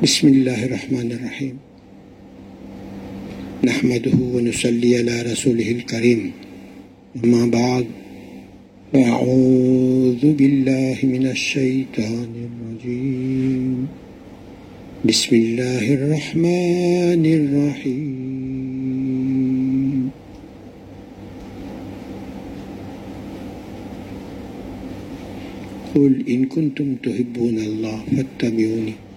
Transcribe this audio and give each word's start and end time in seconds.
بسم 0.00 0.28
الله 0.28 0.64
الرحمن 0.64 1.12
الرحيم. 1.12 1.56
نحمده 3.64 4.16
ونصلي 4.16 4.96
على 4.96 5.22
رسوله 5.22 5.70
الكريم. 5.70 6.32
أما 7.20 7.46
بعد 7.52 7.86
أعوذ 8.96 10.22
بالله 10.24 10.96
من 11.04 11.26
الشيطان 11.36 12.32
الرجيم. 12.48 13.88
بسم 15.04 15.36
الله 15.36 15.84
الرحمن 15.94 17.24
الرحيم. 17.38 18.40
قل 25.94 26.24
إن 26.28 26.40
كنتم 26.48 26.88
تحبون 27.04 27.56
الله 27.58 27.98
فاتبعوني. 28.16 29.09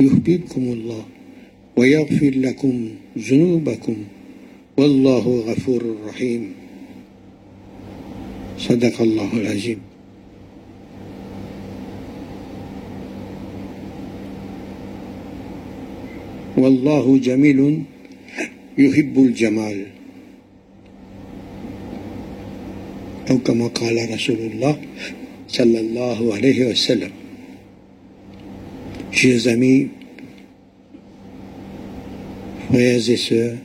يحببكم 0.00 0.60
الله 0.60 1.04
ويغفر 1.76 2.30
لكم 2.36 2.88
ذنوبكم 3.18 3.96
والله 4.76 5.44
غفور 5.46 5.96
رحيم. 6.08 6.52
صدق 8.58 9.00
الله 9.00 9.30
العظيم. 9.32 9.80
والله 16.56 17.18
جميل 17.18 17.82
يحب 18.78 19.14
الجمال. 19.18 19.86
أو 23.30 23.38
كما 23.38 23.66
قال 23.66 24.14
رسول 24.14 24.36
الله 24.36 24.76
صلى 25.48 25.80
الله 25.80 26.34
عليه 26.34 26.66
وسلم 26.66 27.19
Chers 29.12 29.48
amis, 29.48 29.88
frères 32.68 33.10
et 33.10 33.16
sœurs, 33.16 33.56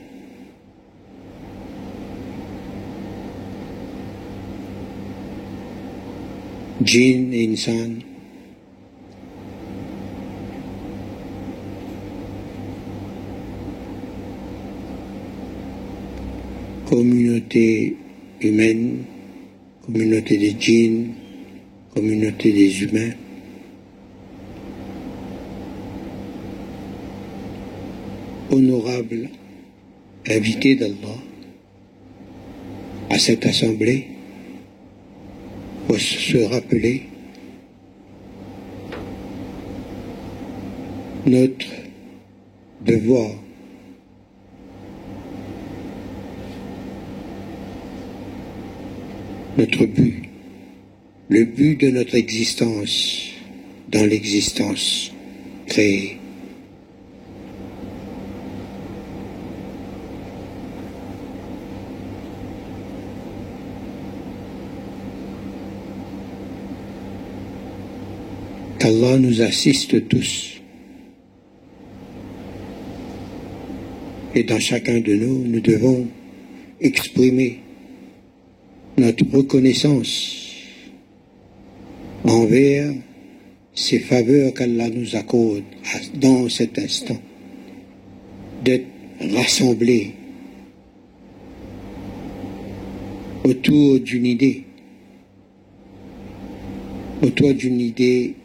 djinn 6.82 7.32
et 7.32 7.48
insan, 7.52 8.02
communauté 16.86 17.96
humaine, 18.40 19.04
communauté 19.84 20.36
des 20.38 20.56
djinns, 20.58 21.12
communauté 21.94 22.52
des 22.52 22.82
humains, 22.82 23.12
honorable 28.56 29.28
invité 30.28 30.74
d'Allah 30.74 31.18
à 33.10 33.18
cette 33.18 33.46
assemblée 33.46 34.06
pour 35.86 35.98
se 35.98 36.38
rappeler 36.38 37.02
notre 41.26 41.66
devoir 42.84 43.30
notre 49.58 49.86
but, 49.86 50.22
le 51.28 51.44
but 51.44 51.80
de 51.80 51.90
notre 51.90 52.14
existence 52.14 53.30
dans 53.88 54.04
l'existence 54.04 55.12
créée. 55.66 56.18
qu'Allah 68.86 69.18
nous 69.18 69.42
assiste 69.42 70.06
tous. 70.06 70.60
Et 74.32 74.44
dans 74.44 74.60
chacun 74.60 75.00
de 75.00 75.12
nous, 75.12 75.44
nous 75.44 75.58
devons 75.58 76.06
exprimer 76.80 77.58
notre 78.96 79.24
reconnaissance 79.32 80.36
envers 82.22 82.92
ces 83.74 83.98
faveurs 83.98 84.54
qu'Allah 84.54 84.88
nous 84.88 85.16
accorde 85.16 85.64
dans 86.14 86.48
cet 86.48 86.78
instant, 86.78 87.20
d'être 88.62 88.86
rassemblés 89.34 90.12
autour 93.42 93.98
d'une 93.98 94.26
idée, 94.26 94.62
autour 97.20 97.52
d'une 97.52 97.80
idée 97.80 98.36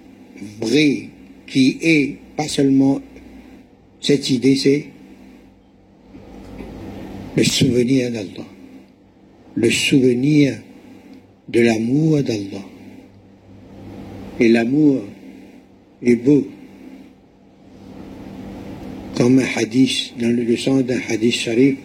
vrai 0.60 1.10
qui 1.48 1.78
est 1.82 2.18
pas 2.36 2.48
seulement 2.48 3.02
cette 4.00 4.30
idée, 4.30 4.56
c'est 4.56 4.86
le 7.36 7.44
souvenir 7.44 8.12
d'Allah, 8.12 8.48
le 9.56 9.70
souvenir 9.70 10.56
de 11.50 11.62
l'amour 11.62 12.24
d'Allah. 12.24 12.66
Et 14.40 14.48
l'amour 14.50 15.04
est 16.02 16.16
beau, 16.16 16.48
comme 19.16 19.40
un 19.40 19.46
hadith, 19.56 20.14
dans 20.20 20.36
le 20.36 20.44
leçon 20.44 20.82
d'un 20.82 21.00
hadith 21.10 21.34
sharif. 21.34 21.76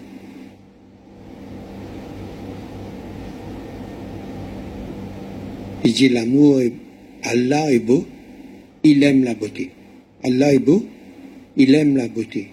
Il 5.84 5.92
dit 5.92 6.08
l'amour, 6.08 6.60
Allah 7.22 7.72
est 7.72 7.78
beau, 7.78 8.06
il 8.90 9.02
aime 9.02 9.24
la 9.24 9.34
beauté. 9.34 9.70
Allah 10.22 10.54
est 10.54 10.58
beau, 10.58 10.84
il 11.56 11.74
aime 11.74 11.96
la 11.96 12.08
beauté. 12.08 12.48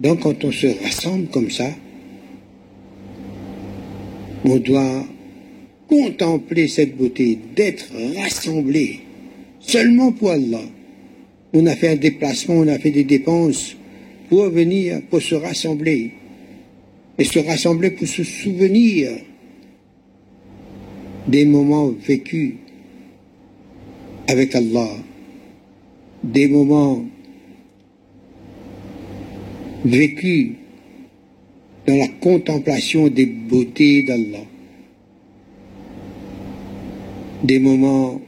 Donc 0.00 0.20
quand 0.20 0.44
on 0.44 0.52
se 0.52 0.66
rassemble 0.82 1.28
comme 1.28 1.50
ça, 1.50 1.70
on 4.44 4.56
doit 4.56 5.06
contempler 5.88 6.68
cette 6.68 6.96
beauté, 6.96 7.38
d'être 7.54 7.88
rassemblé 8.16 9.00
seulement 9.60 10.12
pour 10.12 10.30
Allah. 10.30 10.64
On 11.52 11.66
a 11.66 11.76
fait 11.76 11.90
un 11.90 11.96
déplacement, 11.96 12.56
on 12.56 12.68
a 12.68 12.78
fait 12.78 12.90
des 12.90 13.04
dépenses 13.04 13.76
pour 14.28 14.48
venir, 14.48 15.02
pour 15.10 15.20
se 15.20 15.34
rassembler. 15.34 16.12
Et 17.18 17.24
se 17.24 17.38
rassembler 17.38 17.90
pour 17.90 18.08
se 18.08 18.24
souvenir 18.24 19.10
des 21.28 21.44
moments 21.44 21.88
vécus 21.88 22.54
avec 24.26 24.54
Allah 24.54 24.96
des 26.22 26.48
moments 26.48 27.04
vécus 29.84 30.52
dans 31.86 31.96
la 31.96 32.08
contemplation 32.20 33.08
des 33.08 33.26
beautés 33.26 34.04
d'Allah, 34.04 34.44
des 37.42 37.58
moments 37.58 38.20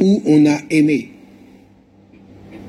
où 0.00 0.22
on 0.26 0.46
a 0.46 0.58
aimé. 0.70 1.10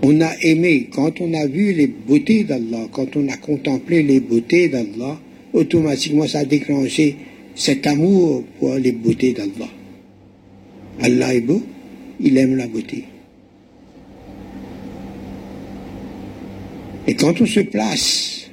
On 0.01 0.21
a 0.21 0.31
aimé 0.41 0.89
quand 0.93 1.19
on 1.21 1.33
a 1.33 1.47
vu 1.47 1.73
les 1.73 1.87
beautés 1.87 2.43
d'Allah, 2.43 2.87
quand 2.91 3.15
on 3.15 3.27
a 3.29 3.37
contemplé 3.37 4.03
les 4.03 4.19
beautés 4.19 4.67
d'Allah, 4.67 5.19
automatiquement 5.53 6.27
ça 6.27 6.39
a 6.39 6.45
déclenché 6.45 7.15
cet 7.55 7.87
amour 7.87 8.43
pour 8.59 8.75
les 8.75 8.91
beautés 8.91 9.33
d'Allah. 9.33 9.74
Allah 11.01 11.33
est 11.33 11.41
beau, 11.41 11.61
il 12.19 12.37
aime 12.37 12.55
la 12.55 12.67
beauté. 12.67 13.05
Et 17.07 17.15
quand 17.15 17.39
on 17.39 17.45
se 17.45 17.59
place 17.59 18.49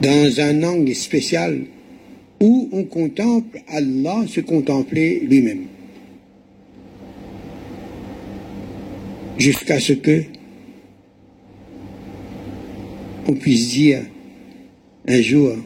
dans 0.00 0.40
un 0.40 0.62
angle 0.62 0.94
spécial 0.94 1.64
où 2.40 2.68
on 2.70 2.84
contemple 2.84 3.60
Allah 3.68 4.24
se 4.28 4.40
contempler 4.40 5.20
lui-même, 5.20 5.64
jusqu'à 9.38 9.80
ce 9.80 9.94
que 9.94 10.22
on 13.26 13.34
puisse 13.34 13.70
dire 13.70 14.02
un 15.06 15.20
jour 15.20 15.56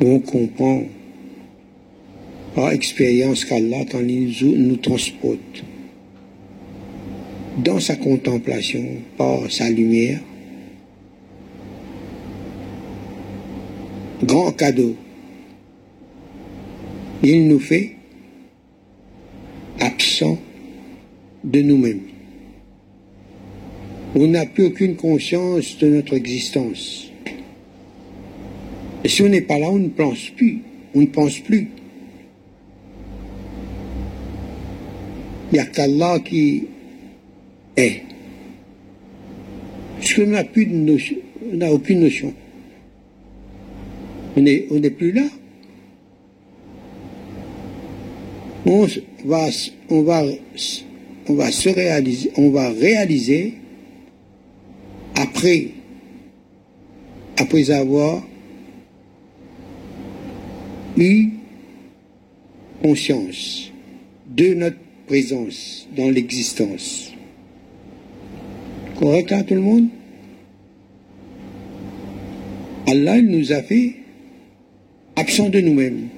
on 0.00 0.18
comprend 0.20 0.82
par 2.54 2.72
expérience 2.72 3.44
qu'Allah, 3.44 3.84
quand 3.90 4.00
il 4.00 4.32
nous 4.66 4.76
transporte 4.76 5.64
dans 7.58 7.80
sa 7.80 7.96
contemplation, 7.96 8.84
par 9.16 9.50
sa 9.50 9.68
lumière, 9.68 10.20
grand 14.24 14.52
cadeau, 14.52 14.96
il 17.22 17.48
nous 17.48 17.60
fait 17.60 17.96
absent 19.78 20.38
de 21.44 21.60
nous-mêmes. 21.62 22.02
On 24.14 24.26
n'a 24.26 24.46
plus 24.46 24.66
aucune 24.66 24.96
conscience 24.96 25.78
de 25.78 25.88
notre 25.88 26.14
existence. 26.14 27.09
Et 29.04 29.08
si 29.08 29.22
on 29.22 29.28
n'est 29.28 29.40
pas 29.40 29.58
là, 29.58 29.70
on 29.70 29.78
ne 29.78 29.88
pense 29.88 30.30
plus. 30.30 30.58
On 30.94 31.00
ne 31.00 31.06
pense 31.06 31.38
plus. 31.40 31.68
Il 35.50 35.54
n'y 35.54 35.58
a 35.58 35.66
qu'Allah 35.66 36.18
qui 36.20 36.64
est. 37.76 38.02
Parce 39.98 40.14
qu'on 40.14 40.26
n'a 40.26 40.44
plus 40.44 40.66
de 40.66 40.74
notion, 40.74 41.16
on 41.52 41.56
n'a 41.56 41.72
aucune 41.72 42.00
notion. 42.00 42.32
On 44.36 44.40
n'est 44.40 44.66
on 44.70 44.80
plus 44.80 45.12
là. 45.12 45.26
On 48.66 48.86
va, 49.24 49.48
on 49.88 50.02
va, 50.02 50.22
on 51.28 51.34
va 51.34 51.50
se 51.50 51.68
réaliser, 51.70 52.30
on 52.36 52.50
va 52.50 52.68
réaliser 52.70 53.54
après, 55.16 55.68
après 57.36 57.70
avoir 57.70 58.22
eu 60.96 61.30
conscience 62.82 63.70
de 64.28 64.54
notre 64.54 64.78
présence 65.06 65.88
dans 65.96 66.10
l'existence. 66.10 67.12
Correct 68.98 69.32
à 69.32 69.42
tout 69.42 69.54
le 69.54 69.60
monde 69.60 69.88
Allah 72.86 73.18
il 73.18 73.26
nous 73.26 73.52
a 73.52 73.62
fait 73.62 73.94
absents 75.14 75.48
de 75.48 75.60
nous-mêmes. 75.60 76.08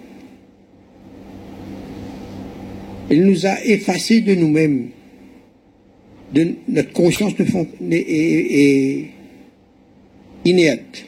Il 3.10 3.24
nous 3.24 3.46
a 3.46 3.62
effacés 3.64 4.22
de 4.22 4.34
nous-mêmes. 4.34 4.88
De 6.32 6.54
notre 6.69 6.92
conscience 6.92 7.34
est, 7.38 7.92
est 7.92 9.10
inerte, 10.46 11.04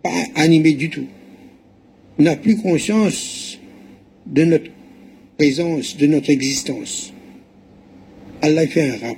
pas 0.00 0.14
animée 0.36 0.74
du 0.74 0.90
tout 0.90 1.06
n'a 2.18 2.36
plus 2.36 2.56
conscience 2.56 3.58
de 4.26 4.44
notre 4.44 4.70
présence, 5.36 5.96
de 5.96 6.06
notre 6.06 6.30
existence. 6.30 7.12
Allah 8.42 8.66
fait 8.66 8.90
un 8.90 9.06
rap 9.08 9.16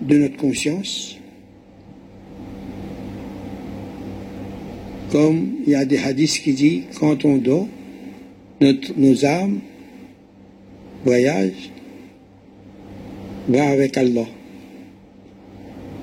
de 0.00 0.18
notre 0.18 0.36
conscience. 0.36 1.16
Comme 5.10 5.56
il 5.66 5.72
y 5.72 5.74
a 5.74 5.84
des 5.84 5.98
hadiths 5.98 6.40
qui 6.42 6.52
disent, 6.52 6.84
quand 6.98 7.24
on 7.24 7.36
dort, 7.36 7.68
nos 8.96 9.24
âmes 9.24 9.60
voyagent, 11.04 11.70
va 13.48 13.68
avec 13.68 13.96
Allah. 13.96 14.26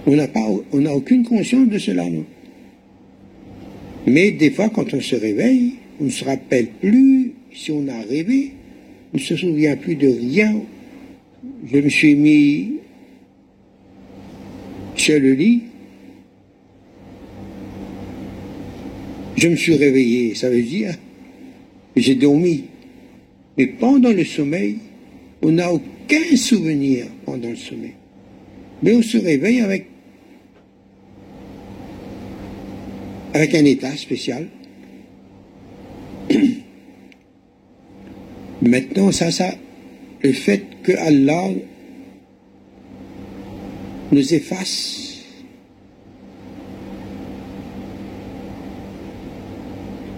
On 0.06 0.16
n'a 0.16 0.28
pas, 0.28 0.46
on 0.72 0.80
n'a 0.80 0.94
aucune 0.94 1.26
conscience 1.26 1.68
de 1.70 1.78
cela, 1.78 2.10
nous. 2.10 2.26
Mais 4.10 4.32
des 4.32 4.50
fois, 4.50 4.70
quand 4.70 4.92
on 4.96 5.02
se 5.02 5.16
réveille, 5.16 5.76
on 6.02 6.06
ne 6.06 6.10
se 6.10 6.26
rappelle 6.26 6.66
plus 6.66 7.34
si 7.54 7.72
on 7.72 7.88
a 7.88 8.02
rêvé, 8.02 8.54
on 9.14 9.18
ne 9.18 9.22
se 9.22 9.36
souvient 9.36 9.76
plus 9.76 9.96
de 9.96 10.08
rien. 10.08 10.62
Je 11.72 11.78
me 11.78 11.90
suis 11.90 12.16
mis 12.16 12.74
sur 14.96 15.20
le 15.20 15.34
lit, 15.34 15.62
je 19.38 19.48
me 19.48 19.56
suis 19.56 19.76
réveillé, 19.76 20.34
ça 20.34 20.50
veut 20.50 20.64
dire 20.64 20.96
j'ai 21.96 22.16
dormi. 22.16 22.64
Mais 23.58 23.68
pendant 23.68 24.12
le 24.12 24.24
sommeil, 24.24 24.78
on 25.44 25.52
n'a 25.52 25.72
aucun 25.72 26.36
souvenir 26.36 27.06
pendant 27.26 27.50
le 27.50 27.56
sommeil. 27.56 27.94
Mais 28.82 28.96
on 28.96 29.02
se 29.04 29.18
réveille 29.18 29.62
avec 29.62 29.86
avec 33.34 33.56
un 33.56 33.66
état 33.66 33.96
spécial. 33.96 34.48
Maintenant, 38.62 39.12
ça, 39.12 39.32
ça, 39.32 39.54
le 40.22 40.34
fait 40.34 40.64
que 40.84 40.92
Allah 40.94 41.50
nous 44.12 44.34
efface 44.34 45.24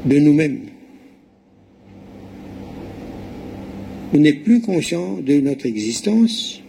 de 0.06 0.18
nous-mêmes. 0.18 0.62
On 4.14 4.18
n'est 4.18 4.34
plus 4.34 4.62
conscient 4.62 5.18
de 5.22 5.40
notre 5.40 5.66
existence, 5.66 6.62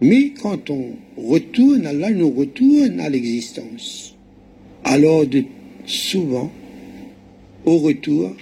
mais 0.00 0.30
quand 0.40 0.70
on 0.70 0.94
retourne, 1.16 1.86
Allah 1.86 2.10
nous 2.10 2.30
retourne 2.30 3.00
à 3.00 3.08
l'existence. 3.10 4.16
Alors, 4.84 5.26
de 5.26 5.44
souvent, 5.86 6.50
au 7.64 7.78
retour, 7.78 8.34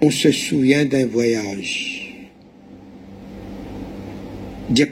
on 0.00 0.10
se 0.10 0.32
souvient 0.32 0.84
d'un 0.84 1.06
voyage. 1.06 1.98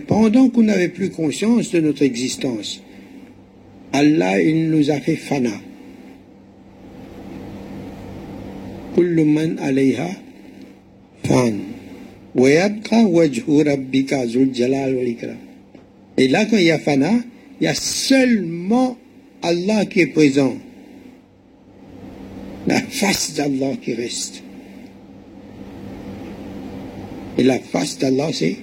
Pendant 0.06 0.48
qu'on 0.48 0.64
n'avait 0.64 0.88
plus 0.88 1.10
conscience 1.10 1.70
de 1.70 1.80
notre 1.80 2.02
existence, 2.02 2.82
Allah, 3.92 4.40
il 4.40 4.70
nous 4.70 4.90
a 4.90 5.00
fait 5.00 5.16
fana. 5.16 5.60
Et 16.16 16.28
là, 16.28 16.44
quand 16.44 16.56
il 16.56 16.64
y 16.64 16.70
a 16.70 16.78
fana, 16.78 17.12
il 17.60 17.64
y 17.64 17.66
a 17.66 17.74
seulement 17.74 18.98
Allah 19.42 19.86
qui 19.86 20.00
est 20.00 20.06
présent 20.06 20.56
la 22.66 22.80
face 22.80 23.34
d'Allah 23.34 23.72
qui 23.82 23.94
reste. 23.94 24.42
Et 27.38 27.42
la 27.42 27.58
face 27.58 27.98
d'Allah, 27.98 28.30
c'est 28.32 28.56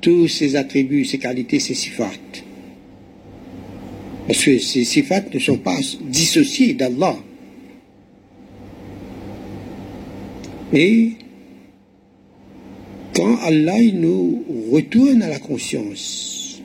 tous 0.00 0.28
ses 0.28 0.56
attributs, 0.56 1.04
ses 1.04 1.18
qualités, 1.18 1.60
ses 1.60 1.74
sifat. 1.74 2.10
Parce 4.26 4.44
que 4.44 4.58
ces 4.58 4.84
sifat 4.84 5.22
ne 5.32 5.38
sont 5.38 5.58
pas 5.58 5.76
dissociés 6.02 6.74
d'Allah. 6.74 7.16
Et 10.72 11.12
quand 13.14 13.36
Allah 13.42 13.78
nous 13.94 14.44
retourne 14.70 15.22
à 15.22 15.28
la 15.28 15.38
conscience, 15.38 16.62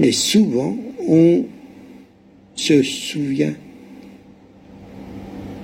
et 0.00 0.12
souvent 0.12 0.76
on 1.06 1.44
se 2.54 2.82
souvient 2.82 3.54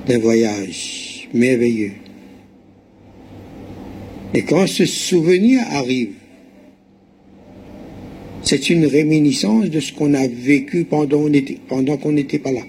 d'un 0.07 0.19
voyage 0.19 1.29
merveilleux. 1.33 1.93
Et 4.35 4.43
quand 4.43 4.67
ce 4.67 4.87
souvenir 4.87 5.61
arrive, 5.71 6.15
c'est 8.43 8.71
une 8.71 8.87
réminiscence 8.87 9.71
de 9.71 9.81
ce 9.81 9.93
qu'on 9.93 10.15
a 10.15 10.27
vécu 10.27 10.85
pendant, 10.85 11.27
pendant 11.69 11.97
qu'on 11.97 12.13
n'était 12.13 12.39
pas 12.39 12.53
là. 12.53 12.63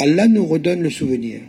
Allah 0.00 0.28
nous 0.28 0.44
redonne 0.44 0.82
le 0.82 0.90
souvenir. 0.90 1.40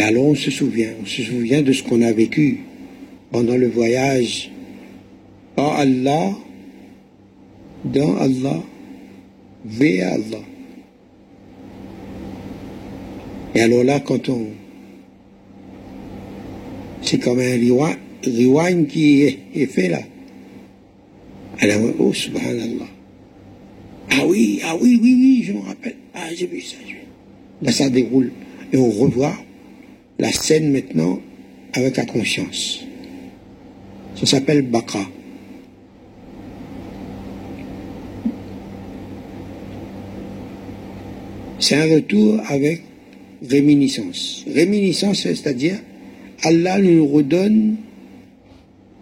Et 0.00 0.02
alors 0.02 0.24
on 0.24 0.34
se 0.34 0.50
souvient, 0.50 0.92
on 1.02 1.04
se 1.04 1.20
souvient 1.20 1.60
de 1.60 1.74
ce 1.74 1.82
qu'on 1.82 2.00
a 2.00 2.10
vécu 2.10 2.60
pendant 3.30 3.54
le 3.58 3.68
voyage 3.68 4.50
en 5.58 5.72
Allah, 5.72 6.30
dans 7.84 8.16
Allah, 8.16 8.62
vers 9.62 10.14
Allah. 10.14 10.42
Et 13.54 13.60
alors 13.60 13.84
là, 13.84 14.00
quand 14.00 14.30
on... 14.30 14.46
C'est 17.02 17.18
comme 17.18 17.40
un 17.40 17.58
rewind 18.24 18.86
qui 18.86 19.24
est, 19.52 19.66
fait 19.66 19.88
là. 19.88 20.00
Elle 21.58 21.72
a 21.72 21.76
dit, 21.76 21.92
oh, 21.98 22.14
subhanallah. 22.14 22.88
Ah 24.12 24.26
oui, 24.26 24.62
ah 24.64 24.74
oui, 24.80 24.98
oui, 25.02 25.14
oui, 25.14 25.44
je 25.46 25.52
me 25.52 25.60
rappelle. 25.60 25.96
Ah, 26.14 26.28
j'ai 26.34 26.46
vu 26.46 26.62
ça. 26.62 26.76
Là, 27.60 27.70
ça 27.70 27.90
déroule. 27.90 28.32
Et 28.72 28.78
on 28.78 28.88
revoit 28.88 29.36
la 30.20 30.30
scène 30.30 30.70
maintenant 30.70 31.18
avec 31.72 31.96
la 31.96 32.04
conscience. 32.04 32.80
Ça 34.16 34.26
s'appelle 34.26 34.62
Baka. 34.62 35.00
C'est 41.58 41.76
un 41.76 41.94
retour 41.94 42.38
avec 42.48 42.82
réminiscence. 43.48 44.44
Réminiscence, 44.52 45.22
c'est-à-dire 45.22 45.78
Allah 46.42 46.78
nous 46.78 47.06
redonne 47.06 47.76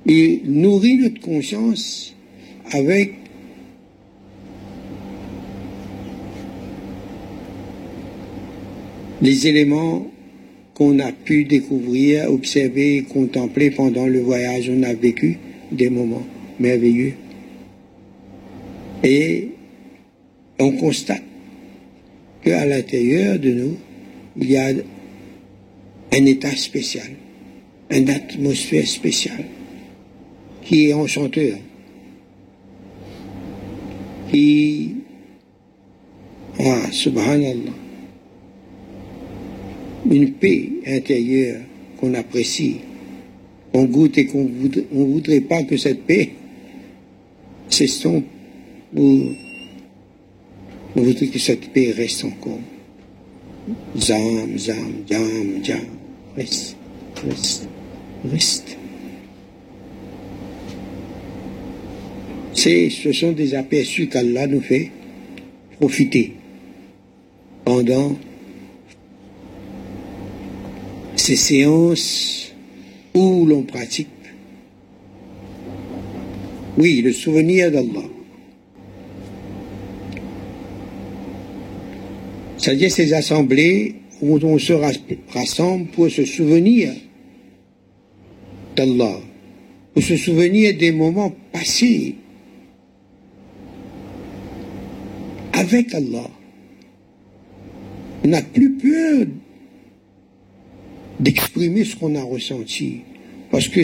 et 0.07 0.41
nourrit 0.45 0.99
notre 0.99 1.21
conscience 1.21 2.15
avec 2.71 3.15
les 9.21 9.47
éléments 9.49 10.07
qu'on 10.79 11.01
a 11.01 11.11
pu 11.11 11.45
découvrir, 11.45 12.33
observer, 12.33 13.05
contempler 13.13 13.73
pendant 13.73 14.07
le 14.07 14.21
voyage. 14.21 14.71
On 14.71 14.85
a 14.85 14.95
vécu 14.95 15.37
des 15.73 15.91
moments 15.91 16.25
merveilleux. 16.61 17.15
Et 19.03 19.49
on 20.61 20.71
constate 20.73 21.25
qu'à 22.45 22.65
l'intérieur 22.65 23.41
de 23.41 23.51
nous, 23.51 23.77
il 24.37 24.51
y 24.53 24.57
a 24.57 24.69
un 24.69 26.25
état 26.25 26.55
spécial, 26.55 27.11
une 27.91 28.09
atmosphère 28.09 28.87
spéciale 28.87 29.47
qui 30.65 30.91
est 30.91 30.93
enchanteur, 30.93 31.59
qui, 34.31 34.95
ah, 36.61 36.93
subhanallah, 36.93 37.78
une 40.11 40.33
paix 40.33 40.71
intérieure 40.87 41.61
qu'on 41.99 42.15
apprécie, 42.15 42.77
qu'on 43.73 43.85
goûte 43.85 44.19
et 44.19 44.27
qu'on 44.27 44.45
ne 44.45 45.05
voudrait 45.05 45.41
pas 45.41 45.63
que 45.63 45.77
cette 45.77 46.05
paix 46.05 46.31
s'estompe 47.69 48.25
ou 48.97 49.23
on 50.97 51.03
voudrait 51.03 51.27
que 51.27 51.39
cette 51.39 51.69
paix 51.71 51.93
reste 51.93 52.25
encore. 52.25 52.61
Zam, 53.99 54.59
zam, 54.59 54.93
jam, 55.09 55.63
jam, 55.63 55.81
reste, 56.37 56.77
reste, 57.27 57.69
reste. 58.25 58.79
ce 62.55 63.13
sont 63.13 63.33
des 63.33 63.55
aperçus 63.55 64.09
qu'Allah 64.09 64.47
nous 64.47 64.61
fait 64.61 64.91
profiter 65.79 66.33
pendant 67.65 68.17
ces 71.29 71.37
séances 71.37 72.55
où 73.13 73.45
l'on 73.45 73.63
pratique, 73.63 74.09
oui, 76.79 77.03
le 77.03 77.13
souvenir 77.13 77.71
d'Allah. 77.71 78.09
C'est-à-dire 82.57 82.91
ces 82.91 83.13
assemblées 83.13 83.97
où 84.23 84.39
on 84.43 84.59
se 84.59 84.73
rassemble 84.73 85.89
pour 85.89 86.09
se 86.09 86.25
souvenir 86.25 86.95
d'Allah, 88.75 89.21
pour 89.93 90.03
se 90.03 90.17
souvenir 90.17 90.79
des 90.79 90.93
moments 90.93 91.35
passés 91.53 92.15
avec 95.53 95.93
Allah. 95.93 96.31
On 98.25 98.29
n'a 98.29 98.41
plus 98.41 98.73
peur 98.79 99.27
d'exprimer 101.21 101.85
ce 101.85 101.97
qu'on 101.97 102.15
a 102.15 102.23
ressenti. 102.23 103.01
Parce 103.51 103.69
que 103.69 103.81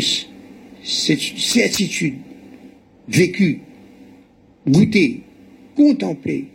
cette 0.82 1.20
certitude 1.20 2.16
vécue, 3.08 3.60
goûtée, 4.66 5.20
contemplée, 5.76 6.46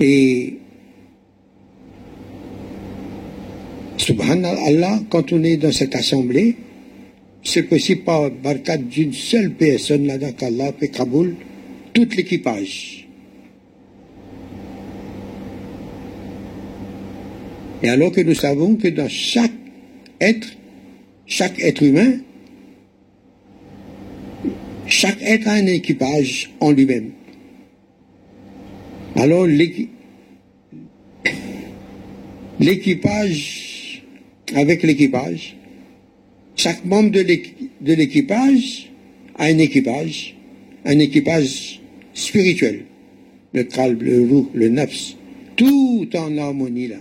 et 0.00 0.58
subhanallah, 3.96 5.02
quand 5.08 5.32
on 5.32 5.42
est 5.44 5.56
dans 5.56 5.72
cette 5.72 5.94
assemblée, 5.94 6.56
c'est 7.44 7.64
possible 7.64 8.02
par 8.02 8.30
barkat 8.30 8.78
d'une 8.78 9.12
seule 9.12 9.52
personne 9.52 10.10
qu'Allah 10.36 10.72
fait 10.78 10.88
Kaboul, 10.88 11.36
tout 11.92 12.08
l'équipage. 12.16 13.03
Et 17.84 17.88
alors 17.90 18.10
que 18.12 18.22
nous 18.22 18.34
savons 18.34 18.76
que 18.76 18.88
dans 18.88 19.10
chaque 19.10 19.52
être, 20.18 20.48
chaque 21.26 21.60
être 21.60 21.82
humain, 21.82 22.14
chaque 24.86 25.20
être 25.20 25.46
a 25.48 25.52
un 25.52 25.66
équipage 25.66 26.50
en 26.60 26.70
lui-même. 26.70 27.10
Alors 29.16 29.46
l'équipage, 32.58 34.02
avec 34.54 34.82
l'équipage, 34.82 35.54
chaque 36.56 36.86
membre 36.86 37.10
de 37.10 37.92
l'équipage 37.92 38.90
a 39.36 39.44
un 39.44 39.58
équipage, 39.58 40.34
un 40.86 40.98
équipage 41.00 41.82
spirituel, 42.14 42.86
le 43.52 43.64
kral, 43.64 43.98
le 44.00 44.26
roux, 44.26 44.48
le 44.54 44.70
nafs, 44.70 45.16
tout 45.54 46.08
en 46.14 46.38
harmonie 46.38 46.88
là 46.88 46.96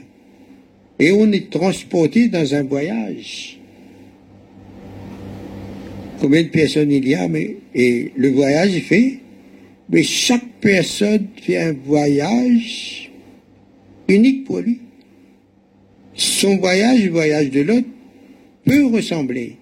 et 1.00 1.12
on 1.12 1.32
est 1.32 1.50
transporté 1.50 2.28
dans 2.28 2.54
un 2.54 2.64
voyage. 2.64 3.60
Combien 6.20 6.44
de 6.44 6.48
personnes 6.48 6.92
il 6.92 7.08
y 7.08 7.16
a, 7.16 7.28
mais, 7.28 7.58
et 7.76 8.12
le 8.16 8.30
voyage 8.30 8.76
est 8.76 8.82
fait, 8.82 9.20
mais 9.90 10.04
chaque 10.04 10.46
personne 10.62 11.28
fait 11.42 11.58
un 11.58 11.74
voyage 11.74 13.12
unique 14.08 14.46
pour 14.46 14.60
lui. 14.60 14.80
Son 16.14 16.58
voyage, 16.58 17.04
le 17.04 17.12
voyage 17.12 17.50
de 17.50 17.62
l'autre, 17.62 17.88
peut 18.64 18.86
ressembler, 18.86 19.58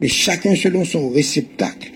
mais 0.00 0.08
chacun 0.08 0.54
selon 0.54 0.84
son 0.84 1.08
réceptacle, 1.08 1.90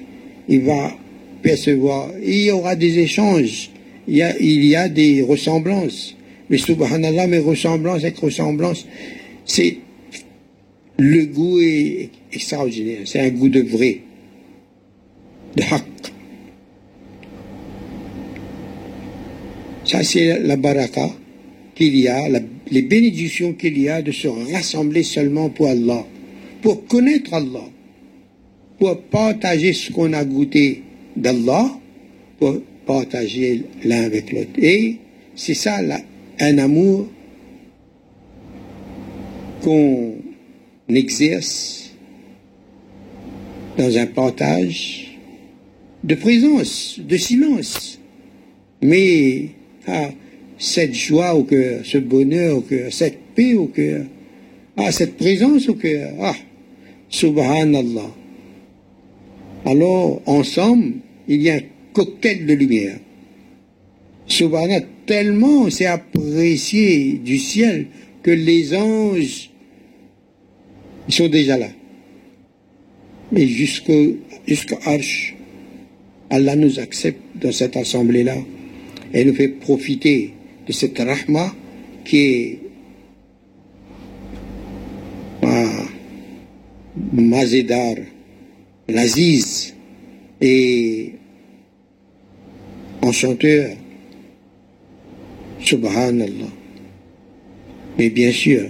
il 0.49 0.63
va 0.63 0.97
percevoir. 1.43 2.11
Il 2.21 2.43
y 2.43 2.51
aura 2.51 2.75
des 2.75 2.99
échanges, 2.99 3.71
il 4.09 4.17
y 4.17 4.23
a, 4.23 4.37
il 4.39 4.65
y 4.65 4.75
a 4.75 4.89
des 4.89 5.23
ressemblances. 5.23 6.16
Mais 6.49 6.59
subhanallah, 6.59 7.27
mes 7.27 7.39
ressemblances 7.39 8.05
avec 8.05 8.19
ressemblances, 8.19 8.87
c'est 9.45 9.79
le 10.99 11.27
goût 11.27 11.61
est 11.61 12.11
extraordinaire. 12.33 13.01
C'est 13.05 13.21
un 13.21 13.31
goût 13.31 13.49
de 13.49 13.61
vrai, 13.61 14.01
de 15.57 15.63
haq. 15.63 15.85
Ça, 19.85 20.03
c'est 20.03 20.41
la 20.41 20.57
baraka 20.57 21.09
qu'il 21.75 21.97
y 21.97 22.09
a, 22.09 22.29
les 22.71 22.83
bénédictions 22.83 23.53
qu'il 23.53 23.79
y 23.79 23.89
a 23.89 24.03
de 24.03 24.11
se 24.11 24.27
rassembler 24.27 25.03
seulement 25.03 25.51
pour 25.51 25.69
Allah, 25.69 26.05
pour 26.63 26.87
connaître 26.87 27.35
Allah, 27.35 27.69
pour 28.79 29.01
partager 29.03 29.73
ce 29.73 29.93
qu'on 29.93 30.13
a 30.13 30.25
goûté 30.25 30.83
d'Allah, 31.15 31.79
pour 32.39 32.57
partager 32.87 33.63
l'un 33.85 34.03
avec 34.03 34.33
l'autre. 34.33 34.59
Et 34.59 34.97
c'est 35.37 35.55
ça 35.55 35.83
la, 35.83 36.01
un 36.41 36.59
amour 36.59 37.07
qu'on 39.63 40.15
exerce 40.89 41.91
dans 43.77 43.97
un 43.97 44.07
partage 44.07 45.19
de 46.05 46.15
présence, 46.15 47.01
de 47.01 47.17
silence. 47.17 47.99
Mais 48.83 49.51
ah, 49.87 50.11
cette 50.59 50.95
joie 50.95 51.35
au 51.35 51.45
cœur, 51.45 51.81
ce 51.85 51.99
bonheur 51.99 52.59
au 52.59 52.61
cœur, 52.61 52.93
cette 52.93 53.19
paix 53.35 53.55
au 53.55 53.67
cœur, 53.67 54.05
ah, 54.77 54.93
cette 54.93 55.17
présence 55.17 55.69
au 55.69 55.75
cœur, 55.75 56.13
ah, 56.21 56.37
subhanallah. 57.09 58.15
Alors, 59.65 60.23
ensemble, 60.27 60.95
il 61.27 61.43
y 61.43 61.51
a 61.51 61.55
un 61.55 61.61
cocktail 61.93 62.47
de 62.47 62.55
lumière. 62.55 62.99
Subhanallah, 64.27 64.85
tellement 65.07 65.71
c'est 65.71 65.87
apprécié 65.87 67.15
du 67.25 67.39
ciel 67.39 67.87
que 68.23 68.31
les 68.31 68.75
anges 68.75 69.51
sont 71.09 71.29
déjà 71.29 71.57
là. 71.57 71.69
Et 73.35 73.47
jusqu'à 73.47 74.79
Arche, 74.85 75.37
Allah 76.31 76.57
nous 76.57 76.81
accepte 76.81 77.21
dans 77.41 77.53
cette 77.53 77.77
assemblée-là 77.77 78.37
et 79.13 79.25
nous 79.25 79.35
fait 79.35 79.49
profiter 79.49 80.33
de 80.67 80.73
cette 80.73 80.99
rahma 80.99 81.55
qui 82.05 82.19
est 82.19 82.59
ah, 85.43 85.83
mazédar, 87.13 87.95
l'Aziz 88.89 89.75
et 90.41 91.13
enchanteur. 93.03 93.77
Subhanallah. 95.61 96.51
Mais 97.99 98.11
bien 98.11 98.31
sûr, 98.31 98.63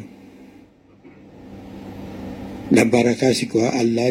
la 2.70 2.84
baraka, 2.84 3.34
c'est 3.34 3.46
quoi? 3.46 3.68
Allah, 3.68 4.10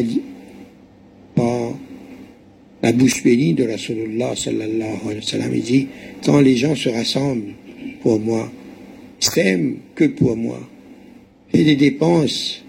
par 1.34 1.72
la 2.82 2.92
bouche 2.92 3.22
bénie 3.22 3.54
de 3.54 3.68
Rasulullah 3.68 4.34
sallallahu 4.36 4.98
alayhi 5.04 5.16
wa 5.16 5.22
sallam, 5.22 5.54
il 5.54 5.62
dit, 5.62 5.86
quand 6.24 6.40
les 6.40 6.56
gens 6.56 6.74
se 6.74 6.88
rassemblent 6.88 7.54
pour 8.02 8.20
moi, 8.20 8.50
s'aiment 9.20 9.76
que 9.94 10.04
pour 10.04 10.36
moi, 10.36 10.60
et 11.52 11.64
des 11.64 11.76
dépenses 11.76 12.62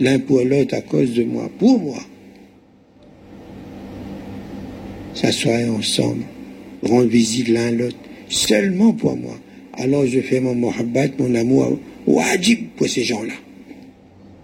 l'un 0.00 0.18
pour 0.18 0.40
l'autre 0.40 0.74
à 0.74 0.80
cause 0.80 1.14
de 1.14 1.24
moi, 1.24 1.48
pour 1.58 1.78
moi, 1.78 2.00
s'assoient 5.14 5.70
ensemble, 5.70 6.24
rendre 6.82 7.08
visite 7.08 7.48
l'un 7.48 7.70
l'autre, 7.70 7.96
seulement 8.28 8.92
pour 8.92 9.16
moi. 9.16 9.36
Alors 9.82 10.06
je 10.06 10.20
fais 10.20 10.38
mon 10.38 10.54
muhabbat, 10.54 11.18
mon 11.18 11.34
amour 11.34 11.76
wajib 12.06 12.68
pour 12.76 12.88
ces 12.88 13.02
gens-là. 13.02 13.32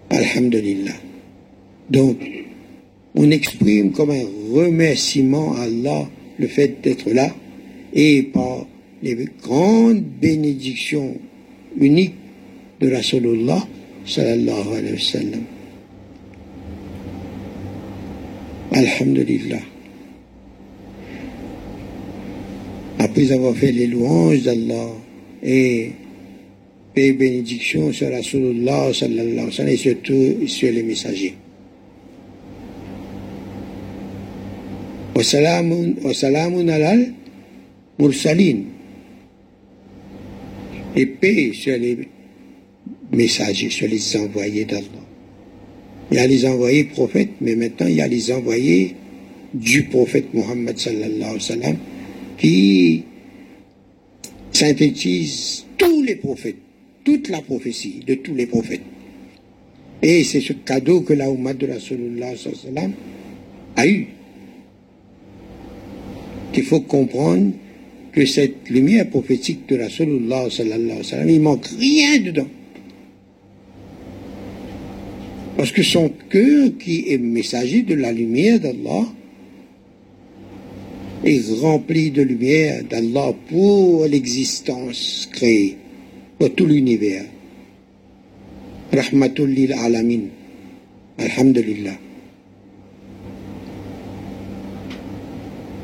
Alhamdulillah. 0.09 0.95
Donc, 1.89 2.17
on 3.15 3.31
exprime 3.31 3.93
comme 3.93 4.11
un 4.11 4.25
remerciement 4.53 5.55
à 5.55 5.61
Allah 5.61 6.09
le 6.37 6.47
fait 6.47 6.81
d'être 6.83 7.09
là 7.11 7.33
et 7.93 8.23
par 8.23 8.65
les 9.01 9.15
grandes 9.41 10.03
bénédictions 10.03 11.15
uniques 11.79 12.15
de 12.81 12.91
Rasulullah 12.91 13.65
sallallahu 14.05 14.77
alayhi 14.77 14.93
wa 14.93 14.99
sallam. 14.99 15.43
Alhamdulillah. 18.73 19.61
Après 22.99 23.31
avoir 23.31 23.55
fait 23.55 23.71
les 23.71 23.87
louanges 23.87 24.43
d'Allah 24.43 24.89
et 25.43 25.91
paix 26.93 27.07
et 27.07 27.13
bénédiction 27.13 27.91
sur 27.91 28.11
Rasulullah 28.11 28.93
sallallahu 28.93 29.21
alayhi 29.21 29.45
wa 29.45 29.51
sallam 29.51 29.73
et 29.73 29.77
surtout 29.77 30.47
sur 30.47 30.71
les 30.71 30.83
messagers. 30.83 31.35
Wassalamun 35.15 36.67
alal 36.69 37.13
mursalin. 37.99 38.63
Et 40.95 41.05
paix 41.05 41.51
sur 41.53 41.77
les 41.77 41.97
messagers, 43.11 43.69
sur 43.69 43.87
les 43.87 44.17
envoyés 44.17 44.65
d'Allah. 44.65 45.05
Il 46.11 46.17
y 46.17 46.19
a 46.19 46.25
les 46.27 46.45
envoyés 46.45 46.85
prophètes, 46.85 47.33
mais 47.41 47.55
maintenant 47.55 47.87
il 47.87 47.95
y 47.95 48.01
a 48.01 48.07
les 48.07 48.31
envoyés 48.31 48.95
du 49.53 49.83
prophète 49.83 50.33
Muhammad 50.33 50.77
sallallahu 50.77 51.23
alayhi 51.23 51.41
sallam 51.41 51.77
qui 52.37 53.03
synthétise 54.59 55.65
tous 55.77 56.03
les 56.03 56.15
prophètes, 56.15 56.57
toute 57.05 57.29
la 57.29 57.41
prophétie 57.41 58.01
de 58.05 58.15
tous 58.15 58.35
les 58.35 58.45
prophètes. 58.45 58.81
Et 60.01 60.23
c'est 60.25 60.41
ce 60.41 60.53
cadeau 60.53 61.01
que 61.01 61.13
la 61.13 61.29
Ummah 61.29 61.53
de 61.53 61.67
Rasulullah 61.67 62.33
a 63.77 63.87
eu. 63.87 64.07
Qu'il 66.51 66.63
faut 66.63 66.81
comprendre 66.81 67.51
que 68.11 68.25
cette 68.25 68.69
lumière 68.69 69.09
prophétique 69.09 69.67
de 69.69 69.77
Rasulullah 69.77 70.49
sallallahu 70.49 71.03
sallam, 71.03 71.29
il 71.29 71.39
manque 71.39 71.67
rien 71.79 72.19
dedans. 72.19 72.47
Parce 75.55 75.71
que 75.71 75.83
son 75.83 76.11
cœur 76.29 76.71
qui 76.79 77.05
est 77.07 77.17
messager 77.17 77.83
de 77.83 77.93
la 77.93 78.11
lumière 78.11 78.59
d'Allah, 78.59 79.05
est 81.23 81.61
rempli 81.61 82.11
de 82.11 82.21
lumière 82.21 82.83
d'Allah 82.83 83.33
pour 83.49 84.05
l'existence 84.05 85.29
créée, 85.31 85.77
pour 86.37 86.53
tout 86.53 86.65
l'univers. 86.65 87.25
Rahmatul 88.91 89.49
lil 89.49 89.73
alamin. 89.73 90.21
Alhamdulillah. 91.17 91.97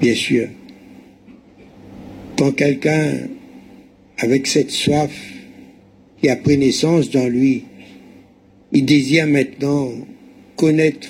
Bien 0.02 0.16
sûr, 0.16 0.48
quand 2.38 2.52
quelqu'un, 2.52 3.28
avec 4.18 4.48
cette 4.48 4.72
soif 4.72 5.12
qui 6.22 6.30
a 6.30 6.36
pris 6.36 6.58
naissance 6.58 7.10
dans 7.10 7.28
lui, 7.28 7.64
il 8.72 8.86
désire 8.86 9.28
maintenant 9.28 9.92
connaître 10.56 11.08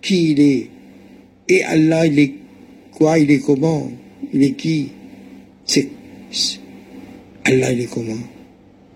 qui 0.00 0.32
il 0.32 0.40
est, 0.40 0.68
et 1.48 1.62
Allah, 1.64 2.06
il 2.06 2.18
est 2.18 2.32
Quoi 2.94 3.18
Il 3.18 3.30
est 3.30 3.40
comment 3.40 3.90
Il 4.32 4.42
est 4.42 4.52
qui? 4.52 4.90
C'est 5.64 5.88
Allah, 7.44 7.72
il 7.72 7.82
est 7.82 7.90
comment? 7.90 8.14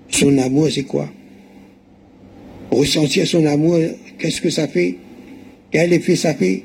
Son 0.09 0.37
amour, 0.39 0.69
c'est 0.71 0.85
quoi? 0.85 1.09
Ressentir 2.71 3.27
son 3.27 3.45
amour, 3.45 3.79
qu'est-ce 4.19 4.41
que 4.41 4.51
ça 4.51 4.69
fait? 4.69 4.97
Quel 5.71 5.93
effet 5.93 6.17
ça 6.17 6.35
fait? 6.35 6.65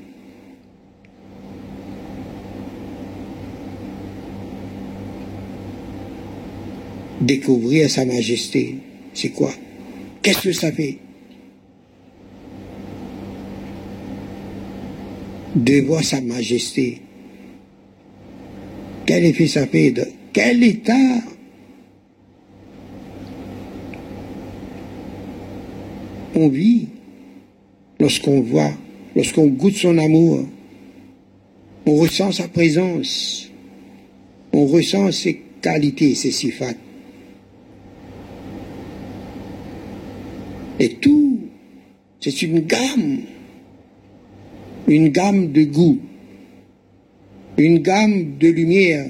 Découvrir 7.20 7.90
sa 7.90 8.06
majesté, 8.06 8.76
c'est 9.14 9.30
quoi? 9.30 9.54
Qu'est-ce 10.22 10.42
que 10.42 10.54
ça 10.54 10.72
fait? 10.72 10.98
De 15.56 15.82
voir 15.82 16.04
sa 16.04 16.20
majesté, 16.22 17.03
quel 19.06 19.26
effet 19.26 19.48
ça 19.48 19.68
fait 19.68 19.92
de 19.92 20.06
quel 20.34 20.64
état? 20.64 21.22
On 26.36 26.48
vit 26.48 26.88
lorsqu'on 28.00 28.42
voit, 28.42 28.74
lorsqu'on 29.16 29.48
goûte 29.48 29.76
son 29.76 29.98
amour, 30.00 30.48
on 31.86 31.96
ressent 31.96 32.32
sa 32.32 32.48
présence, 32.48 33.50
on 34.52 34.66
ressent 34.66 35.12
ses 35.12 35.42
qualités, 35.62 36.16
ses 36.16 36.32
sifats. 36.32 36.74
Et 40.80 40.96
tout, 40.96 41.40
c'est 42.20 42.42
une 42.42 42.62
gamme, 42.62 43.20
une 44.88 45.10
gamme 45.10 45.52
de 45.52 45.64
goûts 45.64 46.00
une 47.58 47.80
gamme 47.80 48.38
de 48.38 48.48
lumière, 48.48 49.06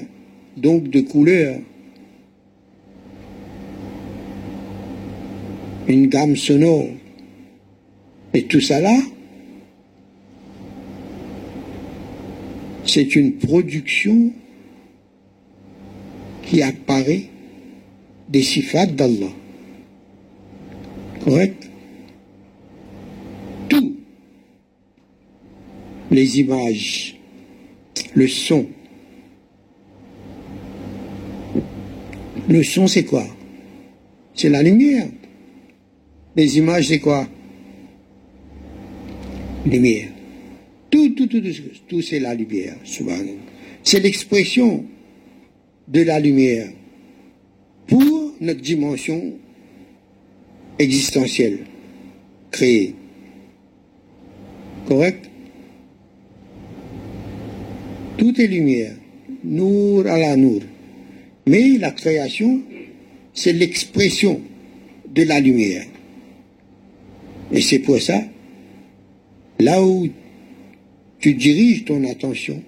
donc 0.56 0.88
de 0.90 1.00
couleurs, 1.00 1.58
une 5.88 6.06
gamme 6.06 6.36
sonore. 6.36 6.88
Et 8.32 8.42
tout 8.44 8.60
ça 8.60 8.80
là, 8.80 8.96
c'est 12.84 13.16
une 13.16 13.32
production 13.34 14.32
qui 16.42 16.62
apparaît 16.62 17.24
des 18.28 18.42
sifats 18.42 18.86
d'Allah. 18.86 19.32
Correct? 21.24 21.70
Tout. 23.68 23.96
Les 26.10 26.40
images, 26.40 27.16
le 28.14 28.28
son. 28.28 28.66
Le 32.48 32.62
son, 32.62 32.86
c'est 32.86 33.04
quoi? 33.04 33.26
C'est 34.34 34.48
la 34.48 34.62
lumière. 34.62 35.08
Les 36.36 36.58
images, 36.58 36.88
c'est 36.88 36.98
quoi? 36.98 37.28
Lumière. 39.66 40.08
Tout, 40.90 41.10
tout, 41.10 41.26
tout, 41.26 41.40
tout, 41.40 41.50
tout 41.88 42.02
c'est 42.02 42.20
la 42.20 42.34
lumière, 42.34 42.76
C'est 43.82 44.00
l'expression 44.00 44.84
de 45.88 46.02
la 46.02 46.20
lumière 46.20 46.68
pour 47.86 48.34
notre 48.40 48.60
dimension 48.60 49.34
existentielle, 50.78 51.60
créée. 52.50 52.94
Correct? 54.86 55.30
Tout 58.16 58.40
est 58.40 58.46
lumière, 58.46 58.94
nour 59.42 60.06
à 60.06 60.18
la 60.18 60.36
nour. 60.36 60.62
Mais 61.46 61.78
la 61.78 61.90
création, 61.90 62.62
c'est 63.32 63.52
l'expression 63.52 64.40
de 65.12 65.22
la 65.22 65.40
lumière. 65.40 65.86
Et 67.52 67.60
c'est 67.60 67.80
pour 67.80 68.00
ça, 68.00 68.22
là 69.60 69.84
où 69.84 70.08
tu 71.20 71.34
diriges 71.34 71.84
ton 71.84 72.04
attention, 72.04 72.62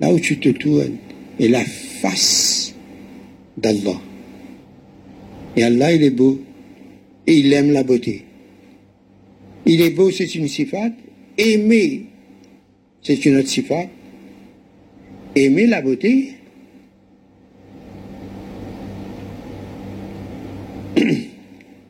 là 0.00 0.12
où 0.12 0.18
tu 0.18 0.38
te 0.38 0.48
tournes, 0.48 0.96
est 1.38 1.48
la 1.48 1.64
face 1.64 2.74
d'Allah. 3.56 4.00
Et 5.56 5.62
Allah, 5.62 5.92
il 5.92 6.02
est 6.02 6.10
beau, 6.10 6.40
et 7.26 7.38
il 7.38 7.52
aime 7.52 7.72
la 7.72 7.82
beauté. 7.82 8.24
Il 9.66 9.80
est 9.82 9.90
beau, 9.90 10.10
c'est 10.10 10.34
une 10.34 10.48
sifat, 10.48 10.90
aimer 11.36 12.10
c'est 13.02 13.24
une 13.24 13.36
autre 13.36 13.48
sifat. 13.48 13.86
Aimer 15.36 15.66
la 15.66 15.80
beauté, 15.80 16.32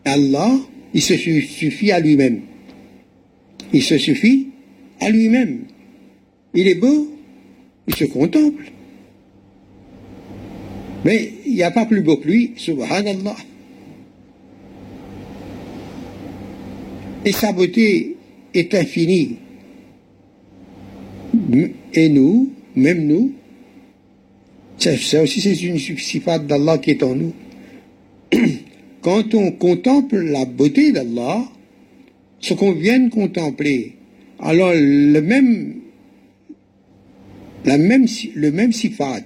Allah, 0.05 0.59
il 0.93 1.03
se 1.03 1.17
suffit 1.17 1.93
à 1.93 2.01
lui-même. 2.01 2.43
Il 3.73 3.83
se 3.83 3.97
suffit 3.99 4.49
à 5.01 5.09
lui-même. 5.11 5.61
Il 6.55 6.69
est 6.69 6.75
beau, 6.75 7.09
il 7.87 7.95
se 7.95 8.05
contemple. 8.05 8.73
Mais 11.05 11.33
il 11.47 11.55
n'y 11.55 11.63
a 11.63 11.71
pas 11.71 11.87
plus 11.87 12.03
beau 12.03 12.17
que 12.17 12.29
lui, 12.29 12.53
subhanallah. 12.57 13.37
Et 17.25 17.33
sa 17.33 17.53
beauté 17.53 18.17
est 18.55 18.75
infinie. 18.75 19.37
Et 21.95 22.09
nous, 22.09 22.51
même 22.77 23.07
nous, 23.07 23.33
ça, 24.79 25.23
aussi 25.23 25.41
c'est 25.41 25.61
une 25.63 25.79
sifat 25.79 26.39
d'Allah 26.39 26.79
qui 26.79 26.91
est 26.93 27.03
en 27.03 27.15
nous. 27.15 27.35
Quand 29.03 29.35
on 29.35 29.53
contemple 29.53 30.17
la 30.17 30.45
beauté 30.45 30.93
d'Allah, 30.93 31.45
ce 32.41 32.55
qu'on 32.55 32.73
vient 32.73 32.99
de 32.99 33.11
contempler, 33.11 33.97
alors 34.39 34.73
le 34.75 35.21
même, 35.21 35.81
la 37.65 37.77
même, 37.77 38.07
le 38.35 38.53
même 38.53 38.73
sifat, 38.73 39.21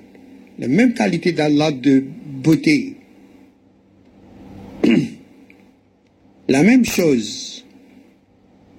la 0.58 0.68
même 0.68 0.94
qualité 0.94 1.32
d'Allah 1.32 1.70
de 1.70 2.04
beauté, 2.42 2.96
la 6.48 6.62
même 6.62 6.84
chose, 6.84 7.64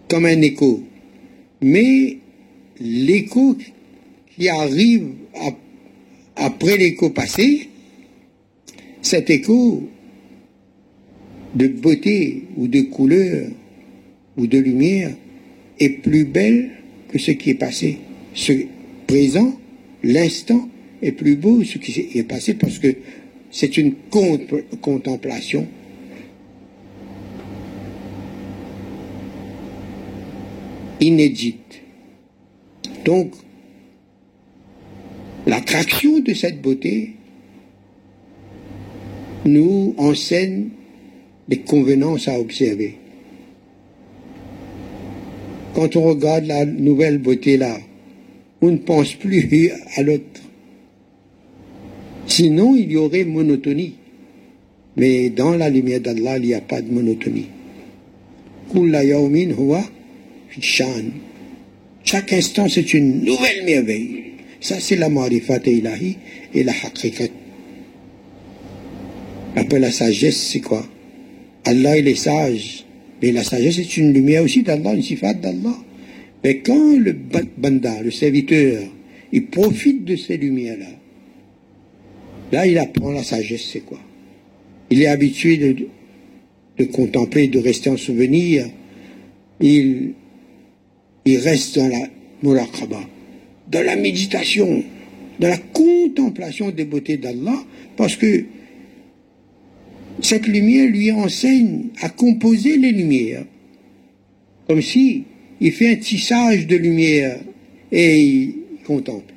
comme 0.10 0.26
un 0.26 0.42
écho, 0.42 0.84
mais 1.62 2.18
l'écho 2.80 3.56
qui 4.36 4.50
arrive 4.50 5.14
après 6.36 6.78
l'écho 6.78 7.10
passé, 7.10 7.70
cet 9.02 9.30
écho 9.30 9.88
de 11.54 11.68
beauté 11.68 12.44
ou 12.58 12.68
de 12.68 12.82
couleur 12.82 13.50
ou 14.38 14.48
de 14.48 14.58
lumière 14.58 15.12
est 15.80 16.02
plus 16.02 16.26
belle 16.26 16.72
que 17.10 17.18
ce 17.18 17.32
qui 17.32 17.52
est 17.52 17.56
passé. 17.56 18.00
Ce 18.34 18.52
présent, 19.08 19.58
l'instant, 20.04 20.70
est 21.02 21.14
plus 21.14 21.36
beau 21.36 21.60
que 21.60 21.66
ce 21.66 21.78
qui 21.78 22.18
est 22.18 22.24
passé 22.24 22.56
parce 22.56 22.80
que 22.80 22.96
c'est 23.52 23.78
une 23.78 23.94
contemplation. 24.82 25.68
inédite. 31.00 31.82
Donc, 33.04 33.34
l'attraction 35.46 36.20
de 36.20 36.34
cette 36.34 36.62
beauté 36.62 37.12
nous 39.46 39.94
enseigne 39.98 40.70
des 41.48 41.60
convenances 41.60 42.28
à 42.28 42.40
observer. 42.40 42.98
Quand 45.76 45.96
on 45.96 46.04
regarde 46.04 46.46
la 46.46 46.66
nouvelle 46.66 47.18
beauté 47.18 47.58
là, 47.58 47.78
on 48.62 48.72
ne 48.72 48.78
pense 48.78 49.14
plus 49.14 49.72
à 49.96 50.02
l'autre. 50.02 50.42
Sinon, 52.28 52.76
il 52.76 52.92
y 52.92 52.98
aurait 52.98 53.26
monotonie. 53.26 53.96
Mais 54.98 55.30
dans 55.30 55.56
la 55.56 55.70
lumière 55.70 56.00
d'Allah, 56.00 56.38
il 56.38 56.48
n'y 56.48 56.54
a 56.54 56.62
pas 56.62 56.82
de 56.82 56.92
monotonie. 56.92 57.48
Chaque 62.04 62.34
instant, 62.34 62.68
c'est 62.70 62.94
une 62.94 63.24
nouvelle 63.24 63.66
merveille. 63.66 64.25
Ça, 64.66 64.80
c'est 64.80 64.96
la 64.96 65.10
marifat 65.10 65.60
ilahi 65.68 66.18
et 66.56 66.64
la 66.64 66.72
haqiqat. 66.72 67.30
Après 69.56 69.78
la 69.78 69.92
sagesse, 69.92 70.38
c'est 70.38 70.60
quoi? 70.60 70.84
Allah, 71.66 72.00
il 72.00 72.08
est 72.08 72.16
sage. 72.16 72.84
Mais 73.22 73.32
la 73.32 73.44
sagesse 73.44 73.78
est 73.78 73.98
une 73.98 74.12
lumière 74.12 74.42
aussi 74.42 74.64
d'Allah, 74.64 74.96
une 74.96 75.04
sifat 75.04 75.36
d'Allah. 75.36 75.78
Mais 76.44 76.62
quand 76.62 76.98
le 76.98 77.14
banda, 77.14 78.02
le 78.02 78.10
serviteur, 78.10 78.82
il 79.32 79.46
profite 79.46 80.04
de 80.04 80.16
ces 80.16 80.38
lumières-là, 80.38 80.90
là, 82.52 82.66
il 82.66 82.80
apprend 82.80 83.12
la 83.12 83.24
sagesse, 83.24 83.70
c'est 83.72 83.82
quoi? 83.82 84.00
Il 84.90 85.00
est 85.00 85.06
habitué 85.06 85.58
de, 85.58 85.76
de 86.80 86.86
contempler, 86.86 87.50
de 87.50 87.60
rester 87.60 87.92
en 87.92 87.98
souvenir. 87.98 88.66
Il, 89.60 90.14
il 91.24 91.38
reste 91.38 91.78
dans 91.78 91.88
la 91.88 92.08
muraqaba, 92.42 93.02
dans 93.68 93.84
la 93.84 93.96
méditation, 93.96 94.84
dans 95.40 95.48
la 95.48 95.58
contemplation 95.58 96.72
des 96.72 96.86
beautés 96.86 97.18
d'Allah, 97.18 97.64
parce 97.98 98.16
que 98.16 98.46
cette 100.22 100.48
lumière 100.48 100.90
lui 100.90 101.12
enseigne 101.12 101.88
à 102.02 102.10
composer 102.10 102.78
les 102.78 102.92
lumières. 102.92 103.46
Comme 104.68 104.82
si 104.82 105.24
il 105.62 105.72
fait 105.72 105.92
un 105.92 105.96
tissage 105.96 106.68
de 106.68 106.76
lumière 106.76 107.40
et 107.92 108.22
il 108.22 108.56
contemple. 108.86 109.34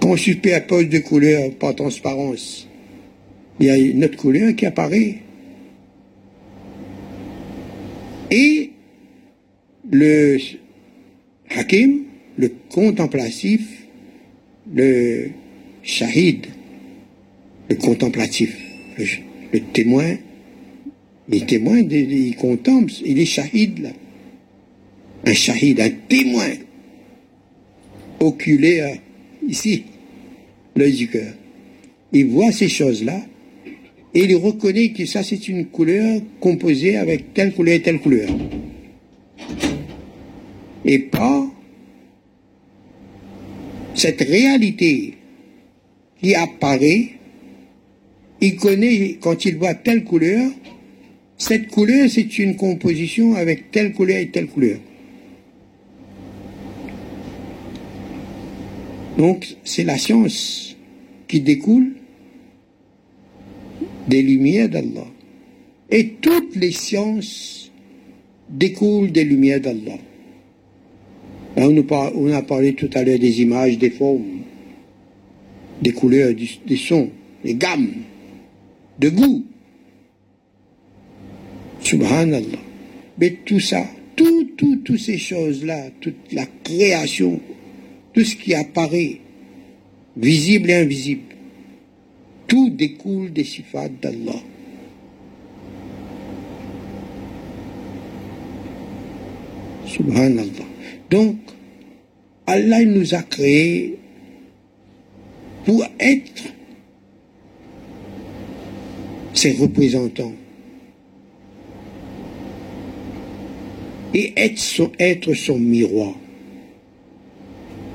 Quand 0.00 0.10
on 0.10 0.16
superpose 0.16 0.88
deux 0.88 1.00
couleurs 1.00 1.52
par 1.54 1.74
transparence, 1.74 2.66
il 3.58 3.66
y 3.66 3.70
a 3.70 3.76
une 3.76 4.04
autre 4.04 4.16
couleur 4.16 4.54
qui 4.56 4.66
apparaît. 4.66 5.18
Et 8.30 8.70
le 9.90 10.38
hakim, 11.50 12.04
le 12.40 12.50
contemplatif, 12.70 13.60
le 14.74 15.28
shahid, 15.82 16.46
le 17.68 17.76
contemplatif, 17.76 18.56
le, 18.96 19.60
témoin, 19.72 20.16
les 21.28 21.40
témoins, 21.42 21.80
il 21.80 22.34
contemple, 22.36 22.92
il 23.04 23.18
est 23.18 23.26
shahid 23.26 23.80
là. 23.80 23.90
Un 25.26 25.34
shahid, 25.34 25.80
un 25.80 25.90
témoin 26.08 26.48
oculaire, 28.20 28.96
ici, 29.46 29.84
l'œil 30.76 30.94
du 30.94 31.08
cœur. 31.08 31.34
Il 32.12 32.28
voit 32.28 32.52
ces 32.52 32.68
choses-là 32.68 33.20
et 34.14 34.24
il 34.24 34.34
reconnaît 34.36 34.92
que 34.92 35.04
ça 35.04 35.22
c'est 35.22 35.46
une 35.46 35.66
couleur 35.66 36.22
composée 36.40 36.96
avec 36.96 37.34
telle 37.34 37.52
couleur 37.52 37.74
et 37.74 37.82
telle 37.82 38.00
couleur. 38.00 38.30
Et 40.86 40.98
pas 41.00 41.46
cette 44.00 44.22
réalité 44.22 45.14
qui 46.22 46.34
apparaît 46.34 47.10
il 48.40 48.56
connaît, 48.56 49.18
quand 49.20 49.44
il 49.44 49.56
voit 49.56 49.74
telle 49.74 50.04
couleur, 50.04 50.50
cette 51.36 51.68
couleur, 51.68 52.08
c'est 52.08 52.38
une 52.38 52.56
composition 52.56 53.34
avec 53.34 53.70
telle 53.70 53.92
couleur 53.92 54.16
et 54.16 54.30
telle 54.30 54.46
couleur. 54.46 54.78
Donc, 59.18 59.56
c'est 59.64 59.84
la 59.84 59.98
science 59.98 60.74
qui 61.28 61.40
découle 61.40 61.92
des 64.08 64.22
lumières 64.22 64.70
d'Allah. 64.70 65.06
Et 65.90 66.14
toutes 66.22 66.56
les 66.56 66.72
sciences 66.72 67.70
découlent 68.48 69.12
des 69.12 69.24
lumières 69.24 69.60
d'Allah. 69.60 69.98
On, 71.56 72.32
a 72.32 72.42
parlé 72.42 72.74
tout 72.74 72.90
à 72.94 73.02
l'heure 73.02 73.18
des 73.18 73.42
images, 73.42 73.76
des 73.78 73.90
formes, 73.90 74.42
des 75.82 75.92
couleurs, 75.92 76.32
des 76.34 76.76
sons, 76.76 77.10
des 77.44 77.54
gammes 77.54 77.92
de 78.98 79.08
goût. 79.08 79.44
Subhanallah. 81.80 82.58
Mais 83.18 83.30
tout 83.44 83.60
ça, 83.60 83.84
tout, 84.14 84.50
tout, 84.56 84.76
toutes 84.84 84.98
ces 84.98 85.18
choses-là, 85.18 85.90
toute 86.00 86.32
la 86.32 86.46
création, 86.62 87.40
tout 88.12 88.24
ce 88.24 88.36
qui 88.36 88.54
apparaît, 88.54 89.20
visible 90.16 90.70
et 90.70 90.74
invisible, 90.74 91.34
tout 92.46 92.70
découle 92.70 93.32
des 93.32 93.44
sifat 93.44 93.88
d'Allah. 93.88 94.40
Subhanallah. 99.86 100.69
Donc, 101.10 101.36
Allah 102.46 102.84
nous 102.84 103.14
a 103.14 103.22
créés 103.22 103.98
pour 105.64 105.84
être 105.98 106.42
ses 109.34 109.52
représentants. 109.52 110.32
Et 114.12 114.32
être 114.36 114.58
son, 114.58 114.90
être 114.98 115.34
son 115.34 115.58
miroir. 115.58 116.14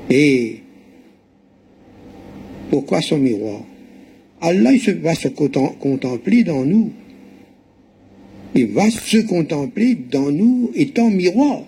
Et 0.08 0.60
pourquoi 2.70 3.02
son 3.02 3.18
miroir? 3.18 3.62
Allah 4.40 4.70
va 5.02 5.14
se 5.14 5.28
contempler 5.28 6.44
dans 6.44 6.64
nous. 6.64 6.92
Il 8.54 8.68
va 8.68 8.90
se 8.90 9.18
contempler 9.18 9.94
dans 9.94 10.30
nous 10.30 10.70
étant 10.74 11.10
miroir. 11.10 11.65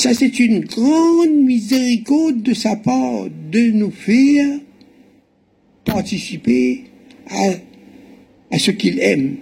Ça, 0.00 0.14
c'est 0.14 0.40
une 0.40 0.60
grande 0.60 1.42
miséricorde 1.44 2.40
de 2.40 2.54
sa 2.54 2.74
part 2.74 3.26
de 3.52 3.70
nous 3.70 3.90
faire 3.90 4.58
participer 5.84 6.84
à, 7.28 8.58
ce 8.58 8.70
qu'il 8.70 8.98
aime. 9.00 9.36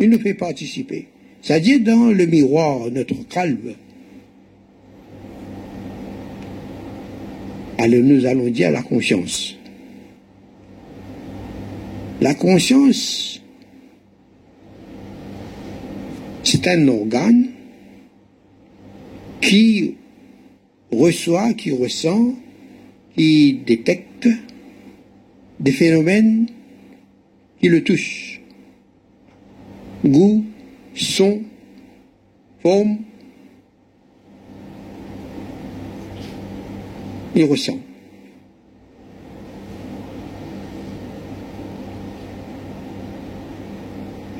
Il 0.00 0.08
nous 0.08 0.18
fait 0.18 0.32
participer. 0.32 1.08
C'est-à-dire 1.42 1.78
dans 1.80 2.06
le 2.06 2.24
miroir, 2.24 2.90
notre 2.90 3.28
calme. 3.28 3.74
Alors 7.76 8.02
nous 8.02 8.24
allons 8.24 8.48
dire 8.48 8.70
la 8.70 8.82
conscience. 8.82 9.58
La 12.22 12.32
conscience, 12.32 13.42
c'est 16.42 16.66
un 16.66 16.88
organe 16.88 17.53
qui 19.44 19.96
reçoit, 20.90 21.52
qui 21.52 21.70
ressent, 21.70 22.34
qui 23.14 23.60
détecte 23.66 24.28
des 25.60 25.72
phénomènes 25.72 26.46
qui 27.60 27.68
le 27.68 27.84
touchent. 27.84 28.40
Goût, 30.04 30.44
son, 30.94 31.42
forme, 32.62 32.98
il 37.36 37.44
ressent. 37.44 37.78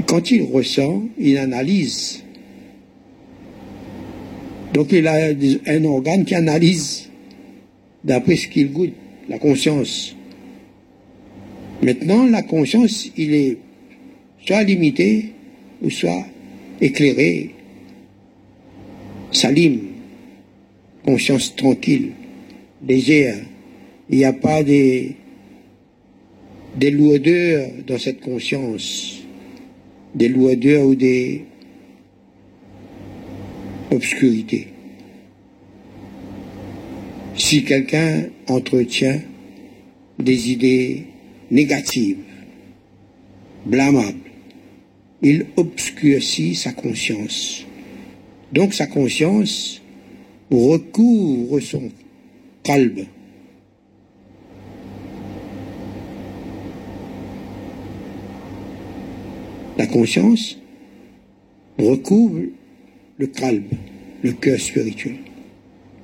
quand 0.06 0.30
il 0.30 0.42
ressent, 0.42 1.02
il 1.18 1.38
analyse. 1.38 2.23
Donc 4.74 4.90
il 4.90 5.06
a 5.06 5.30
un 5.66 5.84
organe 5.84 6.24
qui 6.24 6.34
analyse 6.34 7.08
d'après 8.02 8.34
ce 8.34 8.48
qu'il 8.48 8.72
goûte, 8.72 8.92
la 9.28 9.38
conscience. 9.38 10.16
Maintenant, 11.80 12.26
la 12.26 12.42
conscience, 12.42 13.08
il 13.16 13.34
est 13.34 13.58
soit 14.44 14.64
limité 14.64 15.26
ou 15.80 15.90
soit 15.90 16.26
éclairé, 16.80 17.50
salim, 19.30 19.78
conscience 21.04 21.54
tranquille, 21.54 22.10
légère. 22.86 23.36
Il 24.10 24.18
n'y 24.18 24.24
a 24.24 24.32
pas 24.32 24.64
des, 24.64 25.14
des 26.76 26.90
lourdeurs 26.90 27.68
dans 27.86 27.98
cette 27.98 28.20
conscience, 28.20 29.22
des 30.16 30.28
lourdeurs 30.28 30.84
ou 30.84 30.96
des 30.96 31.44
obscurités. 33.90 34.68
Si 37.36 37.64
quelqu'un 37.64 38.28
entretient 38.48 39.20
des 40.18 40.50
idées 40.50 41.06
négatives, 41.50 42.18
blâmables, 43.66 44.18
il 45.22 45.46
obscurcit 45.56 46.54
sa 46.54 46.72
conscience. 46.72 47.64
Donc 48.52 48.74
sa 48.74 48.86
conscience 48.86 49.82
recouvre 50.50 51.60
son 51.60 51.90
calme. 52.62 53.06
La 59.76 59.86
conscience 59.86 60.58
recouvre 61.78 62.42
le 63.18 63.26
calme, 63.26 63.64
le 64.22 64.32
cœur 64.32 64.58
spirituel. 64.58 65.16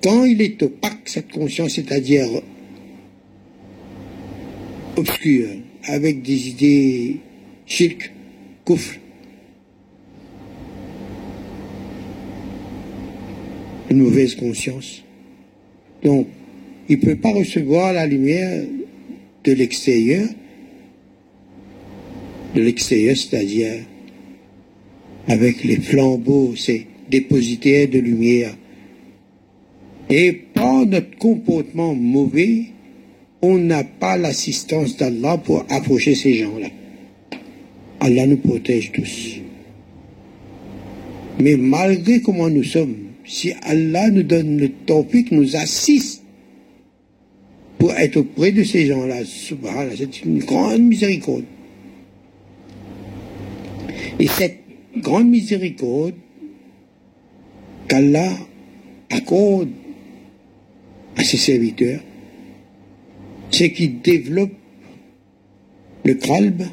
Quand 0.02 0.24
il 0.24 0.40
est 0.40 0.62
opaque, 0.62 1.06
cette 1.08 1.30
conscience, 1.30 1.74
c'est-à-dire 1.74 2.26
obscure, 4.96 5.48
avec 5.84 6.22
des 6.22 6.48
idées 6.48 7.16
shirk, 7.66 8.12
kufr, 8.64 8.98
une 13.90 13.98
mauvaise 13.98 14.36
conscience. 14.36 15.02
Donc, 16.02 16.28
il 16.88 16.98
ne 16.98 17.04
peut 17.04 17.16
pas 17.16 17.32
recevoir 17.32 17.92
la 17.92 18.06
lumière 18.06 18.64
de 19.44 19.52
l'extérieur, 19.52 20.28
de 22.54 22.62
l'extérieur, 22.62 23.16
c'est-à-dire 23.16 23.84
avec 25.26 25.64
les 25.64 25.76
flambeaux, 25.76 26.54
ces 26.56 26.86
dépositaires 27.10 27.88
de 27.88 27.98
lumière 27.98 28.54
et 30.10 30.32
par 30.32 30.84
notre 30.86 31.16
comportement 31.18 31.94
mauvais, 31.94 32.64
on 33.42 33.58
n'a 33.58 33.84
pas 33.84 34.16
l'assistance 34.16 34.96
d'Allah 34.96 35.38
pour 35.38 35.64
approcher 35.70 36.16
ces 36.16 36.34
gens-là. 36.34 36.68
Allah 38.00 38.26
nous 38.26 38.38
protège 38.38 38.90
tous. 38.92 39.36
Mais 41.38 41.56
malgré 41.56 42.20
comment 42.20 42.50
nous 42.50 42.64
sommes, 42.64 42.96
si 43.24 43.52
Allah 43.62 44.10
nous 44.10 44.24
donne 44.24 44.58
le 44.58 44.70
topic, 44.70 45.30
nous 45.30 45.56
assiste 45.56 46.22
pour 47.78 47.92
être 47.92 48.16
auprès 48.18 48.52
de 48.52 48.64
ces 48.64 48.86
gens-là, 48.86 49.20
c'est 49.24 50.24
une 50.24 50.40
grande 50.40 50.82
miséricorde. 50.82 51.44
Et 54.18 54.26
cette 54.26 54.58
grande 54.98 55.28
miséricorde 55.28 56.14
qu'Allah 57.90 58.36
accorde 59.10 59.68
à 61.16 61.24
ses 61.24 61.36
serviteurs, 61.36 62.00
c'est 63.50 63.72
qu'ils 63.72 64.00
développent 64.00 64.54
le 66.04 66.14
calme, 66.14 66.68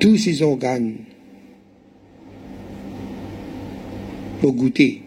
tous 0.00 0.16
ses 0.16 0.42
organes, 0.42 0.96
pour 4.40 4.52
goûter, 4.52 5.02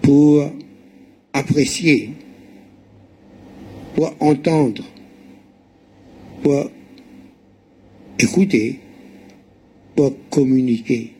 pour 0.00 0.50
apprécier, 1.34 2.12
pour 3.94 4.14
entendre, 4.20 4.84
pour 6.42 6.70
écouter, 8.18 8.80
pour 9.94 10.14
communiquer. 10.30 11.17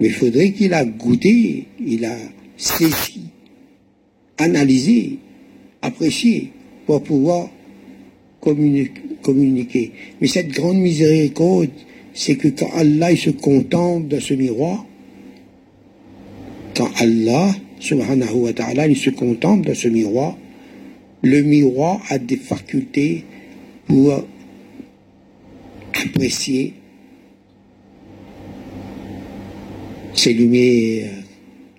Mais 0.00 0.08
il 0.08 0.14
faudrait 0.14 0.52
qu'il 0.52 0.74
a 0.74 0.84
goûté, 0.84 1.66
il 1.84 2.04
a 2.04 2.16
saisi 2.56 3.28
analyser, 4.38 5.18
apprécier 5.82 6.52
pour 6.86 7.02
pouvoir 7.02 7.50
communiquer. 8.40 9.92
Mais 10.20 10.28
cette 10.28 10.48
grande 10.48 10.78
miséricorde, 10.78 11.70
c'est 12.14 12.36
que 12.36 12.48
quand 12.48 12.70
Allah 12.74 13.14
se 13.16 13.30
contemple 13.30 14.08
dans 14.08 14.20
ce 14.20 14.34
miroir, 14.34 14.86
quand 16.76 16.88
Allah, 16.96 17.54
subhanahu 17.80 18.34
wa 18.34 18.52
ta'ala, 18.52 18.92
se 18.94 19.10
contemple 19.10 19.68
dans 19.68 19.74
ce 19.74 19.88
miroir, 19.88 20.38
le 21.22 21.42
miroir 21.42 22.00
a 22.08 22.18
des 22.18 22.36
facultés 22.36 23.24
pour 23.86 24.24
apprécier 26.04 26.74
ces 30.18 30.32
lumières 30.32 31.10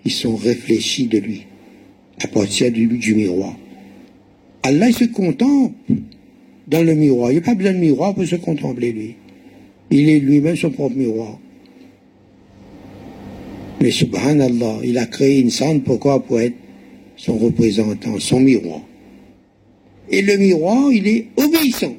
qui 0.02 0.10
sont 0.10 0.36
réfléchies 0.36 1.06
de 1.06 1.18
lui 1.18 1.46
à 2.22 2.26
partir 2.26 2.72
du, 2.72 2.86
du 2.86 3.14
miroir. 3.14 3.56
Allah 4.62 4.92
se 4.92 5.04
contemple 5.04 5.74
dans 6.66 6.82
le 6.82 6.94
miroir. 6.94 7.30
Il 7.30 7.34
n'y 7.34 7.42
a 7.42 7.44
pas 7.44 7.54
besoin 7.54 7.72
de 7.72 7.78
miroir 7.78 8.14
pour 8.14 8.24
se 8.24 8.36
contempler 8.36 8.92
lui. 8.92 9.14
Il 9.90 10.08
est 10.08 10.20
lui-même 10.20 10.56
son 10.56 10.70
propre 10.70 10.96
miroir. 10.96 11.38
Mais 13.80 13.90
subhanallah, 13.90 14.80
il 14.84 14.98
a 14.98 15.06
créé 15.06 15.40
une 15.40 15.50
sainte 15.50 15.84
pourquoi 15.84 16.22
Pour 16.22 16.40
être 16.40 16.56
son 17.16 17.36
représentant, 17.38 18.18
son 18.18 18.40
miroir. 18.40 18.80
Et 20.10 20.22
le 20.22 20.36
miroir, 20.36 20.92
il 20.92 21.06
est 21.06 21.26
obéissant. 21.36 21.94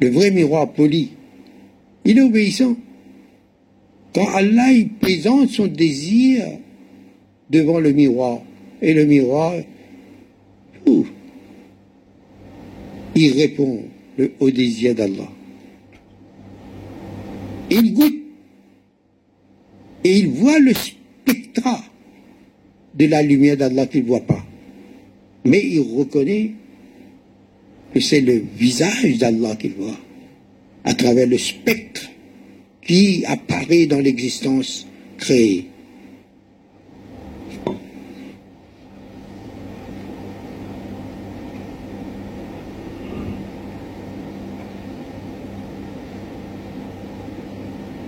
Le 0.00 0.10
vrai 0.10 0.30
miroir 0.30 0.72
poli, 0.72 1.10
il 2.04 2.18
est 2.18 2.22
obéissant. 2.22 2.76
Quand 4.14 4.28
Allah 4.28 4.70
présente 5.00 5.50
son 5.50 5.66
désir 5.66 6.46
devant 7.50 7.80
le 7.80 7.92
miroir, 7.92 8.42
et 8.80 8.94
le 8.94 9.06
miroir, 9.06 9.54
il 13.16 13.32
répond 13.32 13.82
au 14.40 14.50
désir 14.50 14.94
d'Allah. 14.94 15.28
Il 17.70 17.94
goûte 17.94 18.14
et 20.04 20.18
il 20.18 20.28
voit 20.28 20.58
le 20.58 20.74
spectra 20.74 21.82
de 22.94 23.06
la 23.06 23.22
lumière 23.22 23.56
d'Allah 23.56 23.86
qu'il 23.86 24.02
ne 24.02 24.08
voit 24.08 24.20
pas. 24.20 24.44
Mais 25.44 25.62
il 25.64 25.80
reconnaît 25.80 26.52
que 27.92 28.00
c'est 28.00 28.20
le 28.20 28.42
visage 28.56 29.18
d'Allah 29.18 29.56
qu'il 29.56 29.72
voit, 29.72 29.98
à 30.84 30.94
travers 30.94 31.26
le 31.26 31.38
spectre 31.38 32.03
qui 32.86 33.24
apparaît 33.26 33.86
dans 33.86 34.00
l'existence 34.00 34.86
créé. 35.18 35.68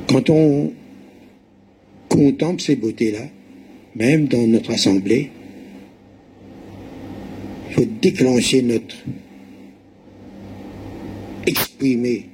Quand 0.08 0.30
on 0.30 0.72
contemple 2.08 2.62
ces 2.62 2.76
beautés-là, 2.76 3.26
même 3.94 4.28
dans 4.28 4.46
notre 4.46 4.70
assemblée, 4.72 5.30
il 7.68 7.74
faut 7.74 7.84
déclencher 8.00 8.62
notre, 8.62 8.96
exprimer 11.46 12.26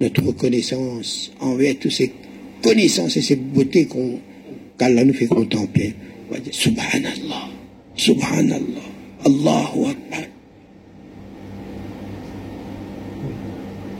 notre 0.00 0.22
reconnaissance 0.22 1.32
envers 1.40 1.78
toutes 1.78 1.92
ces 1.92 2.12
connaissances 2.62 3.16
et 3.16 3.22
ces 3.22 3.36
beautés 3.36 3.88
qu'Allah 4.78 5.04
nous 5.04 5.14
fait 5.14 5.26
contempler. 5.26 5.94
On 6.30 6.34
va 6.34 6.40
dire 6.40 6.54
Subhanallah, 6.54 7.48
Subhanallah, 7.96 8.88
Allahu 9.24 9.90
Akbar. 9.90 10.24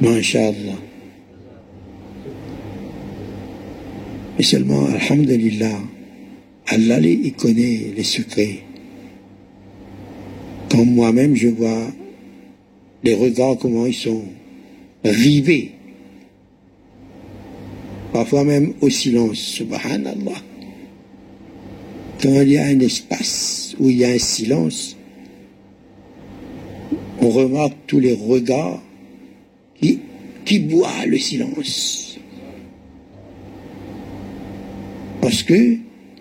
MashaAllah. 0.00 0.78
Mais 4.37 4.44
seulement, 4.44 4.87
Alhamdulillah, 4.87 5.80
Allah, 6.68 7.00
il 7.00 7.32
connaît 7.32 7.92
les 7.96 8.04
secrets. 8.04 8.61
Quand 10.70 10.84
moi-même, 10.84 11.34
je 11.34 11.48
vois 11.48 11.88
les 13.02 13.14
regards, 13.14 13.58
comment 13.58 13.87
ils 13.87 13.94
sont 13.94 14.22
rivés. 15.04 15.72
Parfois 18.12 18.44
même 18.44 18.75
au 18.81 18.88
silence, 18.88 19.38
subhanallah. 19.38 20.42
Quand 22.23 22.42
il 22.42 22.49
y 22.49 22.59
a 22.59 22.64
un 22.64 22.81
espace 22.81 23.77
où 23.79 23.90
il 23.90 23.99
y 23.99 24.05
a 24.05 24.09
un 24.09 24.18
silence, 24.18 24.97
on 27.21 27.31
remarque 27.31 27.77
tous 27.87 28.01
les 28.01 28.14
regards 28.14 28.83
qui, 29.81 30.01
qui 30.44 30.59
boivent 30.61 31.07
le 31.07 31.18
silence. 31.18 32.18
Parce 35.21 35.42
que 35.42 35.77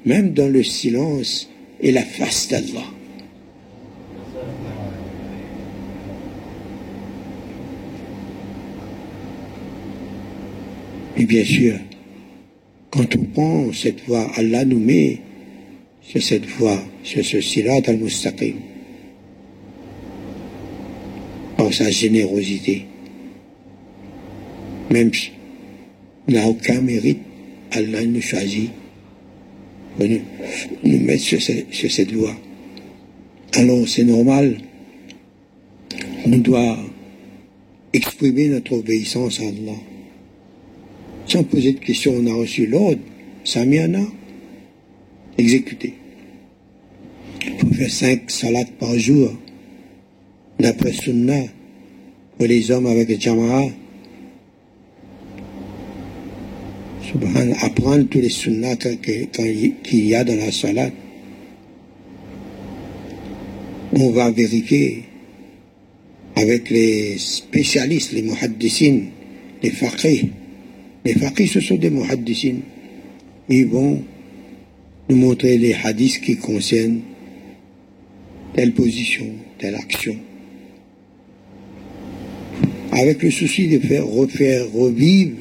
même 0.06 0.34
dans 0.34 0.52
le 0.52 0.63
silence 0.63 1.50
et 1.82 1.91
la 1.91 2.04
face 2.04 2.47
d'Allah, 2.50 2.86
Et 11.17 11.25
bien 11.25 11.43
sûr, 11.43 11.75
quand 12.91 13.15
on 13.15 13.23
prend 13.25 13.73
cette 13.73 14.06
voie, 14.06 14.30
Allah 14.36 14.65
nous 14.65 14.80
met 14.80 15.19
sur 16.01 16.21
cette 16.21 16.45
voie, 16.45 16.80
sur 17.03 17.25
ce 17.25 17.41
silat 17.41 17.82
al-mustaqim, 17.86 18.56
par 21.58 21.73
sa 21.73 21.89
générosité. 21.89 22.86
Même 24.91 25.12
n'a 26.27 26.47
aucun 26.47 26.82
mérite, 26.82 27.19
Allah 27.71 28.06
nous 28.06 28.21
choisit 28.21 28.69
nous, 29.99 30.19
nous 30.84 30.99
mettre 30.99 31.23
sur, 31.23 31.41
cette 31.41 32.12
voie. 32.12 32.36
Alors 33.53 33.88
c'est 33.88 34.03
normal, 34.03 34.58
on 36.25 36.38
doit 36.38 36.77
exprimer 37.93 38.49
notre 38.49 38.73
obéissance 38.73 39.39
à 39.39 39.43
Allah. 39.43 39.80
Sans 41.27 41.43
poser 41.43 41.73
de 41.73 41.79
questions, 41.79 42.13
on 42.15 42.27
a 42.27 42.33
reçu 42.33 42.65
l'ordre, 42.67 42.99
Samiana, 43.43 44.05
exécuté. 45.37 45.93
Il 47.45 47.59
faut 47.59 47.73
faire 47.73 47.91
cinq 47.91 48.31
salats 48.31 48.65
par 48.79 48.97
jour, 48.97 49.31
d'après 50.59 50.93
Sunnah, 50.93 51.45
pour 52.37 52.47
les 52.47 52.71
hommes 52.71 52.87
avec 52.87 53.19
Jama'a. 53.19 53.69
apprendre 57.61 58.07
tous 58.09 58.19
les 58.19 58.29
sunnahs 58.29 58.75
qu'il 58.75 60.05
y 60.05 60.15
a 60.15 60.23
dans 60.23 60.35
la 60.35 60.51
salade. 60.51 60.93
On 63.93 64.11
va 64.11 64.31
vérifier 64.31 65.03
avec 66.35 66.69
les 66.69 67.17
spécialistes, 67.17 68.11
les 68.11 68.21
muhaddissines, 68.21 69.07
les 69.63 69.71
faqih. 69.71 70.29
Les 71.07 71.13
faqih, 71.13 71.47
ce 71.47 71.61
sont 71.61 71.77
des 71.77 71.89
muhaddissines. 71.89 72.63
Ils 73.47 73.65
vont 73.65 74.03
nous 75.07 75.15
montrer 75.15 75.57
les 75.57 75.73
hadiths 75.73 76.19
qui 76.19 76.35
concernent 76.35 76.99
telle 78.53 78.73
position, 78.73 79.27
telle 79.57 79.75
action. 79.75 80.17
Avec 82.91 83.23
le 83.23 83.31
souci 83.31 83.69
de 83.69 83.79
faire 83.79 84.05
refaire 84.05 84.69
revivre 84.69 85.37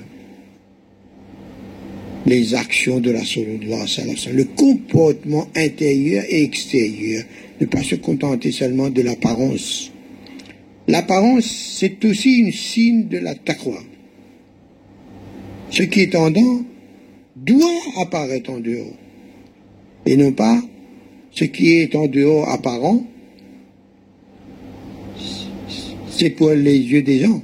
les 2.27 2.55
actions 2.55 3.01
de 3.01 3.11
la 3.11 3.23
le 3.23 4.45
comportement 4.45 5.49
intérieur 5.57 6.23
et 6.29 6.45
extérieur, 6.45 7.25
ne 7.61 7.67
pas 7.67 7.83
se 7.83 7.97
contenter 7.97 8.53
seulement 8.53 8.89
de 8.89 9.03
l'apparence. 9.03 9.91
L'apparence, 10.87 11.77
c'est 11.81 12.05
aussi 12.05 12.37
une 12.37 12.53
signe 12.53 13.09
de 13.09 13.19
la 13.19 13.35
taqwa. 13.35 13.83
Ce 15.71 15.83
qui 15.83 16.01
est 16.01 16.15
en 16.15 16.31
dedans 16.31 16.63
doit 17.37 17.83
apparaître 18.01 18.51
en 18.51 18.61
dehors. 18.61 18.95
Et 20.07 20.17
non 20.17 20.33
pas 20.33 20.61
ce 21.33 21.45
qui 21.45 21.73
est 21.73 21.95
en 21.95 22.07
dehors 22.07 22.49
apparent, 22.49 23.05
c'est 26.09 26.31
pour 26.31 26.51
les 26.51 26.79
yeux 26.79 27.03
des 27.03 27.19
gens. 27.19 27.43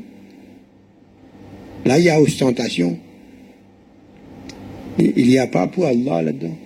Là, 1.84 1.98
il 1.98 2.06
y 2.06 2.08
a 2.08 2.20
ostentation. 2.20 2.98
Il 4.98 5.26
n'y 5.26 5.38
a 5.38 5.46
pas 5.46 5.66
pour 5.66 5.84
Allah 5.84 6.22
là-dedans. 6.22 6.56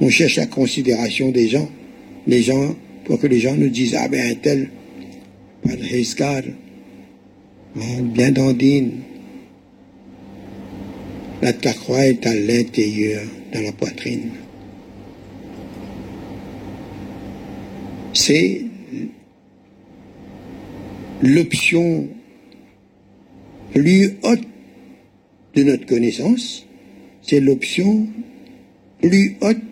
On 0.00 0.08
cherche 0.08 0.36
la 0.36 0.46
considération 0.46 1.30
des 1.30 1.48
gens. 1.48 1.68
Les 2.26 2.42
gens, 2.42 2.74
pour 3.04 3.20
que 3.20 3.28
les 3.28 3.38
gens 3.38 3.54
nous 3.54 3.68
disent, 3.68 3.94
ah 3.94 4.08
ben 4.08 4.32
un 4.32 4.34
tel, 4.34 4.70
pas 5.62 5.76
de 5.76 5.84
Hiskar, 5.84 6.42
hein, 7.76 8.02
bien 8.02 8.32
d'andine. 8.32 8.92
La 11.42 11.52
taqwa 11.52 12.06
est 12.06 12.24
à 12.26 12.34
l'intérieur, 12.34 13.22
dans 13.52 13.60
la 13.60 13.72
poitrine. 13.72 14.30
C'est 18.14 18.62
l'option 21.22 22.08
plus 23.72 24.18
haute 24.22 24.46
de 25.54 25.62
notre 25.64 25.86
connaissance 25.86 26.66
c'est 27.22 27.40
l'option 27.40 28.08
plus 29.00 29.36
haute 29.40 29.62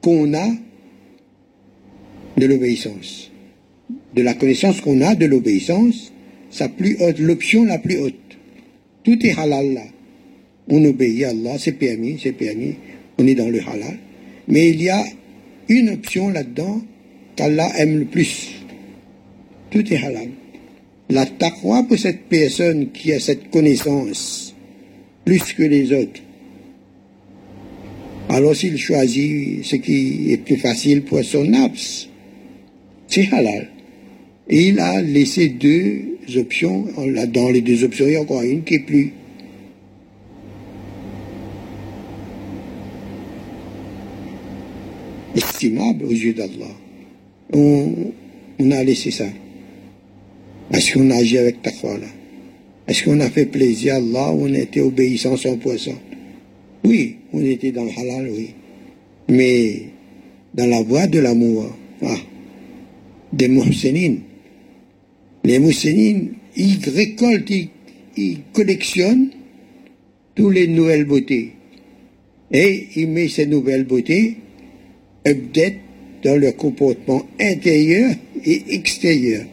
qu'on 0.00 0.34
a 0.34 0.48
de 2.36 2.46
l'obéissance. 2.46 3.30
De 4.14 4.22
la 4.22 4.34
connaissance 4.34 4.80
qu'on 4.80 5.00
a 5.02 5.14
de 5.14 5.26
l'obéissance, 5.26 6.12
sa 6.50 6.68
plus 6.68 6.96
haute, 7.00 7.18
l'option 7.18 7.64
la 7.64 7.78
plus 7.78 7.98
haute. 7.98 8.14
Tout 9.04 9.24
est 9.24 9.38
halal 9.38 9.74
là. 9.74 9.84
On 10.70 10.84
obéit 10.84 11.24
à 11.24 11.30
Allah, 11.30 11.58
c'est 11.58 11.72
permis, 11.72 12.18
c'est 12.22 12.32
permis, 12.32 12.76
on 13.18 13.26
est 13.26 13.34
dans 13.34 13.50
le 13.50 13.60
halal. 13.60 13.98
Mais 14.48 14.70
il 14.70 14.82
y 14.82 14.88
a 14.88 15.04
une 15.68 15.90
option 15.90 16.30
là-dedans 16.30 16.80
qu'Allah 17.36 17.70
aime 17.78 17.98
le 17.98 18.04
plus. 18.04 18.52
Tout 19.70 19.92
est 19.92 19.96
halal. 19.96 20.28
La 21.08 21.26
taqwa 21.26 21.82
pour 21.82 21.98
cette 21.98 22.22
personne 22.28 22.92
qui 22.92 23.12
a 23.12 23.18
cette 23.18 23.50
connaissance, 23.50 24.54
plus 25.24 25.42
que 25.54 25.64
les 25.64 25.92
autres, 25.92 26.20
alors 28.28 28.54
s'il 28.54 28.78
choisit 28.78 29.64
ce 29.64 29.74
qui 29.74 30.32
est 30.32 30.36
plus 30.36 30.56
facile 30.56 31.02
pour 31.02 31.22
son 31.24 31.52
abs, 31.52 32.08
c'est 33.08 33.28
halal. 33.32 33.68
Et 34.48 34.68
il 34.68 34.78
a 34.78 35.02
laissé 35.02 35.48
deux 35.48 36.16
options. 36.36 36.86
Dans 37.32 37.50
les 37.50 37.60
deux 37.60 37.82
options, 37.82 38.06
il 38.06 38.12
y 38.12 38.16
a 38.16 38.20
encore 38.20 38.42
une 38.42 38.62
qui 38.62 38.74
est 38.74 38.80
plus 38.80 39.12
estimable 45.34 46.04
aux 46.04 46.10
yeux 46.10 46.34
d'Allah. 46.34 46.74
On, 47.52 48.70
a 48.70 48.84
laissé 48.84 49.10
ça. 49.10 49.26
Est-ce 50.72 50.92
qu'on 50.94 51.10
a 51.10 51.16
agi 51.16 51.38
avec 51.38 51.62
ta 51.62 51.72
foi 51.72 51.98
là 51.98 52.06
Est-ce 52.86 53.04
qu'on 53.04 53.18
a 53.20 53.30
fait 53.30 53.46
plaisir 53.46 53.94
à 53.94 53.96
Allah 53.96 54.32
on 54.32 54.52
était 54.54 54.80
obéissant 54.80 55.36
sans 55.36 55.56
poisson 55.56 55.94
oui, 56.84 57.16
on 57.32 57.44
était 57.44 57.72
dans 57.72 57.84
le 57.84 57.90
halal, 57.90 58.30
oui. 58.30 58.50
Mais 59.28 59.82
dans 60.54 60.66
la 60.66 60.82
voie 60.82 61.06
de 61.06 61.18
l'amour, 61.18 61.76
ah, 62.02 62.16
des 63.32 63.48
muhsinines. 63.48 64.20
Les 65.44 65.58
muhsinines, 65.58 66.32
ils 66.56 66.78
récoltent, 66.88 67.52
ils, 68.16 68.38
collectionnent 68.52 69.30
toutes 70.34 70.54
les 70.54 70.68
nouvelles 70.68 71.04
beautés. 71.04 71.52
Et 72.52 72.88
il 72.96 73.08
met 73.08 73.28
ces 73.28 73.46
nouvelles 73.46 73.84
beautés, 73.84 74.36
update 75.26 75.76
dans 76.22 76.36
leur 76.36 76.56
comportement 76.56 77.22
intérieur 77.38 78.14
et 78.44 78.74
extérieur. 78.74 79.44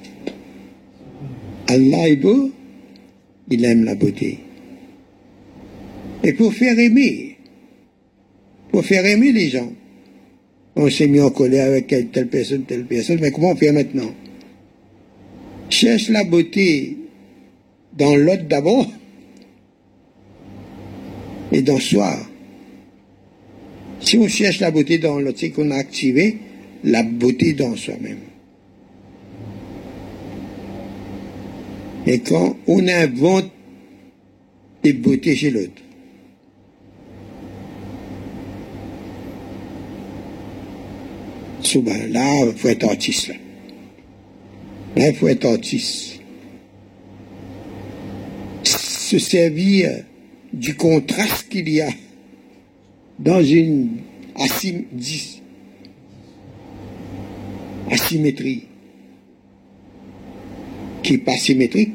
Allah 1.68 2.10
est 2.10 2.16
beau, 2.16 2.52
il 3.50 3.66
aime 3.66 3.84
la 3.84 3.96
beauté. 3.96 4.40
Et 6.24 6.34
pour 6.34 6.54
faire 6.54 6.78
aimer, 6.78 7.38
pour 8.72 8.86
faire 8.86 9.06
aimer 9.06 9.32
les 9.32 9.50
gens, 9.50 9.72
on 10.76 10.90
s'est 10.90 11.08
mis 11.08 11.20
en 11.20 11.32
colère 11.32 11.68
avec 11.68 11.88
telle 11.88 12.28
personne, 12.28 12.64
telle 12.64 12.86
personne, 12.86 13.20
mais 13.22 13.32
comment 13.32 13.56
fait 13.56 13.72
maintenant? 13.72 14.14
Cherche 15.70 16.10
la 16.10 16.24
beauté 16.24 16.98
dans 17.98 18.16
l'autre 18.16 18.44
d'abord 18.44 18.88
et 21.52 21.62
dans 21.62 21.80
soi. 21.80 22.16
Si 24.00 24.18
on 24.18 24.28
cherche 24.28 24.60
la 24.60 24.72
beauté 24.72 24.98
dans 25.00 25.20
l'autre, 25.20 25.40
c'est 25.40 25.50
qu'on 25.50 25.72
a 25.72 25.76
activé 25.76 26.38
la 26.84 27.04
beauté 27.04 27.54
dans 27.54 27.76
soi-même. 27.76 28.20
Et 32.06 32.20
quand 32.20 32.56
on 32.68 32.88
invente 32.88 33.52
des 34.84 34.94
beautés 34.94 35.36
chez 35.36 35.50
l'autre, 35.50 35.82
là, 42.10 42.46
il 42.46 42.54
faut 42.56 42.70
être 42.70 42.86
artiste. 42.86 43.28
Là, 43.28 43.36
là 44.96 45.10
il 45.10 45.16
faut 45.16 45.28
être 45.28 45.46
artiste. 45.46 46.20
Se 48.64 49.20
servir 49.20 50.04
du 50.54 50.76
contraste 50.76 51.50
qu'il 51.50 51.70
y 51.70 51.82
a 51.82 51.90
dans 53.20 53.42
une 53.44 53.98
asymétrie 57.90 58.64
qui 61.04 61.14
n'est 61.14 61.18
pas 61.20 61.38
symétrique. 61.38 61.94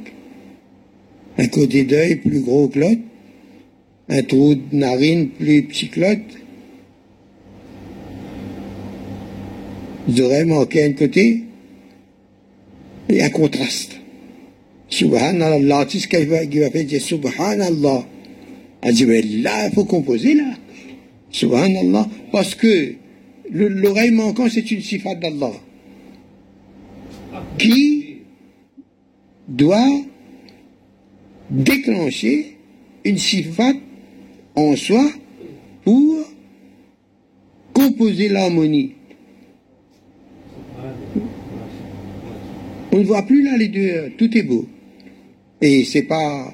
Un 1.38 1.48
côté 1.48 1.84
d'œil 1.84 2.16
plus 2.16 2.40
gros 2.40 2.68
que 2.68 2.78
l'autre, 2.78 3.00
un 4.08 4.22
trou 4.22 4.54
de 4.54 4.76
narine 4.76 5.28
plus 5.28 5.62
petit 5.62 5.88
que 5.88 6.00
l'autre. 6.00 6.20
Aurez 10.20 10.44
manqué 10.44 10.84
un 10.84 10.92
côté 10.92 11.44
et 13.08 13.22
un 13.22 13.30
contraste. 13.30 13.98
Subhanallah, 14.88 15.58
l'artiste 15.58 16.08
qui 16.08 16.24
va, 16.24 16.44
qui 16.44 16.58
va 16.58 16.70
faire 16.70 16.84
dire 16.84 17.00
Subhanallah. 17.00 18.06
Elle 18.82 18.94
dit, 18.94 19.06
mais 19.06 19.22
là, 19.22 19.68
il 19.68 19.72
faut 19.72 19.84
composer 19.84 20.34
là. 20.34 20.54
Subhanallah. 21.32 22.06
Parce 22.30 22.54
que 22.54 22.94
l'oreille 23.50 24.12
manquante, 24.12 24.50
c'est 24.50 24.70
une 24.70 24.80
sifat 24.80 25.14
d'Allah. 25.16 25.52
Qui 27.58 28.18
doit 29.48 30.02
déclencher 31.50 32.56
une 33.04 33.18
sifat 33.18 33.74
en 34.54 34.76
soi 34.76 35.10
pour 35.84 36.18
composer 37.72 38.28
l'harmonie. 38.28 38.92
On 42.92 42.98
ne 42.98 43.04
voit 43.04 43.22
plus 43.22 43.42
là 43.42 43.56
les 43.56 43.68
deux, 43.68 44.12
tout 44.18 44.36
est 44.36 44.42
beau. 44.42 44.66
Et 45.60 45.84
c'est 45.84 46.02
pas 46.02 46.52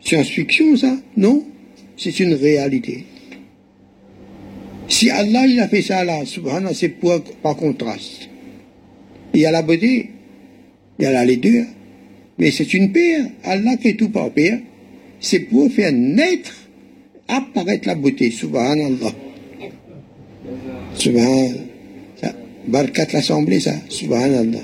science-fiction 0.00 0.76
ça, 0.76 0.96
non, 1.16 1.44
c'est 1.96 2.18
une 2.20 2.34
réalité. 2.34 3.04
Si 4.88 5.10
Allah 5.10 5.46
il 5.46 5.58
a 5.60 5.68
fait 5.68 5.82
ça 5.82 6.04
là, 6.04 6.24
subhanallah, 6.24 6.74
c'est 6.74 6.90
pour, 6.90 7.22
par 7.42 7.56
contraste. 7.56 8.28
Il 9.32 9.40
y 9.40 9.46
a 9.46 9.50
la 9.50 9.62
beauté, 9.62 10.10
il 10.98 11.04
y 11.04 11.06
a 11.06 11.10
la 11.12 11.24
laideur, 11.24 11.64
mais 12.38 12.50
c'est 12.50 12.72
une 12.74 12.92
paire. 12.92 13.26
Allah 13.44 13.76
fait 13.80 13.94
tout 13.94 14.10
par 14.10 14.30
paire. 14.30 14.58
C'est 15.20 15.40
pour 15.40 15.70
faire 15.72 15.92
naître, 15.92 16.54
apparaître 17.28 17.88
la 17.88 17.94
beauté, 17.94 18.30
subhanallah. 18.30 19.12
Subhanallah. 20.94 21.60
Barkat 22.66 23.08
l'assemblée, 23.12 23.60
ça, 23.60 23.74
subhanallah. 23.88 24.60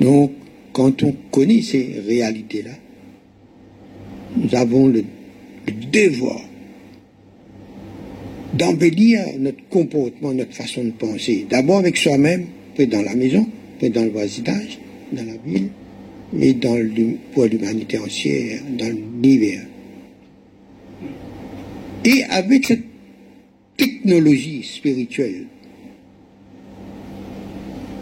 Donc, 0.00 0.32
quand 0.72 1.02
on 1.02 1.12
connaît 1.30 1.62
ces 1.62 2.00
réalités-là, 2.06 2.70
nous 4.36 4.54
avons 4.54 4.88
le, 4.88 5.04
devoir 5.92 6.40
d'embellir 8.54 9.20
notre 9.38 9.62
comportement, 9.68 10.32
notre 10.32 10.54
façon 10.54 10.84
de 10.84 10.90
penser. 10.90 11.46
D'abord 11.48 11.78
avec 11.78 11.96
soi-même, 11.96 12.46
puis 12.74 12.86
dans 12.86 13.02
la 13.02 13.14
maison, 13.14 13.46
puis 13.78 13.90
dans 13.90 14.04
le 14.04 14.10
voisinage, 14.10 14.78
dans 15.12 15.24
la 15.24 15.36
ville, 15.44 15.68
et 16.38 16.54
dans 16.54 16.76
pour 17.32 17.44
l'humanité 17.44 17.98
entière, 17.98 18.60
dans 18.78 18.88
l'univers. 18.88 19.62
Et 22.04 22.22
avec 22.30 22.66
cette 22.66 22.84
technologie 23.76 24.62
spirituelle, 24.62 25.46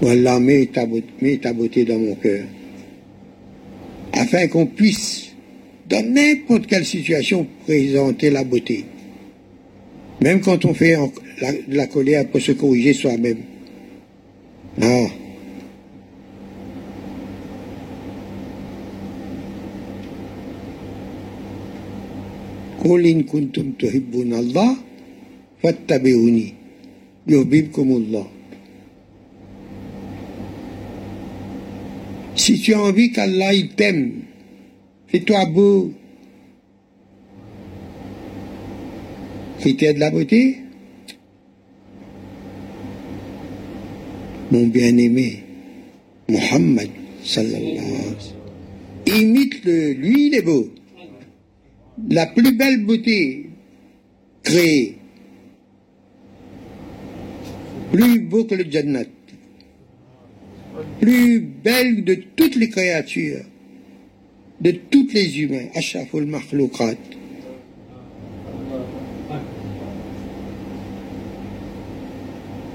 voilà, 0.00 0.38
mets 0.38 0.66
ta, 0.66 0.86
mets 1.20 1.38
ta 1.38 1.52
beauté 1.52 1.84
dans 1.84 1.98
mon 1.98 2.14
cœur, 2.14 2.44
afin 4.12 4.46
qu'on 4.48 4.66
puisse 4.66 5.23
dans 5.88 6.02
n'importe 6.02 6.66
quelle 6.66 6.84
situation, 6.84 7.46
présenter 7.64 8.30
la 8.30 8.44
beauté. 8.44 8.84
Même 10.20 10.40
quand 10.40 10.64
on 10.64 10.72
fait 10.72 10.96
la, 11.68 11.86
colère 11.86 12.26
pour 12.28 12.40
se 12.40 12.52
corriger 12.52 12.92
soi-même. 12.94 13.38
Ah. 14.80 15.06
Non. 28.10 28.26
Si 32.36 32.60
tu 32.60 32.74
as 32.74 32.82
envie 32.82 33.10
qu'Allah 33.10 33.52
t'aime, 33.74 34.12
Fais-toi 35.14 35.46
beau. 35.46 35.92
Critère 39.60 39.94
de 39.94 40.00
la 40.00 40.10
beauté 40.10 40.56
Mon 44.50 44.66
bien-aimé, 44.66 45.44
Muhammad 46.28 46.88
sallallahu 47.22 48.34
Imite-le, 49.06 49.92
lui 49.92 50.26
il 50.26 50.34
est 50.34 50.42
beau. 50.42 50.74
La 52.10 52.26
plus 52.26 52.50
belle 52.56 52.84
beauté 52.84 53.50
créée. 54.42 54.96
Plus 57.92 58.18
beau 58.18 58.42
que 58.46 58.56
le 58.56 58.68
Jannat. 58.68 59.04
Plus 61.00 61.38
belle 61.38 62.02
de 62.02 62.16
toutes 62.34 62.56
les 62.56 62.68
créatures 62.68 63.44
de 64.64 64.70
tous 64.70 65.06
les 65.12 65.40
humains, 65.40 65.66
Ashaful 65.74 66.24
Makhloukat. 66.24 66.96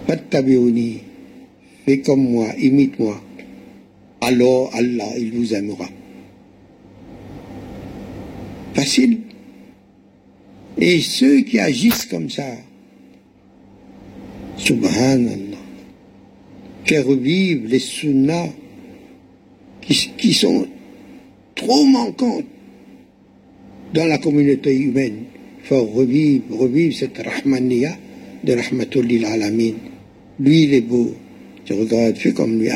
Fattabiuni, 0.05 0.99
fais 1.85 1.99
comme 2.01 2.29
moi, 2.29 2.49
imite-moi. 2.59 3.19
Alors 4.21 4.69
Allah, 4.75 5.17
il 5.17 5.31
vous 5.31 5.55
aimera. 5.55 5.89
Facile. 8.75 9.21
Et 10.77 11.01
ceux 11.01 11.41
qui 11.41 11.59
agissent 11.59 12.05
comme 12.05 12.29
ça, 12.29 12.45
subhanallah, 14.57 15.57
faire 16.85 17.05
revivre 17.07 17.67
les 17.67 17.79
sunnas 17.79 18.49
qui 19.81 20.33
sont 20.33 20.67
trop 21.59 21.85
manquante 21.85 22.45
dans 23.93 24.05
la 24.05 24.17
communauté 24.17 24.75
humaine. 24.75 25.23
Il 25.61 25.65
faut 25.65 25.83
revivre, 25.83 26.43
revivre 26.57 26.95
cette 26.95 27.17
Rahmaniya 27.17 27.97
de 28.43 28.53
Rahmatul 28.53 29.25
Alamin. 29.25 29.73
Lui, 30.39 30.63
il 30.63 30.73
est 30.73 30.81
beau. 30.81 31.13
Tu 31.65 31.73
regardes, 31.73 32.15
fais 32.17 32.31
comme 32.31 32.59
lui. 32.59 32.69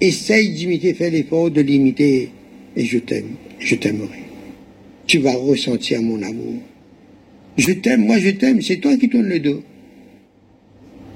Essaye 0.00 0.50
d'imiter, 0.50 0.94
fais 0.94 1.10
l'effort 1.10 1.50
de 1.50 1.60
l'imiter 1.60 2.30
et 2.76 2.84
je 2.84 2.98
t'aime, 2.98 3.34
je 3.58 3.74
t'aimerai. 3.74 4.22
Tu 5.06 5.18
vas 5.18 5.34
ressentir 5.34 6.00
mon 6.02 6.22
amour. 6.22 6.54
Je 7.56 7.72
t'aime, 7.72 8.06
moi 8.06 8.18
je 8.18 8.30
t'aime, 8.30 8.62
c'est 8.62 8.76
toi 8.76 8.96
qui 8.96 9.08
tournes 9.08 9.28
le 9.28 9.40
dos. 9.40 9.62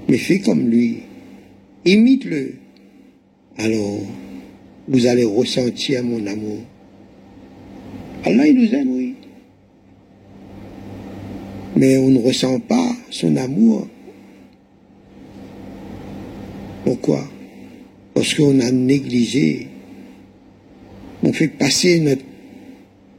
Mais 0.07 0.17
fais 0.17 0.39
comme 0.39 0.69
lui. 0.69 0.97
Imite-le. 1.85 2.53
Alors, 3.57 4.01
vous 4.87 5.05
allez 5.05 5.25
ressentir 5.25 6.03
mon 6.03 6.25
amour. 6.25 6.59
Allah, 8.23 8.47
il 8.47 8.57
nous 8.57 8.73
aime, 8.73 8.89
oui. 8.89 9.15
Mais 11.75 11.97
on 11.97 12.09
ne 12.09 12.19
ressent 12.19 12.59
pas 12.59 12.91
son 13.09 13.35
amour. 13.35 13.87
Pourquoi? 16.83 17.23
Parce 18.13 18.33
qu'on 18.33 18.59
a 18.61 18.71
négligé. 18.71 19.67
On 21.23 21.33
fait 21.33 21.49
passer 21.49 21.99
notre, 21.99 22.23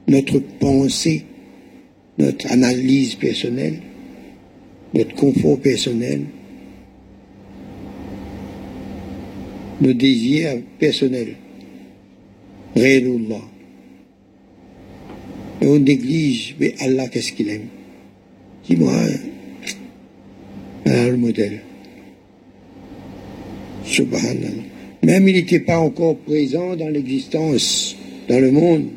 notre 0.08 0.38
pensée, 0.38 1.24
notre 2.16 2.50
analyse 2.50 3.14
personnelle, 3.14 3.80
notre 4.94 5.14
confort 5.14 5.58
personnel, 5.58 6.22
nos 9.80 9.92
désirs 9.92 10.62
personnels. 10.78 11.36
Réellement. 12.78 13.42
Et 15.60 15.66
on 15.66 15.78
néglige, 15.80 16.54
mais 16.60 16.74
Allah, 16.78 17.08
qu'est-ce 17.08 17.32
qu'il 17.32 17.48
aime? 17.48 17.66
Dis-moi, 18.64 18.92
voilà 20.84 21.08
le 21.08 21.16
modèle. 21.16 21.60
Subhanallah. 23.84 24.62
Même 25.02 25.28
il 25.28 25.34
n'était 25.34 25.60
pas 25.60 25.78
encore 25.78 26.18
présent 26.18 26.76
dans 26.76 26.88
l'existence, 26.88 27.96
dans 28.28 28.38
le 28.38 28.52
monde. 28.52 28.88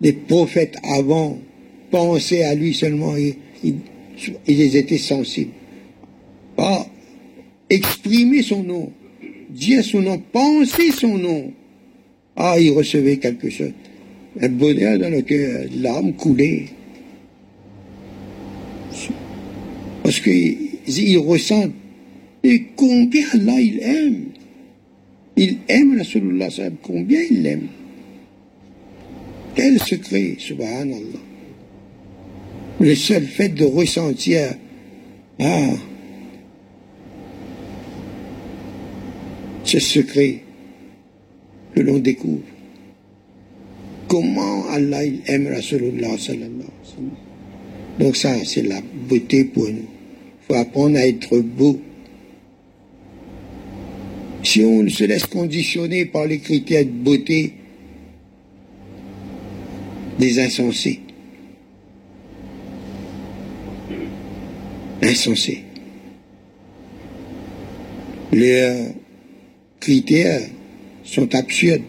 Les 0.00 0.12
prophètes 0.12 0.76
avant 0.82 1.38
pensaient 1.90 2.42
à 2.42 2.54
lui 2.54 2.74
seulement, 2.74 3.16
et, 3.16 3.36
ils 4.46 4.76
étaient 4.76 4.98
sensibles. 4.98 5.52
Pas 6.56 6.86
exprimer 7.70 8.42
son 8.42 8.62
nom, 8.62 8.92
dire 9.48 9.82
son 9.82 10.02
nom, 10.02 10.18
penser 10.32 10.90
son 10.90 11.16
nom. 11.16 11.52
Ah, 12.36 12.56
il 12.58 12.72
recevait 12.72 13.18
quelque 13.18 13.50
chose. 13.50 13.72
Un 14.40 14.48
bonheur 14.48 14.98
dans 14.98 15.10
lequel 15.10 15.70
l'âme 15.80 16.14
coulait. 16.14 16.66
Parce 20.02 20.20
qu'il 20.20 21.18
ressent 21.18 21.70
et 22.42 22.62
combien 22.76 23.24
Allah 23.32 23.60
il 23.60 23.80
aime. 23.80 24.24
Il 25.36 25.58
aime 25.68 25.98
Rasulullah 25.98 26.48
combien 26.82 27.20
il 27.30 27.42
l'aime. 27.42 27.68
Quel 29.54 29.80
secret, 29.80 30.36
subhanallah. 30.38 31.20
Le 32.80 32.94
seul 32.94 33.24
fait 33.24 33.48
de 33.48 33.64
ressentir, 33.64 34.54
ah, 35.40 35.70
ce 39.64 39.78
secret 39.78 40.43
que 41.74 41.80
l'on 41.80 41.98
découvre. 41.98 42.42
Comment 44.08 44.66
Allah 44.68 45.04
aime 45.26 45.48
Rasulullah 45.48 46.16
sallallahu 46.18 46.68
Donc 47.98 48.16
ça, 48.16 48.32
c'est 48.44 48.62
la 48.62 48.80
beauté 49.08 49.44
pour 49.44 49.64
nous. 49.64 49.72
Il 49.78 50.46
faut 50.46 50.54
apprendre 50.54 50.96
à 50.96 51.06
être 51.06 51.38
beau. 51.38 51.80
Si 54.42 54.62
on 54.62 54.86
se 54.88 55.04
laisse 55.04 55.26
conditionner 55.26 56.04
par 56.04 56.26
les 56.26 56.38
critères 56.38 56.84
de 56.84 56.90
beauté 56.90 57.54
des 60.18 60.38
insensés, 60.38 61.00
insensés, 65.02 65.64
les 68.32 68.88
critères 69.80 70.42
sont 71.04 71.32
absurdes. 71.34 71.82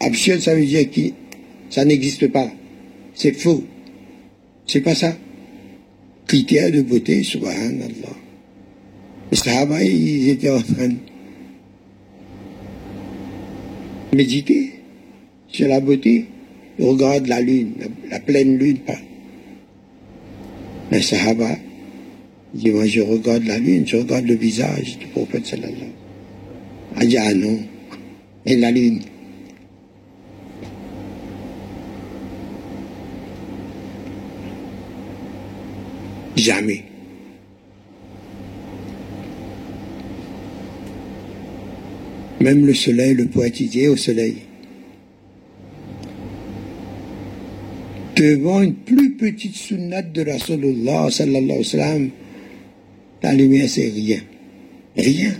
Absurde, 0.00 0.40
ça 0.40 0.54
veut 0.54 0.64
dire 0.64 0.90
que 0.90 1.00
ça 1.70 1.84
n'existe 1.84 2.28
pas. 2.28 2.50
C'est 3.14 3.32
faux. 3.32 3.62
C'est 4.66 4.80
pas 4.80 4.94
ça. 4.94 5.16
Critères 6.26 6.70
de 6.70 6.82
beauté, 6.82 7.22
subhanallah. 7.22 8.16
Les 9.30 9.36
sahaba, 9.36 9.82
ils 9.82 10.28
étaient 10.30 10.50
en 10.50 10.60
train 10.60 10.88
de 10.88 10.96
méditer 14.14 14.72
sur 15.48 15.68
la 15.68 15.80
beauté. 15.80 16.26
Ils 16.78 16.84
regardent 16.84 17.26
la 17.26 17.40
lune, 17.40 17.72
la, 18.10 18.20
pleine 18.20 18.56
lune. 18.58 18.78
Les 20.90 21.02
sahaba, 21.02 21.56
dit, 22.54 22.70
moi 22.70 22.86
je 22.86 23.00
regarde 23.00 23.44
la 23.44 23.58
lune, 23.58 23.86
je 23.86 23.96
regarde 23.96 24.26
le 24.26 24.34
visage 24.34 24.98
du 24.98 25.06
prophète 25.06 25.46
sallallahu. 25.46 25.92
Ah, 26.96 27.00
ah 27.20 27.34
non, 27.34 27.58
et 28.46 28.56
la 28.56 28.70
lune. 28.70 29.00
Jamais. 36.36 36.84
Même 42.40 42.66
le 42.66 42.74
soleil, 42.74 43.14
le 43.14 43.26
pointillé 43.26 43.88
au 43.88 43.96
soleil. 43.96 44.38
Devant 48.16 48.62
une 48.62 48.74
plus 48.74 49.12
petite 49.12 49.54
sunnat 49.54 50.02
de 50.02 50.22
Rasulullah 50.28 51.10
sallallahu 51.10 51.64
alayhi 51.74 52.04
wa 52.04 52.12
la 53.22 53.32
lumière 53.34 53.68
c'est 53.68 53.88
rien. 53.88 54.20
Rien. 54.96 55.32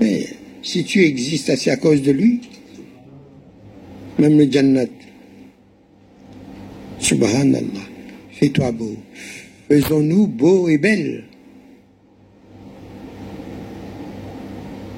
Mais 0.00 0.26
si 0.66 0.84
tu 0.84 1.04
existes, 1.04 1.54
c'est 1.56 1.70
à 1.70 1.76
cause 1.76 2.02
de 2.02 2.10
lui. 2.10 2.40
Même 4.18 4.36
le 4.36 4.50
Jannat. 4.50 4.86
Subhanallah. 6.98 7.86
Fais-toi 8.32 8.72
beau. 8.72 8.96
Faisons-nous 9.68 10.26
beaux 10.26 10.68
et 10.68 10.78
belles. 10.78 11.24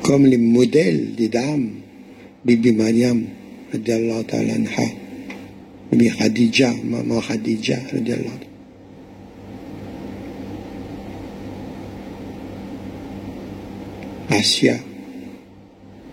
Comme 0.03 0.25
les 0.25 0.39
modèles 0.39 1.15
des 1.15 1.29
dames. 1.29 1.71
Bibi 2.47 2.73
Mariam, 2.73 3.25
radiallahu 3.73 4.25
ta'ala. 4.25 4.55
Bibi 5.93 6.09
Khadija, 6.09 6.73
maman 6.85 7.21
Khadija, 7.21 7.77
radiallahu 7.93 8.47
Asia, 14.31 14.79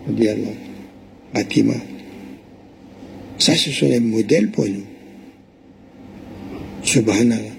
radiallahu 0.07 0.55
Fatima. 1.33 1.73
Ça, 3.37 3.55
ce 3.55 3.69
sont 3.71 3.87
les 3.87 3.99
modèles 3.99 4.49
pour 4.51 4.65
nous. 4.65 4.85
Subhanallah. 6.83 7.51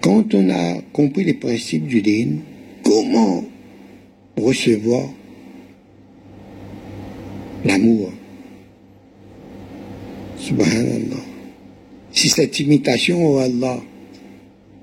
Quand 0.00 0.34
on 0.34 0.48
a 0.50 0.80
compris 0.92 1.24
les 1.24 1.34
principes 1.34 1.86
du 1.86 2.00
din, 2.00 2.38
comment 2.82 3.44
recevoir 4.36 5.10
l'amour? 7.64 8.12
Subhanallah. 10.38 11.22
Si 12.12 12.28
cette 12.28 12.58
imitation 12.60 13.26
au 13.26 13.38
Allah, 13.38 13.82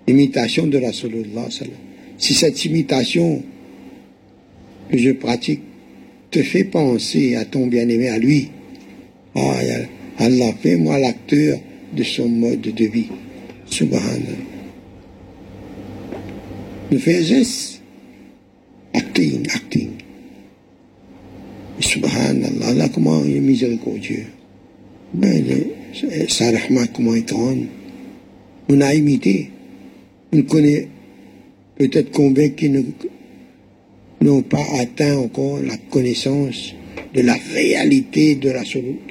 imitation 0.08 0.68
de 0.68 0.78
Rasulullah, 0.78 1.48
si 2.18 2.34
cette 2.34 2.64
imitation 2.66 3.42
que 4.92 4.98
je 4.98 5.12
pratique 5.12 5.62
te 6.32 6.42
fait 6.42 6.64
penser 6.64 7.36
à 7.36 7.46
ton 7.46 7.68
bien-aimé, 7.68 8.10
à 8.10 8.18
lui, 8.18 8.50
ah, 9.36 9.60
Allah, 10.18 10.54
fais-moi 10.62 10.98
l'acteur 10.98 11.60
de 11.94 12.04
son 12.04 12.30
mode 12.30 12.62
de 12.62 12.86
vie. 12.86 13.10
Subhanallah. 13.66 14.52
Nous 16.92 17.00
faisons 17.00 17.80
acting, 18.94 19.48
acting. 19.54 19.90
Subhanallah, 21.80 22.68
Allah, 22.68 22.90
comment 22.90 23.24
il 23.26 23.38
est 23.38 23.40
miséricordieux. 23.40 24.26
Mais 25.14 25.44
sa 26.28 26.52
rahmat, 26.52 26.88
comment 26.88 27.16
il 27.16 27.20
est 27.20 27.30
grande. 27.30 27.66
On 28.70 28.80
a 28.82 28.94
imité. 28.94 29.50
On 30.34 30.42
connaît 30.44 30.88
peut-être 31.78 32.12
combien 32.12 32.50
qui 32.50 32.70
n'ont 34.22 34.42
pas 34.42 34.66
atteint 34.80 35.18
encore 35.18 35.60
la 35.60 35.78
connaissance 35.90 36.74
de 37.14 37.22
la 37.22 37.36
réalité 37.54 38.36
de 38.36 38.50
la, 38.50 38.64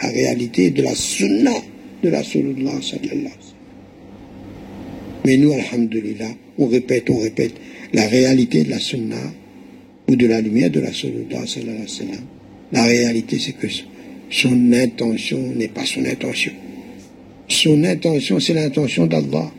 la 0.02 0.08
réalité 0.08 0.70
de 0.70 0.82
la 0.82 0.94
sunna 0.94 1.52
de 2.02 2.08
la 2.08 2.22
sallallahu 2.22 2.80
Mais 5.26 5.36
nous, 5.36 5.52
alhamdulillah, 5.52 6.30
on 6.58 6.66
répète, 6.66 7.10
on 7.10 7.18
répète 7.18 7.52
la 7.92 8.06
réalité 8.06 8.64
de 8.64 8.70
la 8.70 8.78
sunna 8.78 9.20
ou 10.08 10.16
de 10.16 10.26
la 10.26 10.40
lumière 10.40 10.70
de 10.70 10.80
la 10.80 10.92
sallallahu. 10.92 12.20
La 12.72 12.84
réalité, 12.84 13.38
c'est 13.38 13.52
que 13.52 13.66
son 14.30 14.72
intention 14.72 15.40
n'est 15.56 15.68
pas 15.68 15.84
son 15.84 16.04
intention. 16.04 16.52
Son 17.48 17.82
intention, 17.84 18.38
c'est 18.38 18.54
l'intention 18.54 19.06
d'Allah. 19.06 19.50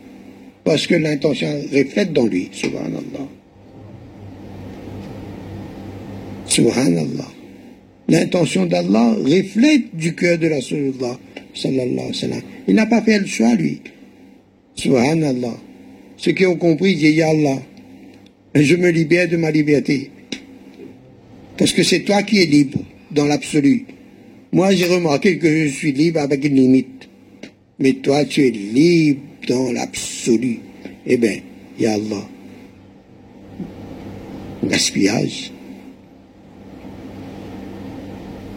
Parce 0.64 0.86
que 0.86 0.94
l'intention 0.94 1.48
reflète 1.72 2.12
dans 2.12 2.26
lui, 2.26 2.48
subhanallah. 2.52 3.41
Subhanallah. 6.52 7.30
L'intention 8.08 8.66
d'Allah 8.66 9.14
reflète 9.14 9.96
du 9.96 10.14
cœur 10.14 10.36
de 10.36 10.48
la 10.48 10.56
Rasulullah 10.56 11.18
sallallahu 11.54 12.12
alayhi. 12.22 12.42
Il 12.68 12.74
n'a 12.74 12.84
pas 12.84 13.00
fait 13.00 13.18
le 13.18 13.26
choix, 13.26 13.54
lui. 13.54 13.80
Subhanallah. 14.74 15.56
Ceux 16.18 16.32
qui 16.32 16.44
ont 16.44 16.56
compris 16.56 16.94
disent, 16.94 17.16
Ya 17.16 17.30
Allah, 17.30 17.62
je 18.54 18.76
me 18.76 18.90
libère 18.90 19.30
de 19.30 19.38
ma 19.38 19.50
liberté. 19.50 20.10
Parce 21.56 21.72
que 21.72 21.82
c'est 21.82 22.00
toi 22.00 22.22
qui 22.22 22.42
es 22.42 22.46
libre 22.46 22.80
dans 23.10 23.24
l'absolu. 23.24 23.86
Moi, 24.52 24.74
j'ai 24.74 24.86
remarqué 24.86 25.38
que 25.38 25.48
je 25.48 25.72
suis 25.72 25.92
libre 25.92 26.20
avec 26.20 26.44
une 26.44 26.56
limite. 26.56 27.08
Mais 27.78 27.94
toi, 27.94 28.26
tu 28.26 28.46
es 28.46 28.50
libre 28.50 29.20
dans 29.48 29.72
l'absolu. 29.72 30.58
Eh 31.06 31.16
bien, 31.16 31.36
Ya 31.78 31.94
Allah. 31.94 32.28
Gaspillage. 34.64 35.50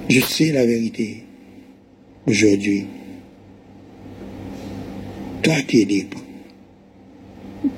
Je 0.09 0.19
sais 0.19 0.51
la 0.51 0.65
vérité 0.65 1.23
aujourd'hui. 2.27 2.85
Toi 5.41 5.61
qui 5.67 5.81
es 5.81 5.85
libre. 5.85 6.21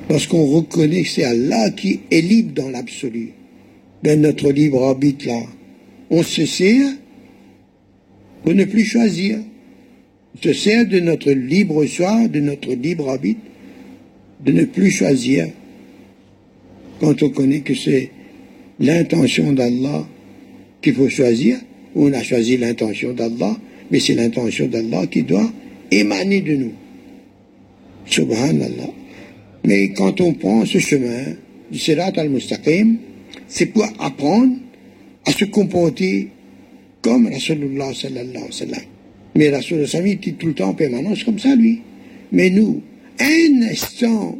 Lorsqu'on 0.09 0.45
reconnaît 0.45 1.03
que 1.03 1.09
c'est 1.09 1.23
Allah 1.23 1.69
qui 1.71 2.01
est 2.11 2.21
libre 2.21 2.53
dans 2.53 2.69
l'absolu, 2.69 3.31
ben 4.03 4.21
notre 4.21 4.51
libre 4.51 4.83
arbitre 4.83 5.27
là, 5.27 5.41
on 6.09 6.23
se 6.23 6.45
sert 6.45 6.91
pour 8.43 8.53
ne 8.53 8.65
plus 8.65 8.83
choisir. 8.83 9.39
On 10.35 10.41
se 10.41 10.53
sert 10.53 10.87
de 10.87 10.99
notre 10.99 11.31
libre 11.31 11.85
choix, 11.85 12.27
de 12.27 12.39
notre 12.39 12.73
libre 12.73 13.09
arbitre, 13.09 13.41
de 14.45 14.51
ne 14.51 14.65
plus 14.65 14.91
choisir 14.91 15.47
quand 16.99 17.23
on 17.23 17.29
connaît 17.29 17.61
que 17.61 17.73
c'est 17.73 18.11
l'intention 18.79 19.53
d'Allah 19.53 20.07
qu'il 20.81 20.93
faut 20.93 21.09
choisir. 21.09 21.57
On 21.99 22.13
a 22.13 22.21
choisi 22.21 22.57
l'intention 22.57 23.11
d'Allah, 23.11 23.57
mais 23.89 23.99
c'est 23.99 24.13
l'intention 24.13 24.67
d'Allah 24.67 25.07
qui 25.07 25.23
doit 25.23 25.51
émaner 25.89 26.41
de 26.41 26.55
nous. 26.55 26.73
Subhanallah. 28.05 28.91
Mais 29.65 29.89
quand 29.93 30.21
on 30.21 30.33
prend 30.33 30.63
ce 30.65 30.77
chemin 30.77 31.33
du 31.71 31.79
Sirat 31.79 32.11
al-Mustaqim, 32.15 32.97
c'est 33.47 33.65
pour 33.65 33.87
apprendre 33.99 34.53
à 35.25 35.31
se 35.31 35.45
comporter 35.45 36.29
comme 37.01 37.27
Rasulullah 37.27 37.91
sallallahu 37.95 38.29
alayhi 38.29 38.45
wa 38.45 38.51
sallam. 38.51 38.81
Mais 39.35 39.49
Rasulullah 39.49 39.87
sallallahu 39.87 40.13
était 40.13 40.31
tout 40.33 40.47
le 40.47 40.53
temps 40.53 40.69
en 40.69 40.73
permanence 40.75 41.23
comme 41.23 41.39
ça, 41.39 41.55
lui. 41.55 41.81
Mais 42.31 42.51
nous, 42.51 42.83
un 43.19 43.61
instant, 43.71 44.37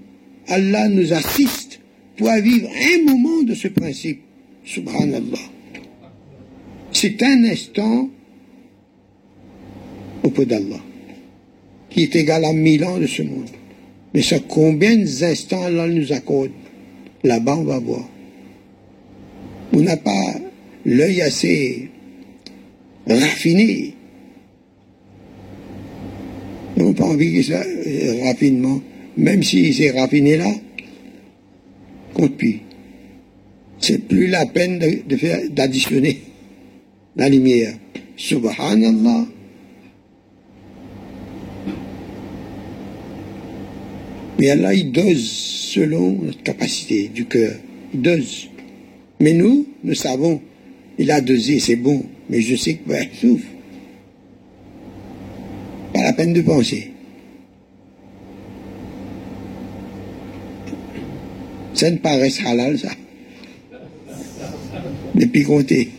Allah 0.48 0.90
nous 0.90 1.12
assiste 1.12 1.80
pour 2.18 2.30
vivre 2.34 2.70
un 2.70 3.12
moment 3.12 3.42
de 3.42 3.56
ce 3.56 3.68
principe. 3.68 4.22
Subhanallah. 4.64 5.57
C'est 7.00 7.22
un 7.22 7.44
instant 7.44 8.10
auprès 10.24 10.48
d'Allah, 10.48 10.80
qui 11.92 12.02
est 12.02 12.16
égal 12.16 12.44
à 12.44 12.54
mille 12.54 12.84
ans 12.86 12.98
de 12.98 13.06
ce 13.06 13.22
monde. 13.22 13.52
Mais 14.16 14.24
ça, 14.24 14.40
combien 14.40 14.98
d'instants 14.98 15.62
Allah 15.62 15.88
nous 15.90 16.12
accorde? 16.12 16.50
Là-bas, 17.24 17.56
on 17.58 17.66
va 17.66 17.78
voir. 17.78 18.10
On 19.74 19.82
n'a 19.82 19.96
pas 19.96 20.40
l'œil 20.88 21.22
assez 21.22 21.88
raffiné. 23.06 23.94
On 26.78 26.84
n'a 26.84 26.94
pas 26.96 27.06
envie 27.06 27.32
que 27.32 27.44
ça, 27.44 27.62
euh, 27.62 28.24
raffinement, 28.24 28.82
même 29.18 29.44
si 29.44 29.72
c'est 29.72 29.92
raffiné 29.92 30.36
là, 30.36 30.52
compte 32.16 32.36
plus. 32.38 32.62
C'est 33.78 34.00
plus 34.00 34.26
la 34.26 34.48
peine 34.48 34.80
de, 34.80 35.50
d'additionner 35.50 36.22
la 37.18 37.30
lumière. 37.30 37.74
Subhanallah. 38.16 39.26
Mais 44.40 44.50
Allah, 44.52 44.74
il 44.74 44.92
dose 44.92 45.30
selon 45.30 46.12
notre 46.12 46.44
capacité 46.44 47.08
du 47.08 47.26
cœur. 47.26 47.56
Il 47.94 48.02
dose. 48.02 48.50
Mais 49.20 49.34
nous, 49.34 49.68
nous 49.84 49.96
savons, 49.96 50.42
il 51.00 51.10
a 51.10 51.22
dosé, 51.22 51.60
c'est 51.60 51.76
bon. 51.76 52.04
Mais 52.30 52.42
je 52.42 52.56
sais 52.56 52.76
que, 52.76 52.90
ouais, 52.90 53.10
souffre. 53.20 53.48
Pas 55.94 56.04
la 56.04 56.14
peine 56.14 56.34
de 56.34 56.42
penser. 56.42 56.92
Ça 61.74 61.90
ne 61.90 61.98
paraît 61.98 62.32
halal, 62.46 62.78
ça. 62.78 62.90
Depuis 65.16 65.44
compter. 65.44 65.90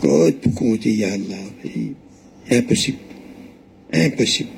Compter, 0.00 0.96
ya 0.96 1.12
Allah. 1.12 1.36
Impossible. 2.50 2.98
Impossible. 3.92 4.50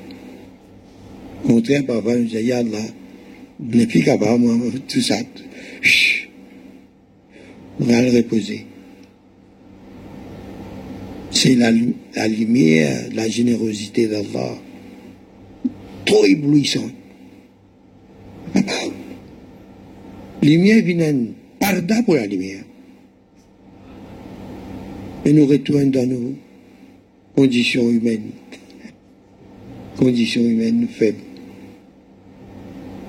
Au 1.43 1.47
contraire, 1.47 1.85
papa 1.85 2.15
nous 2.15 2.25
dit, 2.25 2.41
ya 2.41 2.57
Allah, 2.59 2.79
je 3.59 3.77
n'ai 3.77 3.87
plus 3.87 4.03
capable, 4.03 4.39
moi, 4.39 4.55
tout 4.87 5.01
ça. 5.01 5.17
Chut. 5.81 6.29
On 7.79 7.85
va 7.85 8.01
le 8.01 8.11
reposer. 8.11 8.65
C'est 11.31 11.55
la, 11.55 11.71
lumière, 12.27 13.09
la 13.13 13.27
générosité 13.27 14.07
d'Allah, 14.07 14.55
trop 16.05 16.25
éblouissante. 16.25 16.93
Lumière 20.43 20.83
vient 20.83 21.15
parda 21.59 22.03
pour 22.03 22.15
la 22.15 22.27
lumière. 22.27 22.63
Et 25.25 25.33
nous 25.33 25.45
retournons 25.45 25.89
dans 25.89 26.05
nos 26.05 26.33
conditions 27.35 27.89
humaines. 27.89 28.31
Conditions 29.97 30.41
humaines, 30.41 30.81
nous 30.81 30.87
faibles. 30.87 31.23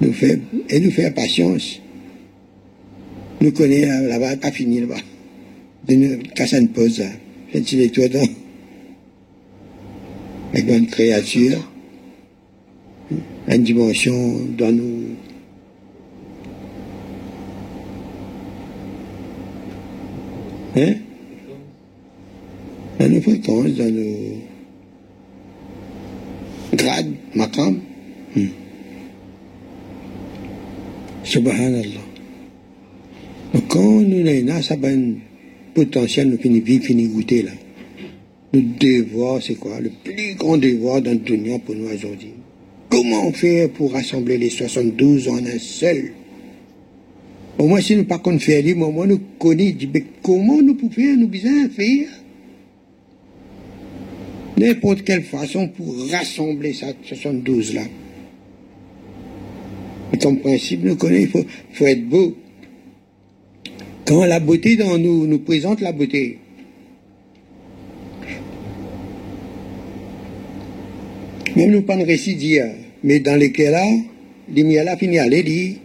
Nous 0.01 0.13
faibles. 0.13 0.43
Et 0.69 0.81
nous 0.81 0.91
faire 0.91 1.13
patience. 1.13 1.81
Nous 3.41 3.53
connaissons 3.53 4.07
là-bas, 4.07 4.37
pas 4.37 4.53
fini 4.53 4.81
là-bas. 4.81 5.01
Quand 6.37 6.47
ça 6.47 6.61
ne 6.61 6.69
pose, 6.69 7.03
fait-il 7.53 7.79
les 7.81 7.91
toi 7.91 8.09
dans 8.09 8.27
avec 10.55 10.71
une 10.71 10.87
créature, 10.87 11.59
une 13.49 13.63
dimension 13.65 14.47
dans 14.57 14.71
nous. 14.71 15.17
Hein? 20.77 20.95
Dans 22.99 23.09
nos 23.09 23.21
fréquences, 23.21 23.75
dans 23.75 23.91
nos 23.91 24.39
grades, 26.77 27.13
maqam. 27.35 27.81
Hmm. 28.37 28.49
Subhanallah. 31.25 32.05
Donc 33.53 33.69
quand 33.69 34.01
nous 34.01 34.63
ça 34.63 34.75
a 34.75 34.87
un 34.87 35.15
potentiel, 35.75 36.29
nous 36.29 36.39
finissons 36.39 36.65
vivre, 36.65 36.85
finissons 36.85 37.15
goûter 37.15 37.43
là. 37.43 37.53
Le 38.53 38.63
devoir, 38.63 39.43
c'est 39.43 39.55
quoi? 39.55 39.81
Le 39.81 39.91
plus 40.05 40.35
grand 40.37 40.57
devoir 40.57 41.03
dans 41.03 41.11
le 41.11 41.19
dunya 41.19 41.59
pour 41.59 41.75
nous 41.75 41.87
aujourd'hui. 41.87 42.35
Comment 42.89 43.33
faire 43.33 43.69
pour 43.71 43.93
rassembler 43.93 44.39
les 44.39 44.51
72 44.51 45.29
en 45.29 45.39
un 45.39 45.59
seul? 45.59 46.13
Au 47.59 47.67
moins, 47.67 47.81
si 47.81 47.97
nous 47.97 48.05
pas 48.05 48.19
qu'on 48.19 48.39
faire 48.39 48.65
au 48.77 48.91
moins 48.93 49.07
nous 49.07 49.21
connaissons, 49.39 49.89
comment 50.23 50.61
nous 50.63 50.75
pouvons 50.75 51.17
nous 51.17 51.29
besoin 51.29 51.69
faire? 51.69 52.09
N'importe 54.65 55.03
quelle 55.03 55.23
façon 55.23 55.69
pour 55.69 55.95
rassembler 56.11 56.73
ça 56.73 56.87
72 57.03 57.75
là. 57.75 57.83
Et 60.11 60.17
comme 60.17 60.39
principe, 60.41 60.83
nous 60.83 60.97
connaissons, 60.97 61.45
il 61.71 61.77
faut, 61.77 61.87
être 61.87 62.09
beau. 62.09 62.35
Quand 64.07 64.25
la 64.25 64.41
beauté 64.41 64.77
dans 64.77 64.97
nous 64.97 65.27
nous 65.27 65.41
présente 65.41 65.83
la 65.83 65.93
beauté, 65.93 66.39
Même 71.57 71.71
nous 71.71 71.83
pas 71.83 71.97
de 71.97 72.05
récit 72.05 72.59
mais 73.05 73.21
dans 73.21 73.37
lesquels 73.37 73.71
là, 73.73 73.85
lumière 74.49 74.85
là 74.85 74.97
finit 74.97 75.19
à 75.19 75.29
dire, 75.29 75.77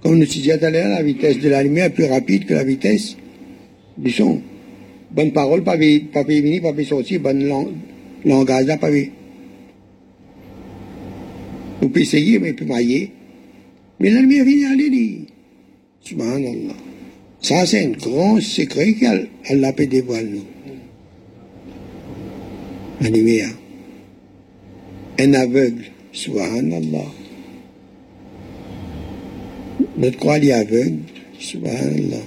comme 0.00 0.16
nous 0.16 0.24
disons 0.24 0.56
tout 0.56 0.64
à 0.64 0.70
l'heure, 0.70 0.88
la 0.88 1.02
vitesse 1.02 1.38
de 1.38 1.48
la 1.48 1.62
lumière 1.64 1.86
est 1.86 1.90
plus 1.90 2.06
rapide 2.06 2.46
que 2.46 2.54
la 2.54 2.64
vitesse 2.64 3.16
du 3.98 4.10
son. 4.10 4.40
Bonne 5.12 5.32
parole, 5.32 5.62
pas 5.64 5.76
pas 6.12 6.22
venir, 6.22 6.62
pas 6.62 6.84
sortir, 6.84 7.20
bonne 7.20 7.48
langage 8.24 8.66
là, 8.66 8.76
pas 8.76 8.90
Vous 11.80 11.88
pouvez 11.88 12.02
essayer, 12.02 12.38
mais 12.38 12.52
peut 12.52 12.64
mailler. 12.64 13.10
Mais 13.98 14.10
la 14.10 14.20
lumière 14.20 14.44
vient 14.44 14.72
à 14.72 14.76
dire. 14.76 15.26
Subhanallah. 16.02 16.76
Ça, 17.40 17.66
c'est 17.66 17.84
un 17.84 17.90
grand 17.90 18.40
secret 18.40 18.94
qu'elle 18.94 19.64
a 19.64 19.72
peut 19.72 19.86
dévoiler 19.86 20.30
nous. 20.30 20.44
Lumière 23.08 23.50
un 25.20 25.34
aveugle, 25.34 25.84
subhanallah. 26.12 27.12
Notre 29.98 30.18
croix 30.18 30.38
est 30.38 30.52
aveugle, 30.52 31.00
subhanallah. 31.38 32.24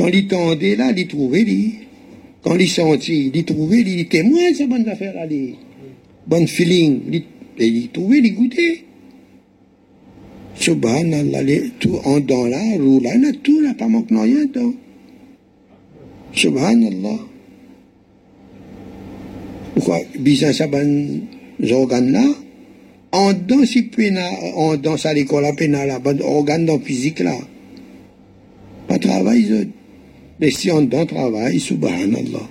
Quand 0.00 0.08
il 0.08 0.26
tendait 0.26 0.76
là, 0.76 0.94
il 0.96 1.06
trouvait, 1.06 1.44
lui. 1.44 1.74
Quand 2.42 2.56
il 2.56 2.70
sentit, 2.70 3.30
il 3.34 3.44
trouvait, 3.44 3.80
il 3.80 4.08
témoin 4.08 4.50
de 4.50 4.56
ces 4.56 4.66
bonnes 4.66 4.88
affaires 4.88 5.12
là, 5.14 5.26
les 5.26 5.56
bonnes 6.26 6.46
feeling. 6.46 7.22
Il 7.58 7.90
trouvait, 7.90 8.20
il 8.20 8.34
goûtait. 8.34 8.84
Subhanallah, 10.54 11.42
tout 11.78 11.96
en 12.02 12.18
dans 12.20 12.46
là, 12.46 12.62
roule 12.78 13.02
là, 13.02 13.12
tout 13.42 13.60
là, 13.60 13.74
pas 13.74 13.88
manque 13.88 14.08
rien 14.08 14.46
dedans. 14.46 14.72
Subhanallah. 16.32 17.18
Pourquoi, 19.74 20.00
bizarre 20.18 20.54
ça, 20.54 20.66
ben, 20.66 21.20
organes 21.70 22.12
là, 22.12 22.24
en 23.12 23.34
dans 23.34 23.66
si 23.66 23.82
pena, 23.82 24.30
en 24.56 24.78
dans 24.78 24.96
à 25.04 25.12
l'école 25.12 25.44
à 25.44 25.52
pena 25.52 25.84
là, 25.84 26.00
organes 26.24 26.64
dans 26.64 26.78
physique 26.78 27.20
là. 27.20 27.36
Pas 28.88 28.98
travail, 28.98 29.68
mais 30.40 30.50
si 30.50 30.70
on 30.70 30.82
dans 30.82 31.04
travail, 31.04 31.60
subhanallah. 31.60 32.48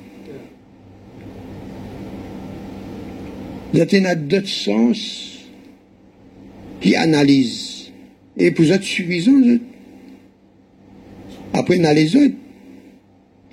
Vous 3.74 3.80
êtes 3.80 4.28
d'autres 4.28 4.48
sens 4.48 5.40
qui 6.82 6.96
analysent. 6.96 7.92
Et 8.38 8.52
vous 8.52 8.72
êtes 8.72 8.84
suffisants, 8.84 9.42
Après, 11.54 11.84
a 11.84 11.94
les 11.94 12.16
autres. 12.16 12.36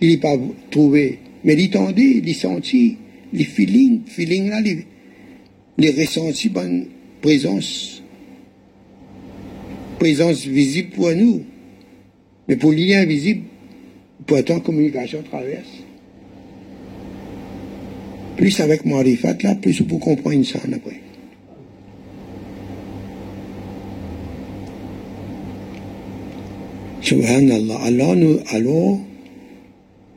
Il 0.00 0.10
n'est 0.10 0.16
pas 0.18 0.36
trouvé. 0.70 1.18
Mais 1.42 1.54
il 1.54 1.70
tendait, 1.70 2.22
il 2.24 2.34
sentit, 2.34 2.96
les 3.32 3.44
feelings, 3.44 4.02
feeling 4.06 4.50
là, 4.50 4.60
les, 4.60 4.86
les 5.78 5.90
ressentis, 5.90 6.52
présence. 7.22 8.02
Présence 9.98 10.44
visible 10.46 10.90
pour 10.90 11.10
nous. 11.12 11.42
Mais 12.48 12.56
pour 12.56 12.72
l'invisible, 12.72 13.40
pour 13.40 13.55
en 14.32 14.60
communication 14.60 15.22
traverse. 15.22 15.84
Plus 18.36 18.60
avec 18.60 18.84
Marifat, 18.84 19.36
là, 19.42 19.54
plus 19.54 19.80
vous 19.82 19.98
comprendre 19.98 20.44
ça 20.44 20.58
après. 20.64 21.00
Subhanallah. 27.00 27.78
Alors, 27.84 28.16
nous, 28.16 28.38
alors, 28.50 28.98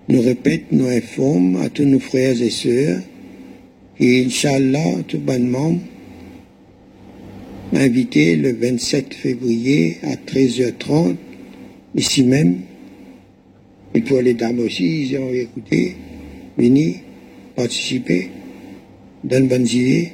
nous 0.10 0.22
répète, 0.22 0.72
nous 0.72 0.88
informe 0.88 1.58
à 1.58 1.70
tous 1.70 1.86
nos 1.86 2.00
frères 2.00 2.42
et 2.42 2.50
sœurs, 2.50 3.00
et 4.00 4.26
Inch'Allah, 4.26 5.04
tout 5.08 5.20
bonnement, 5.20 5.76
invité 7.74 8.36
le 8.36 8.54
27 8.54 9.14
février 9.14 9.98
à 10.04 10.16
13h30, 10.16 11.16
ici 11.96 12.24
même, 12.24 12.62
et 13.94 14.02
pour 14.02 14.22
les 14.22 14.34
dames 14.34 14.60
aussi, 14.60 15.04
ils 15.04 15.18
ont 15.18 15.34
écouté, 15.34 15.96
venir, 16.58 16.96
participer, 17.56 18.30
donner 19.24 19.48
bonnes 19.48 19.68
idées, 19.68 20.12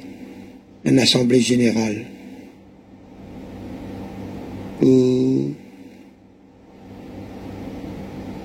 une 0.84 0.98
assemblée 0.98 1.40
générale. 1.40 2.04
Pour 4.80 5.50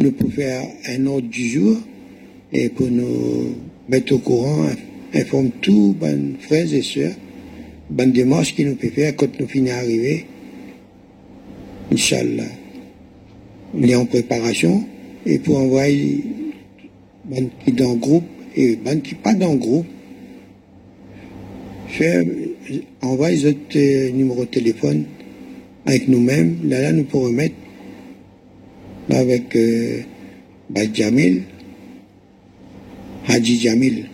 nous 0.02 0.12
pour 0.12 0.34
faire 0.34 0.64
un 0.88 1.06
ordre 1.06 1.28
du 1.28 1.48
jour 1.48 1.78
et 2.52 2.70
pour 2.70 2.88
nous 2.88 3.56
mettre 3.88 4.14
au 4.14 4.20
courant, 4.20 4.66
informer 5.14 5.52
tous 5.62 5.96
les 6.02 6.18
frères 6.40 6.74
et 6.74 6.82
sœurs, 6.82 7.14
bonne 7.90 8.12
démarche 8.12 8.56
qui 8.56 8.66
nous 8.66 8.76
peut 8.76 8.90
faire 8.90 9.16
quand 9.16 9.40
nous 9.40 9.48
finissons 9.48 9.76
d'arriver. 9.76 10.26
Inch'Allah. 11.92 12.44
On 13.74 13.84
est 13.84 13.96
en 13.96 14.06
préparation 14.06 14.86
et 15.26 15.40
pour 15.40 15.58
envoyer 15.58 16.24
qui 17.64 17.72
dans 17.72 17.94
le 17.94 18.00
groupe 18.00 18.26
et 18.56 18.78
qui 19.04 19.16
pas 19.16 19.34
dans 19.34 19.54
le 19.54 19.60
groupe, 19.60 19.86
faire, 21.88 22.24
envoyer 23.02 23.44
notre 23.46 23.78
euh, 23.78 24.12
numéro 24.12 24.42
de 24.42 24.50
téléphone 24.50 25.06
avec 25.86 26.08
nous-mêmes. 26.08 26.58
Là, 26.66 26.82
là, 26.82 26.92
nous 26.92 27.04
pourrons 27.04 27.32
mettre 27.32 27.56
avec 29.10 29.56
euh, 29.56 30.02
Jamil, 30.94 31.44
Haji 33.28 33.60
Jamil. 33.60 34.06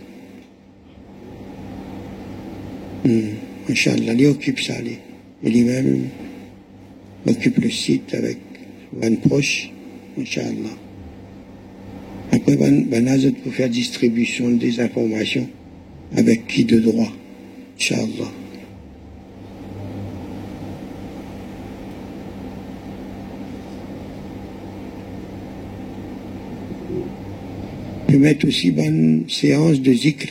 Hmm. 3.05 3.21
Inch'Allah, 3.69 4.13
il 4.13 4.27
occupe 4.27 4.59
ça. 4.59 4.81
Lui. 4.81 4.97
Lui-même 5.43 6.07
occupe 7.27 7.57
le 7.57 7.69
site 7.69 8.13
avec 8.13 8.37
un 9.01 9.15
proche, 9.15 9.69
Inch'Allah. 10.17 10.86
Après, 12.31 12.55
ben 12.55 12.85
pour 13.43 13.53
faire 13.53 13.69
distribution 13.69 14.49
des 14.49 14.79
informations 14.79 15.47
avec 16.15 16.47
qui 16.47 16.65
de 16.65 16.79
droit, 16.79 17.11
Inch'Allah. 17.77 18.31
Je 28.09 28.15
mettre 28.15 28.47
aussi 28.47 28.71
bonne 28.71 29.25
séance 29.27 29.81
de 29.81 29.93
zikr 29.93 30.27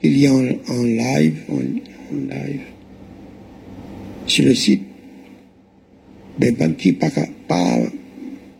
qu'il 0.00 0.18
y 0.18 0.26
a 0.26 0.32
en, 0.32 0.42
live, 0.84 1.36
sur 4.26 4.44
le 4.44 4.54
site. 4.54 4.82
Mais 6.38 6.54
qui 6.78 6.92
pas, 6.92 7.10
pas 7.48 7.78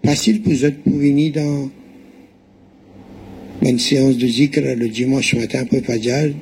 facile 0.04 0.40
pour 0.42 0.52
vous 0.52 0.70
pour 0.84 0.92
venir 0.94 1.32
dans 1.32 1.70
une 3.62 3.78
séance 3.78 4.16
de 4.16 4.26
zikr 4.26 4.60
le 4.76 4.88
dimanche 4.88 5.34
matin 5.34 5.60
après 5.60 5.80
Fajr, 5.80 6.34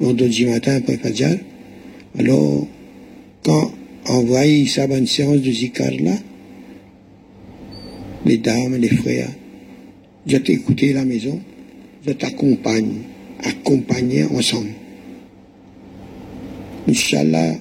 vendredi 0.00 0.46
matin 0.46 0.76
après 0.76 0.96
Fajr. 0.96 1.38
Alors, 2.18 2.66
quand 3.42 3.72
on 4.08 4.22
voit 4.22 4.44
ça, 4.66 4.86
bonne 4.86 5.06
séance 5.06 5.40
de 5.40 5.50
zikr 5.50 5.90
là, 6.02 6.14
les 8.24 8.38
dames, 8.38 8.76
les 8.76 8.88
frères, 8.88 9.30
je 10.26 10.36
t'écouter 10.36 10.90
à 10.92 10.94
la 10.94 11.04
maison, 11.04 11.40
je 12.06 12.12
t'accompagne, 12.12 13.02
accompagner 13.42 14.24
ensemble. 14.24 14.70
Inch'Allah, 16.88 17.54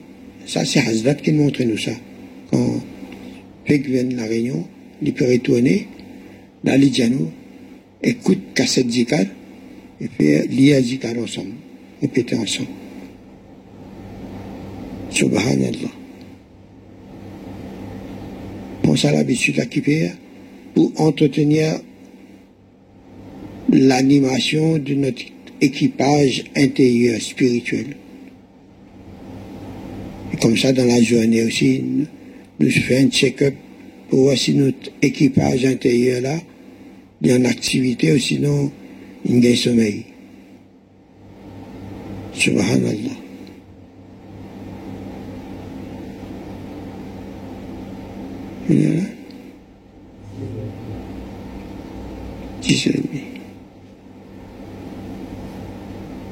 ça 0.46 0.66
c'est 0.66 0.80
Hazrat 0.80 1.16
qui 1.16 1.32
montre 1.32 1.64
nous 1.64 1.78
ça. 1.78 1.92
Quand 2.52 2.82
Pek 3.66 3.88
vient 3.88 4.06
de 4.06 4.16
la 4.16 4.26
réunion, 4.26 4.66
il 5.02 5.14
peut 5.14 5.30
retourner, 5.30 5.88
dans 6.64 6.80
les 6.80 6.90
écoute 8.04 8.54
cassette 8.54 8.90
zikar, 8.90 9.26
et 10.00 10.08
faire 10.08 10.46
lire 10.50 10.82
zikar 10.82 11.18
ensemble, 11.18 11.54
répéter 12.02 12.36
ensemble. 12.36 12.70
Subhanallah. 15.10 15.92
Pense 18.84 19.06
à 19.06 19.12
l'habitude 19.12 19.60
à 19.60 19.66
faire 19.66 20.14
pour 20.74 20.92
entretenir 20.98 21.80
l'animation 23.72 24.78
de 24.78 24.94
notre 24.94 25.24
équipage 25.60 26.46
intérieur 26.56 27.22
spirituel. 27.22 27.96
Comme 30.42 30.56
ça, 30.56 30.72
dans 30.72 30.86
la 30.86 31.02
journée 31.02 31.44
aussi, 31.44 31.84
nous 32.60 32.70
faisons 32.70 33.08
un 33.08 33.10
check-up 33.10 33.56
pour 34.10 34.22
voir 34.24 34.38
si 34.38 34.54
notre 34.54 34.92
équipage 35.02 35.66
intérieur 35.66 36.22
là, 36.22 36.38
est 37.24 37.34
en 37.34 37.46
activité 37.46 38.14
ou 38.14 38.20
sinon 38.20 38.72
il 39.26 39.44
y 39.44 39.52
a 39.52 39.56
sommeil. 39.56 40.06
Subhanallah. 42.34 43.18
Il 48.70 48.82
y 48.82 48.86
a 48.86 48.90
là? 48.90 49.02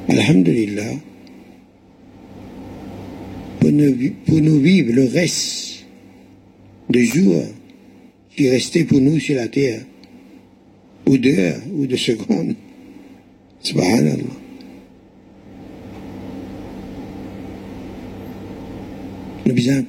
Alhamdulillah, 0.07 0.93
pour 3.59 3.71
nous, 3.71 4.59
vivre 4.59 4.93
le 4.93 5.05
reste 5.05 5.85
de 6.89 6.99
jours 6.99 7.43
qui 8.35 8.49
restait 8.49 8.83
pour 8.83 8.99
nous 9.01 9.19
sur 9.19 9.35
la 9.35 9.47
terre, 9.47 9.81
ou 11.05 11.17
d'heures, 11.17 11.61
ou 11.73 11.85
de 11.85 11.95
secondes. 11.95 12.55
Subhanallah. 13.61 14.23
Nous 19.45 19.53
besoin 19.53 19.83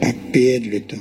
pas 0.00 0.12
perdre 0.32 0.70
le 0.70 0.80
temps. 0.80 0.96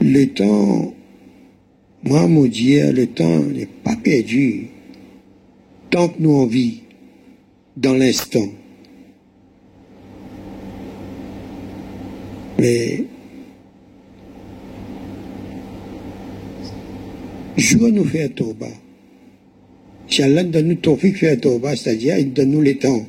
Le 0.00 0.26
temps, 0.26 0.94
moi, 2.04 2.26
mon 2.28 2.46
Dieu, 2.46 2.92
le 2.92 3.06
temps 3.06 3.40
n'est 3.40 3.66
pas 3.66 3.96
perdu 3.96 4.68
tant 5.90 6.08
que 6.08 6.20
nous 6.20 6.34
en 6.34 6.46
vit 6.46 6.82
dans 7.76 7.94
l'instant. 7.94 8.48
Mais 12.58 13.04
je 17.56 17.78
veux 17.78 17.90
nous 17.90 18.04
faire 18.04 18.32
Toba. 18.34 18.68
Si 20.08 20.22
Allah 20.22 20.44
donne 20.44 20.68
nous 20.68 20.74
tawfiq 20.76 21.16
faire 21.16 21.40
Toba, 21.40 21.74
c'est-à-dire 21.76 22.18
il 22.18 22.32
donne 22.32 22.50
nous 22.50 22.62
les 22.62 22.76
temps. 22.76 23.06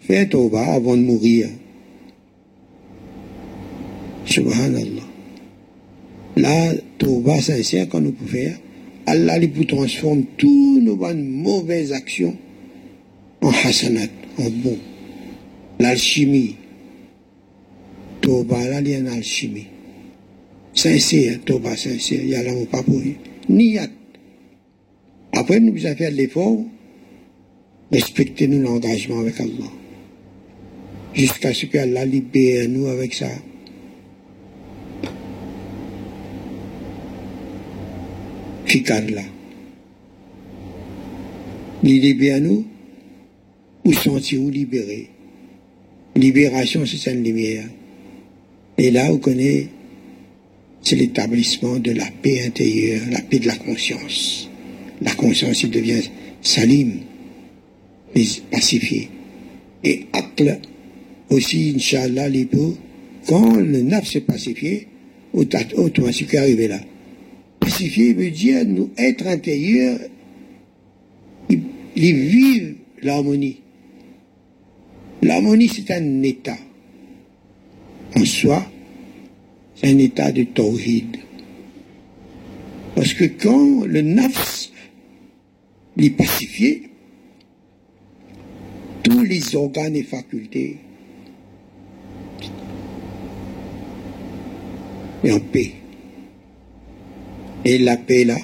Faire 0.00 0.28
Toba 0.28 0.62
avant 0.74 0.96
de 0.96 1.02
mourir. 1.02 1.48
Subhanallah. 4.24 5.08
La 6.36 6.72
Toba 6.98 7.40
sincère 7.40 7.88
qu'on 7.88 8.00
nous 8.00 8.12
peut 8.12 8.26
faire, 8.26 8.56
Allah 9.06 9.38
lui 9.38 9.66
transforme 9.66 10.24
toutes 10.36 10.82
nos 10.82 10.96
bonnes 10.96 11.26
mauvaises 11.28 11.92
actions 11.92 12.36
en 13.42 13.50
hasanat, 13.50 14.06
en 14.38 14.50
bon. 14.50 14.78
L'alchimie. 15.78 16.56
Toba, 18.30 18.64
là, 18.68 18.80
il 18.80 19.08
alchimie. 19.08 19.66
Sincère, 20.72 21.40
Toba 21.44 21.76
sincère, 21.76 22.20
il 22.22 22.28
y 22.28 22.34
a 22.36 22.44
l'amour 22.44 22.68
pas 22.68 22.80
pour 22.80 23.00
lui. 23.00 23.16
Niyat. 23.48 23.88
Après, 25.32 25.58
nous 25.58 25.84
avons 25.84 25.96
fait 25.96 26.12
l'effort, 26.12 26.64
respecter 27.90 28.46
nous 28.46 28.62
l'engagement 28.62 29.18
avec 29.18 29.40
Allah. 29.40 29.72
Jusqu'à 31.12 31.52
ce 31.52 31.66
qu'Allah 31.66 32.04
libère 32.04 32.68
nous 32.68 32.86
avec 32.86 33.14
ça. 33.14 33.26
Ficar-là. 38.66 39.24
Il 41.82 42.00
libère 42.00 42.40
nous, 42.40 42.64
ou 43.84 43.92
sentir-vous 43.92 44.50
libérés. 44.50 45.08
Libération, 46.14 46.86
c'est 46.86 47.12
une 47.12 47.24
lumière. 47.24 47.64
Et 48.80 48.90
là, 48.90 49.10
vous 49.10 49.18
connaissez, 49.18 49.68
c'est 50.80 50.96
l'établissement 50.96 51.78
de 51.78 51.90
la 51.90 52.06
paix 52.22 52.46
intérieure, 52.46 53.02
la 53.10 53.20
paix 53.20 53.38
de 53.38 53.46
la 53.46 53.56
conscience. 53.56 54.48
La 55.02 55.14
conscience, 55.14 55.62
il 55.64 55.70
devient 55.70 56.00
salim, 56.40 57.00
pacifié. 58.50 59.10
Et 59.84 60.06
acte 60.14 60.42
aussi, 61.28 61.74
Inch'Allah, 61.76 62.30
les 62.30 62.48
quand 63.26 63.56
le 63.56 63.82
naf 63.82 64.08
s'est 64.08 64.22
pacifié, 64.22 64.88
automatiquement 65.34 66.40
arrivé 66.40 66.66
là. 66.66 66.80
Pacifié 67.60 68.14
veut 68.14 68.30
dire 68.30 68.64
nous 68.64 68.88
être 68.96 69.26
intérieur, 69.26 69.98
il, 71.50 71.60
vivre 71.94 72.76
l'harmonie. 73.02 73.58
L'harmonie, 75.20 75.68
c'est 75.68 75.90
un 75.92 76.22
état. 76.22 76.56
En 78.16 78.24
soi, 78.24 78.64
c'est 79.74 79.88
un 79.88 79.98
état 79.98 80.32
de 80.32 80.44
tawhid. 80.44 81.16
Parce 82.94 83.14
que 83.14 83.24
quand 83.24 83.84
le 83.86 84.02
nafs 84.02 84.70
est 85.98 86.10
pacifié, 86.10 86.90
tous 89.02 89.22
les 89.22 89.56
organes 89.56 89.96
et 89.96 90.02
facultés 90.02 90.78
sont 95.24 95.30
en 95.30 95.40
paix. 95.40 95.72
Et 97.64 97.78
la 97.78 97.96
paix 97.96 98.24
là, 98.24 98.38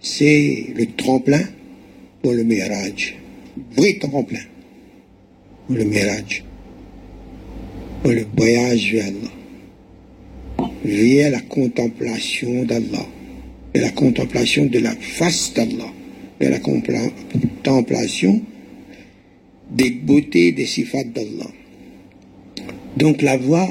c'est 0.00 0.72
le 0.74 0.86
tremplin 0.86 1.42
pour 2.22 2.32
le 2.32 2.44
mirage. 2.44 3.16
Vrai 3.76 3.98
tremplin 4.00 4.40
le 5.74 5.84
mirage, 5.84 6.44
pour 8.02 8.12
le 8.12 8.24
voyage 8.36 8.92
vers 8.92 9.06
Allah, 9.06 10.70
vers 10.84 11.30
la 11.30 11.40
contemplation 11.40 12.64
d'Allah, 12.64 13.06
et 13.74 13.80
la 13.80 13.90
contemplation 13.90 14.66
de 14.66 14.78
la 14.78 14.92
face 14.92 15.52
d'Allah, 15.54 15.92
et 16.40 16.48
la 16.48 16.58
contemplation 16.58 18.40
des 19.70 19.90
beautés 19.90 20.52
des 20.52 20.66
sifat 20.66 21.04
d'Allah. 21.04 21.50
Donc 22.96 23.22
la 23.22 23.36
voie, 23.36 23.68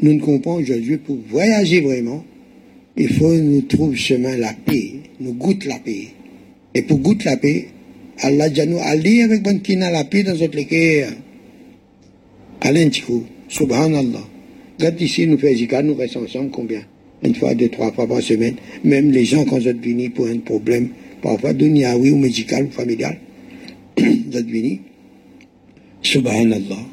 nous 0.00 0.14
ne 0.14 0.20
comprenons 0.20 0.56
aujourd'hui, 0.56 0.98
pour 0.98 1.18
voyager 1.28 1.80
vraiment, 1.80 2.24
il 2.96 3.12
faut 3.12 3.34
nous 3.34 3.62
trouver 3.62 3.96
chemin 3.96 4.36
la 4.36 4.54
paix, 4.54 4.92
nous 5.20 5.34
goûter 5.34 5.68
la 5.68 5.78
paix. 5.78 6.08
Et 6.74 6.82
pour 6.82 6.98
goûter 6.98 7.24
la 7.26 7.36
paix, 7.36 7.68
Allah 8.20 8.48
nous 8.66 8.78
aller 8.78 9.22
avec 9.22 9.42
bonne 9.42 9.60
la 9.68 10.04
paix 10.04 10.22
dans 10.22 10.34
notre 10.34 10.60
cœur. 10.62 11.12
Alain 12.62 12.88
subhanallah. 13.48 14.24
Regarde 14.78 15.00
ici, 15.00 15.26
nous 15.26 15.38
faisons 15.38 15.82
nous 15.82 15.94
restons 15.94 16.24
ensemble 16.24 16.50
combien? 16.50 16.82
Une 17.22 17.34
fois, 17.34 17.54
deux, 17.54 17.68
trois 17.68 17.92
fois 17.92 18.06
par 18.06 18.20
semaine. 18.20 18.56
Même 18.84 19.10
les 19.10 19.24
gens, 19.24 19.44
quand 19.44 19.58
ils 19.58 19.72
sont 19.72 19.80
venus 19.80 20.10
pour 20.14 20.26
un 20.26 20.38
problème, 20.38 20.90
parfois 21.22 21.52
oui 21.52 22.10
ou 22.10 22.18
médical 22.18 22.66
ou 22.66 22.70
familial, 22.70 23.18
ils 23.96 24.32
sont 24.32 24.44
venus. 24.44 24.80
Subhanallah. 26.02 26.86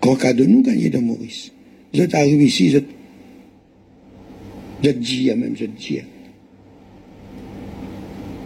Quand 0.00 0.16
cas 0.16 0.32
de 0.32 0.44
nous 0.44 0.62
gagner 0.62 0.90
dans 0.90 1.00
Maurice. 1.00 1.52
Vous 1.94 2.00
êtes 2.00 2.14
ici, 2.14 2.70
vous 2.70 2.76
êtes, 2.76 2.86
vous 4.82 4.88
êtes 4.88 5.00
dit, 5.00 5.26
même, 5.26 5.54
vous 5.54 5.62
êtes 5.62 5.74
dit. 5.74 6.00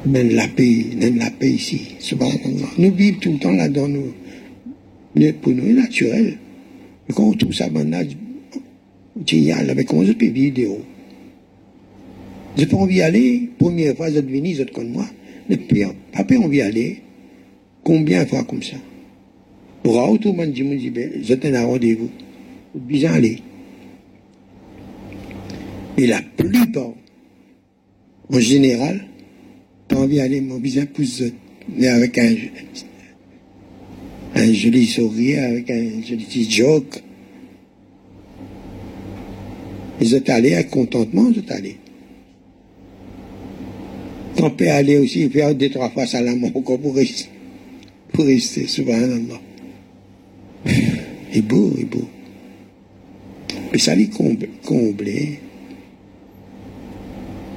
Même 0.06 0.30
la 0.30 0.46
paix, 0.48 0.84
même 0.96 1.16
la 1.16 1.30
paix 1.30 1.50
ici. 1.50 1.80
Subhanallah. 1.98 2.68
Nous 2.76 2.92
vivons 2.92 3.18
tout 3.18 3.32
le 3.32 3.38
temps 3.38 3.52
là-dedans, 3.52 3.88
pour 5.40 5.52
nous, 5.52 5.64
c'est 5.66 5.72
naturel. 5.72 6.38
On 7.16 7.32
trouve 7.32 7.52
ça 7.52 7.68
maintenant, 7.70 8.00
génial, 9.26 9.70
avec 9.70 9.92
11 9.92 10.10
autres 10.10 10.24
vidéo. 10.26 10.78
J'ai 12.56 12.66
pas 12.66 12.76
envie 12.76 12.98
d'aller, 12.98 13.50
première 13.58 13.96
fois, 13.96 14.10
venus, 14.10 14.56
vous 14.56 14.62
êtes 14.62 14.72
comme 14.72 14.90
moi. 14.90 15.06
Mais 15.48 15.56
pire, 15.56 15.94
pas 16.12 16.24
envie 16.38 16.58
d'aller. 16.58 17.02
Combien 17.82 18.24
de 18.24 18.28
fois 18.28 18.44
comme 18.44 18.62
ça? 18.62 18.76
Pour 19.82 19.96
autre, 19.96 20.32
monde 20.32 20.52
dit, 20.52 20.62
dit, 20.62 20.90
ben, 20.90 21.10
êtes 21.26 21.44
un 21.44 21.64
rendez-vous. 21.64 22.10
Vous 22.74 22.80
bien 22.80 23.12
aller. 23.12 23.38
Et 25.96 26.06
la 26.06 26.20
plupart, 26.20 26.92
en 28.30 28.40
général, 28.40 29.04
pas 29.88 29.96
envie 29.96 30.16
d'aller, 30.16 30.40
mon 30.40 30.58
besoin 30.58 30.84
pousse, 30.86 31.22
mais 31.76 31.88
avec 31.88 32.18
un, 32.18 32.34
un 34.34 34.52
joli 34.52 34.86
sourire 34.86 35.42
avec 35.44 35.70
un 35.70 36.02
joli 36.02 36.24
petit 36.24 36.50
joke. 36.50 37.02
Ils 40.00 40.08
sont 40.08 40.30
allés 40.30 40.54
avec 40.54 40.70
contentement, 40.70 41.28
ils 41.28 41.42
sont 41.42 41.50
allés. 41.50 41.76
Quand 44.36 44.50
peut 44.50 44.70
aller 44.70 44.98
aussi, 44.98 45.28
faire 45.30 45.54
deux, 45.54 45.68
trois 45.68 45.90
fois 45.90 46.06
salam 46.06 46.44
encore 46.44 46.78
pour 46.78 46.94
rester, 46.94 47.28
pour 48.12 48.24
rester, 48.24 48.68
subhanallah. 48.68 49.40
Il 50.66 51.38
est 51.38 51.42
beau, 51.42 51.72
il 51.76 51.82
est 51.82 51.86
beau. 51.86 52.08
Mais 53.72 53.78
ça 53.78 53.94
lui 53.96 54.08
comblé. 54.08 55.40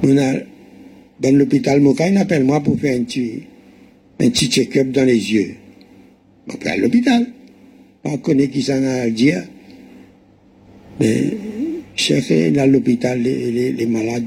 On 0.02 0.18
a, 0.18 0.32
dans 1.20 1.36
l'hôpital 1.36 1.80
Moka, 1.80 2.08
il 2.08 2.16
appelle 2.16 2.44
moi 2.44 2.60
pour 2.60 2.78
faire 2.78 2.98
un 2.98 3.04
petit, 3.04 3.44
un 4.18 4.28
petit 4.28 4.48
check-up 4.50 4.90
dans 4.90 5.04
les 5.04 5.32
yeux. 5.32 5.54
On 6.48 6.56
peut 6.56 6.68
à 6.68 6.76
l'hôpital. 6.76 7.26
On 8.04 8.16
connaît 8.18 8.48
qui 8.48 8.62
s'en 8.62 8.82
a 8.82 9.02
à 9.02 9.10
dire. 9.10 9.42
Mais 11.00 11.36
chercher 11.94 12.50
dans 12.50 12.70
l'hôpital 12.70 13.20
les, 13.20 13.50
les, 13.52 13.72
les 13.72 13.86
malades. 13.86 14.26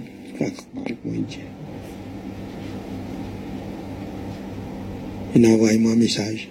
Il 5.36 5.46
a 5.46 5.50
envoyé 5.50 5.78
moi 5.78 5.92
un 5.92 5.96
message. 5.96 6.50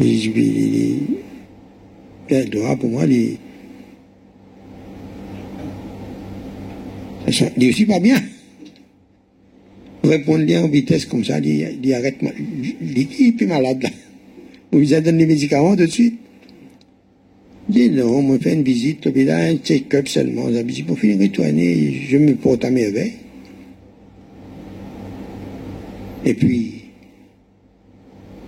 Il 0.00 0.06
dit, 0.06 0.98
il 2.30 2.50
doit 2.50 2.76
pour 2.76 2.90
moi, 2.90 3.04
il 3.06 3.38
dit 7.56 7.68
aussi 7.70 7.86
pas 7.86 8.00
bien 8.00 8.20
répondre 10.08 10.44
en 10.56 10.68
vitesse 10.68 11.06
comme 11.06 11.24
ça, 11.24 11.38
il, 11.38 11.80
dit 11.80 11.94
arrête, 11.94 12.16
il 12.80 12.98
est 12.98 13.32
plus 13.32 13.46
malade 13.46 13.82
là. 13.82 13.90
Vous 14.72 14.92
avez 14.92 15.02
donné 15.02 15.18
les 15.18 15.26
médicaments 15.26 15.76
tout 15.76 15.86
de 15.86 15.90
suite? 15.90 16.18
Il 17.68 17.74
dit 17.74 17.90
non, 17.90 18.18
on 18.18 18.38
fait 18.38 18.52
une 18.52 18.64
visite, 18.64 19.04
l'hôpital, 19.04 19.54
un 19.54 19.56
check-up 19.56 20.08
seulement. 20.08 20.48
Il 20.48 20.64
dit 20.64 20.82
pour 20.82 20.98
finir 20.98 21.18
retourner, 21.20 22.02
je 22.08 22.16
me 22.18 22.34
porte 22.34 22.64
à 22.64 22.70
merveille. 22.70 23.12
Et 26.24 26.34
puis, 26.34 26.82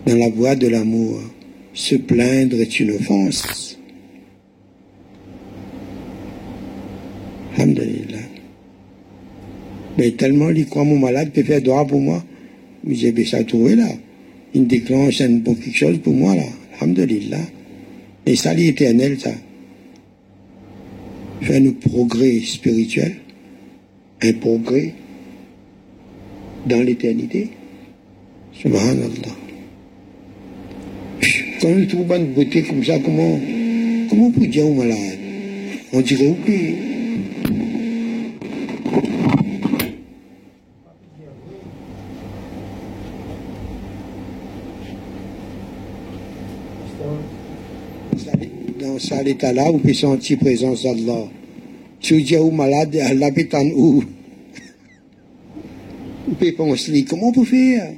dans 0.07 0.16
la 0.16 0.30
voie 0.30 0.57
de 0.57 0.68
l'amour, 0.68 1.20
se 1.74 1.94
plaindre 1.94 2.61
est 2.61 2.80
une 2.80 2.92
offense. 2.92 3.78
Mais 9.99 10.11
tellement 10.12 10.51
il 10.51 10.66
croit 10.66 10.84
mon 10.84 10.99
malade 10.99 11.30
peut 11.32 11.42
faire 11.42 11.62
droit 11.62 11.86
pour 11.86 12.01
moi? 12.01 12.24
Mais 12.84 12.94
j'ai 12.94 13.24
ça 13.24 13.42
trouvé 13.44 13.76
là. 13.76 13.88
Il 14.55 14.66
déclenche 14.66 15.20
un 15.20 15.30
bon 15.30 15.55
quelque 15.55 15.76
chose 15.76 15.99
pour 15.99 16.14
moi 16.14 16.34
là. 16.34 16.44
Alhamdulillah. 16.80 17.40
Et 18.26 18.34
ça, 18.34 18.53
l'éternel, 18.53 19.18
ça. 19.20 19.30
Fait 21.40 21.59
un 21.59 21.70
progrès 21.70 22.40
spirituel, 22.44 23.16
un 24.22 24.32
progrès 24.32 24.94
dans 26.66 26.82
l'éternité. 26.82 27.51
Subhanallah. 28.53 29.36
Quand 31.61 31.68
on 31.68 31.86
trouve 31.86 32.12
une 32.12 32.32
beauté 32.32 32.62
comme 32.62 32.82
ça, 32.82 32.99
comment, 32.99 33.38
comment 34.11 34.26
on 34.26 34.30
peut 34.30 34.47
dire 34.47 34.66
aux 34.66 34.74
malades 34.74 35.18
On 35.92 36.01
dirait 36.01 36.28
oublié. 36.28 36.86
Dans 49.09 49.18
cet 49.18 49.28
état-là, 49.28 49.70
vous 49.70 49.78
pouvez 49.78 49.94
sentir 49.94 50.38
présence 50.38 50.82
d'Allah. 50.82 51.28
Si 52.00 52.14
vous 52.14 52.20
dites 52.20 52.38
aux 52.38 52.50
malades, 52.50 52.96
Allah 52.96 53.28
est 53.36 53.54
en 53.54 53.66
où? 53.66 54.02
Vous 56.26 56.34
pouvez 56.34 56.52
penser, 56.52 57.04
comment 57.09 57.30
peut 57.30 57.44
faire? 57.44 57.92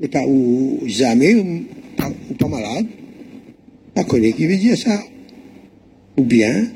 Mais 0.00 0.08
pas 0.08 0.24
où 0.26 0.80
jamais 0.86 1.34
pas 2.38 2.48
malade. 2.48 2.86
Pas 3.94 4.04
connu 4.04 4.32
qui 4.32 4.46
veut 4.46 4.56
dire 4.56 4.78
ça. 4.78 4.98
Ou 6.16 6.24
bien, 6.24 6.68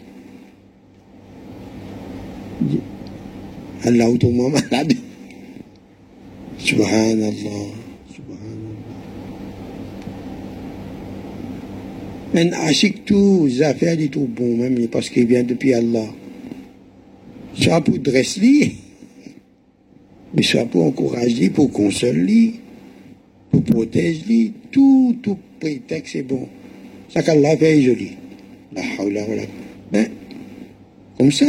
Allah 3.83 4.11
ou 4.11 4.31
moi 4.31 4.51
malade. 4.51 4.93
Subhanallah. 6.59 7.33
Subhanallah. 7.33 7.88
Un 12.35 12.53
achik 12.53 13.05
tout, 13.05 13.49
affaires 13.63 13.97
dit 13.97 14.11
tout 14.11 14.29
bon, 14.29 14.57
même 14.57 14.87
parce 14.89 15.09
qu'il 15.09 15.27
vient 15.27 15.43
depuis 15.43 15.73
Allah. 15.75 16.07
Soit 17.55 17.81
pour 17.81 17.99
dresser, 17.99 18.75
mais 20.35 20.43
soit 20.43 20.67
pour 20.67 20.85
encourager, 20.85 21.51
pour 21.51 21.73
consoler 21.73 22.55
pour 23.51 23.63
protéger 23.63 24.53
tout, 24.71 25.17
prétexte 25.59 26.17
est 26.17 26.23
bon. 26.23 26.49
Ça 27.09 27.23
qu'Allah 27.23 27.57
fait 27.57 27.79
est 27.79 27.83
joli. 27.83 28.11
La 28.73 28.83
hawla 28.99 29.23
wa 29.23 29.37
la. 29.37 29.43
Ben, 29.91 30.09
comme 31.17 31.33
ça. 31.33 31.47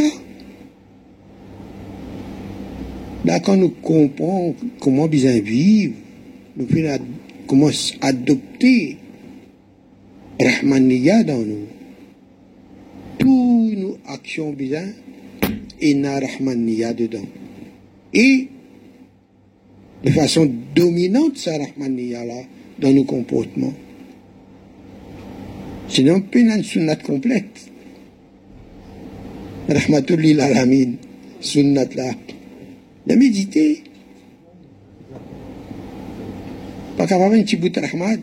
Là, 3.26 3.40
quand 3.42 3.58
nous 3.58 3.70
comprenons 3.70 4.56
comment 4.80 5.08
bien 5.08 5.40
vivre, 5.40 5.94
nous 6.56 6.66
pouvons 6.66 6.98
comment 7.48 7.70
adopter 8.02 8.98
Rahmaniya 10.40 11.24
dans 11.24 11.40
nous. 11.40 11.68
Toutes 13.18 13.78
nos 13.78 13.98
actions 14.08 14.52
bien, 14.52 14.86
et 15.82 15.94
na 15.94 16.20
Rahmaniya 16.20 16.94
dedans. 16.94 17.28
Et 18.14 18.48
de 20.04 20.10
façon 20.12 20.50
dominante, 20.74 21.38
sa 21.38 21.58
Rahmaniya 21.58 22.26
là, 22.26 22.42
dans 22.80 22.92
nos 22.92 23.04
comportements. 23.04 23.74
Sinon, 25.90 26.24
une 26.34 26.64
sunnat 26.64 26.96
complète. 26.96 27.70
Rahmatullah 29.68 30.46
alamin, 30.46 30.94
sunnat 31.42 31.86
là. 31.96 32.12
La 33.08 33.16
méditer. 33.16 33.84
Pas 36.98 37.08
capable 37.08 37.36
un 37.36 37.44
petit 37.44 37.56
bout 37.56 37.70
de 37.70 37.80
rahmat. 37.80 38.20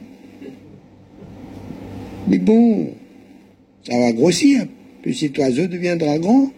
Mais 2.29 2.39
bon, 2.39 2.93
ça 3.89 3.99
va 3.99 4.13
grossir. 4.13 4.67
Puis 5.03 5.15
cet 5.15 5.39
oiseau 5.39 5.67
deviendra 5.67 6.19
grand. 6.19 6.51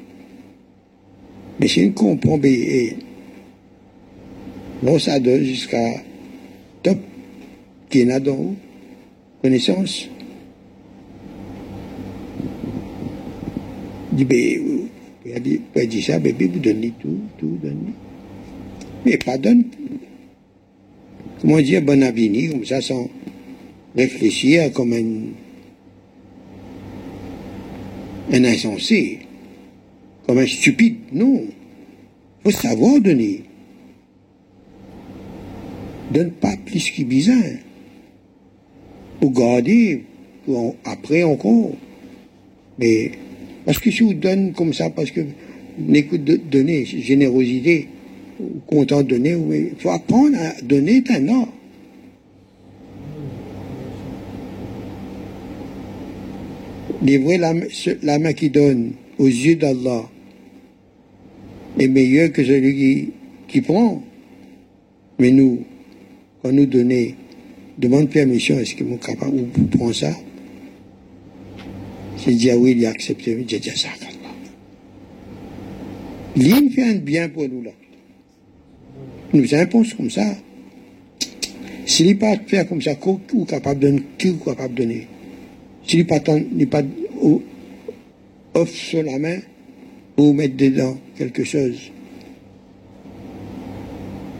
Mais 1.60 1.90
comprend 1.90 2.38
bien, 2.38 2.90
Bon, 4.80 4.96
ça 4.98 5.18
donne 5.18 5.42
jusqu'à 5.42 6.02
top, 6.84 6.98
qui 7.90 8.00
est 8.00 8.20
dans 8.20 8.54
connaissance. 9.42 10.08
Dit, 14.12 14.24
ben, 14.24 14.60
pouvez 15.72 15.86
dire 15.86 16.04
ça, 16.04 16.18
bébé, 16.20 16.46
vous 16.46 16.60
donnez 16.60 16.92
tout, 17.00 17.18
tout, 17.38 17.58
donnez. 17.60 17.92
Mais 19.04 19.16
pas 19.18 19.36
donne. 19.36 19.64
Comment 21.40 21.60
dire, 21.60 21.82
bon 21.82 22.02
avenir, 22.02 22.52
comme 22.52 22.64
ça, 22.64 22.80
sans 22.80 23.10
réfléchir 23.96 24.72
comme 24.72 24.92
un, 24.92 25.47
un 28.33 28.45
insensé, 28.45 29.20
comme 30.26 30.39
un 30.39 30.47
stupide. 30.47 30.97
Non. 31.12 31.43
Il 32.45 32.53
faut 32.53 32.59
savoir 32.59 33.01
donner 33.01 33.45
donne 36.11 36.31
pas 36.33 36.57
plus 36.64 36.91
qu'il 36.91 37.07
besoin. 37.07 37.43
Pour 39.20 39.33
garder, 39.33 40.05
pour 40.45 40.76
après 40.85 41.22
encore. 41.22 41.72
Mais, 42.79 43.12
parce 43.64 43.79
que 43.79 43.91
si 43.91 44.03
vous 44.03 44.14
donne 44.14 44.53
comme 44.53 44.72
ça, 44.72 44.91
parce 44.91 45.11
que 45.11 45.20
n'écoute 45.79 46.24
de 46.24 46.37
donner, 46.37 46.85
générosité, 46.85 47.89
content 48.66 49.03
de 49.03 49.09
donner, 49.09 49.37
il 49.72 49.81
faut 49.81 49.91
apprendre 49.91 50.37
à 50.39 50.61
donner 50.62 51.03
un 51.11 51.29
an. 51.29 51.49
Livrer 57.03 57.38
main 57.38 58.32
qui 58.32 58.51
donne 58.51 58.92
aux 59.18 59.26
yeux 59.26 59.57
d'Allah 59.57 60.09
est 61.78 61.88
meilleur 61.88 62.32
que 62.32 62.44
celui 62.44 63.12
qui, 63.46 63.61
prend. 63.61 64.03
Mais 65.18 65.30
nous, 65.30 65.64
quand 66.42 66.53
nous 66.53 66.66
donnez, 66.66 67.14
demande 67.78 68.11
permission, 68.11 68.59
est-ce 68.59 68.74
que 68.74 68.84
vous 68.84 68.96
capable, 68.96 69.36
vous 69.55 69.66
prenez 69.66 69.92
ça? 69.92 70.12
J'ai 72.24 72.34
dit, 72.34 72.51
ah 72.51 72.57
oui, 72.57 72.74
il 72.76 72.84
a 72.86 72.90
accepté, 72.90 73.44
j'ai 73.46 73.59
dit, 73.61 73.70
ça, 73.70 73.88
L'île 76.36 76.70
fait 76.72 76.82
un 76.82 76.94
bien 76.96 77.28
pour 77.28 77.49
nous 77.49 77.62
là. 77.62 77.70
Nous 79.32 79.55
impose 79.55 79.94
comme 79.94 80.11
ça. 80.11 80.24
S'il 81.84 82.07
n'est 82.07 82.14
pas 82.14 82.36
faire 82.46 82.68
comme 82.68 82.82
ça, 82.82 82.94
qui 82.94 83.11
est 83.11 83.46
capable 83.46 83.80
de 83.80 83.88
donner 83.88 84.03
Qui 84.18 84.28
est 84.28 84.44
capable 84.44 84.74
de 84.74 84.82
donner? 84.82 85.09
N'est 85.95 86.05
pas, 86.05 86.20
pas 86.20 86.82
offre 88.55 88.74
sur 88.74 89.03
la 89.03 89.18
main, 89.18 89.39
ou 90.18 90.32
mettre 90.32 90.57
dedans 90.57 90.99
quelque 91.16 91.45
chose. 91.45 91.91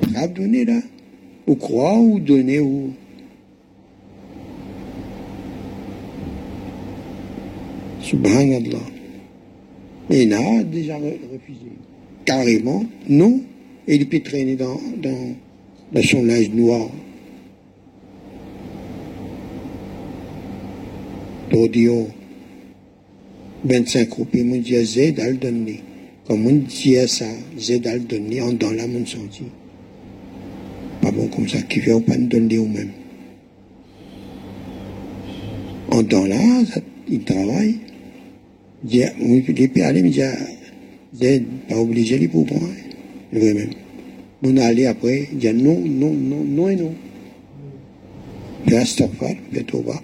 Capable 0.03 0.35
de 0.35 0.41
donner 0.41 0.65
là 0.65 0.81
ou 1.47 1.55
croire 1.55 1.99
ou 1.99 2.21
donner 2.21 2.61
ou. 2.61 2.91
Subhanallah. 8.03 8.79
Et 10.11 10.23
il 10.23 10.33
a 10.33 10.63
déjà 10.65 10.97
refusé. 10.97 11.71
Carrément, 12.25 12.85
non. 13.09 13.41
Et 13.87 13.97
il 13.97 14.09
peut 14.09 14.21
traîner 14.21 14.57
dans, 14.57 14.81
dans, 15.03 15.35
dans 15.93 16.03
son 16.03 16.25
linge 16.25 16.51
noir. 16.51 16.89
L'audio, 21.51 22.09
25 23.65 24.13
roupies, 24.13 24.43
mon 24.43 24.57
Dieu, 24.57 24.85
al 25.19 25.39
donner. 25.39 25.81
Comme 26.27 26.47
on 26.47 26.53
dit 26.53 26.97
ça, 27.07 27.27
al 27.87 28.07
donner, 28.07 28.41
en 28.43 28.53
dans 28.53 28.71
la 28.71 28.87
mon 28.87 29.05
senti 29.07 29.45
pas 31.01 31.11
bon 31.11 31.29
comme 31.29 31.49
ça, 31.49 31.61
qui 31.63 31.81
vient 31.81 32.01
pas 32.01 32.17
nous 32.17 32.27
donner 32.27 32.59
ou 32.59 32.67
même. 32.67 32.91
En 35.91 36.03
temps 36.05 36.27
là, 36.27 36.37
il 37.09 37.21
travaille. 37.21 37.77
Il 38.91 39.43
peut 39.43 39.83
aller, 39.83 40.03
mais 40.03 40.11
il 41.21 41.45
pas 41.69 41.77
obligé 41.77 42.19
de 42.19 42.27
pour 42.27 42.47
prendre. 42.47 42.69
même. 43.33 43.71
On 44.43 44.57
a 44.57 44.67
allé 44.67 44.87
après, 44.87 45.29
il 45.33 45.39
dit 45.39 45.53
non, 45.53 45.81
non, 45.81 46.13
non, 46.13 46.45
non 46.45 46.69
et 46.69 46.77
non. 46.77 46.93
Puis 48.67 48.77
à 48.77 48.85
ce 48.85 49.03
bientôt 49.51 49.83
va. 49.83 50.01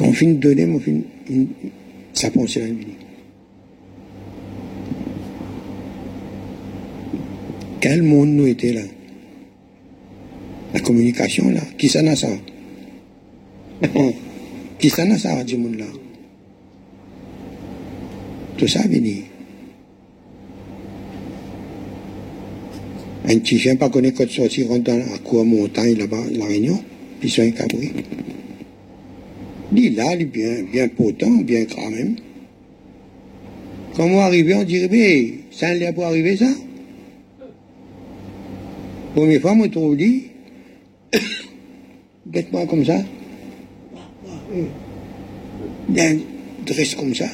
Quand 0.00 0.06
on 0.06 0.12
finit 0.14 0.36
de 0.36 0.40
donner, 0.40 0.64
on 0.64 0.80
finit, 0.80 1.04
ça 2.14 2.30
pense 2.30 2.56
à 2.56 2.60
vie. 2.60 2.86
Quel 7.82 8.02
monde 8.02 8.30
nous 8.30 8.46
était 8.46 8.72
là? 8.72 8.80
La 10.72 10.80
communication 10.80 11.50
là. 11.50 11.60
Qui 11.76 11.90
ça 11.90 12.00
n'a 12.00 12.16
ça? 12.16 12.30
Qui 14.78 14.88
ça 14.88 15.04
n'a 15.04 15.18
ça 15.18 15.44
du 15.44 15.58
monde 15.58 15.76
là? 15.76 15.84
Tout 18.56 18.68
ça 18.68 18.80
venu. 18.88 19.24
Un 23.26 23.38
petit 23.38 23.58
chien 23.58 23.76
pas 23.76 23.90
connaît 23.90 24.12
quand 24.12 24.26
sortir 24.30 24.68
rentre 24.68 24.84
dans 24.84 24.96
la 24.96 25.18
cour 25.18 25.44
montagne 25.44 25.98
là-bas, 25.98 26.24
la 26.32 26.46
Réunion, 26.46 26.82
puis 27.20 27.28
sont 27.28 27.42
un 27.42 27.50
est 29.76 30.24
bien, 30.24 30.62
bien 30.72 30.88
potent, 30.88 31.44
bien 31.44 31.64
quand 31.64 31.90
même. 31.90 32.16
Comment 33.96 34.20
arriver, 34.20 34.54
on 34.54 34.64
dirait, 34.64 34.88
mais 34.90 35.34
ça 35.50 35.74
n'est 35.74 35.92
pour 35.92 36.04
arriver 36.04 36.36
ça? 36.36 36.48
Première 39.14 39.40
fois, 39.40 39.56
je 39.62 39.68
trouve 39.68 39.96
dit, 39.96 40.24
moi 42.52 42.66
comme 42.66 42.84
ça. 42.84 42.98
Bien, 45.88 46.16
dresse 46.66 46.94
comme 46.94 47.14
ça. 47.14 47.26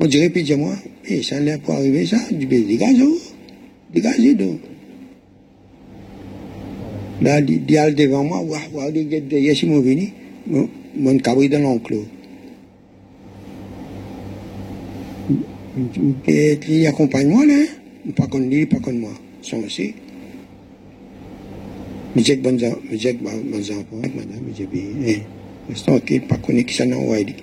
On 0.00 0.06
dirait, 0.06 0.30
puis 0.30 0.42
dis-moi, 0.42 0.74
mais 1.08 1.22
ça 1.22 1.40
n'est 1.40 1.58
pour 1.58 1.74
arriver 1.74 2.06
ça? 2.06 2.18
Je 2.30 2.36
dis, 2.36 2.46
dégagez, 2.46 3.02
dégagez 3.92 4.34
donc. 4.34 4.60
Là, 7.20 7.40
il 7.40 7.70
y 7.70 7.78
a 7.78 7.90
devant 7.90 8.24
moi, 8.24 8.40
waouh, 8.40 8.58
waouh, 8.72 8.90
il 8.94 9.12
y 9.12 9.16
a 9.16 9.20
des 9.20 9.54
gens 9.54 9.60
qui 9.60 9.66
venu, 9.66 10.12
mon 10.96 11.18
cabri 11.18 11.48
dans 11.48 11.60
l'enclos. 11.60 12.06
Il 16.68 16.86
accompagne 16.86 17.28
moi 17.28 17.46
là, 17.46 17.64
pas 18.14 18.26
comme 18.26 18.48
lui, 18.50 18.66
pas 18.66 18.78
comme 18.78 18.98
moi, 18.98 19.12
aussi. 19.64 19.94
Mais 22.14 22.22
j'ai 22.22 22.36
madame, 24.14 24.42
j'ai 24.54 24.66
dit, 24.66 25.22
c'est 25.74 25.84
tranquille, 25.86 26.22
pas 26.22 26.36
qui 26.36 26.74
ça 26.74 26.84
n'a 26.84 26.96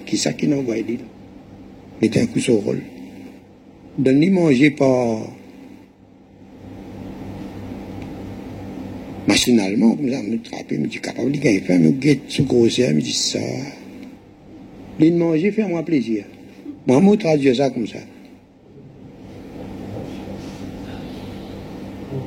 qui 0.05 0.17
ça 0.17 0.33
qui 0.33 0.47
n'a 0.47 0.57
un 2.17 2.25
coup 2.27 2.39
son 2.39 2.59
rôle. 2.59 2.81
Machinalement, 9.29 9.95
comme 9.95 10.11
ça, 10.11 10.23
me 10.23 10.41
trapper, 10.41 10.77
me 10.79 10.87
dit 10.87 10.99
capable 10.99 11.31
de 11.31 11.37
gagner 11.37 11.59
faim, 11.59 11.77
me 11.77 11.91
guette 11.91 12.21
ce 12.27 12.41
grossier, 12.41 12.91
me 12.93 13.01
dit 13.01 13.13
ça. 13.13 13.39
de 14.99 15.09
manger, 15.11 15.51
fait 15.51 15.67
moi 15.67 15.83
plaisir. 15.83 16.25
Moi, 16.87 16.99
je 17.13 17.15
traduis 17.19 17.55
ça 17.55 17.69
comme 17.69 17.85
ça. 17.85 17.99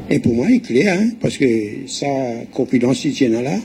Et 0.08 0.20
pour 0.20 0.34
moi, 0.34 0.46
il 0.48 0.56
est 0.56 0.60
clair, 0.60 0.96
hein, 0.96 1.08
parce 1.20 1.36
que 1.36 1.46
sa 1.86 2.06
confidence, 2.52 3.04
il 3.04 3.12
tient 3.12 3.30
là. 3.30 3.58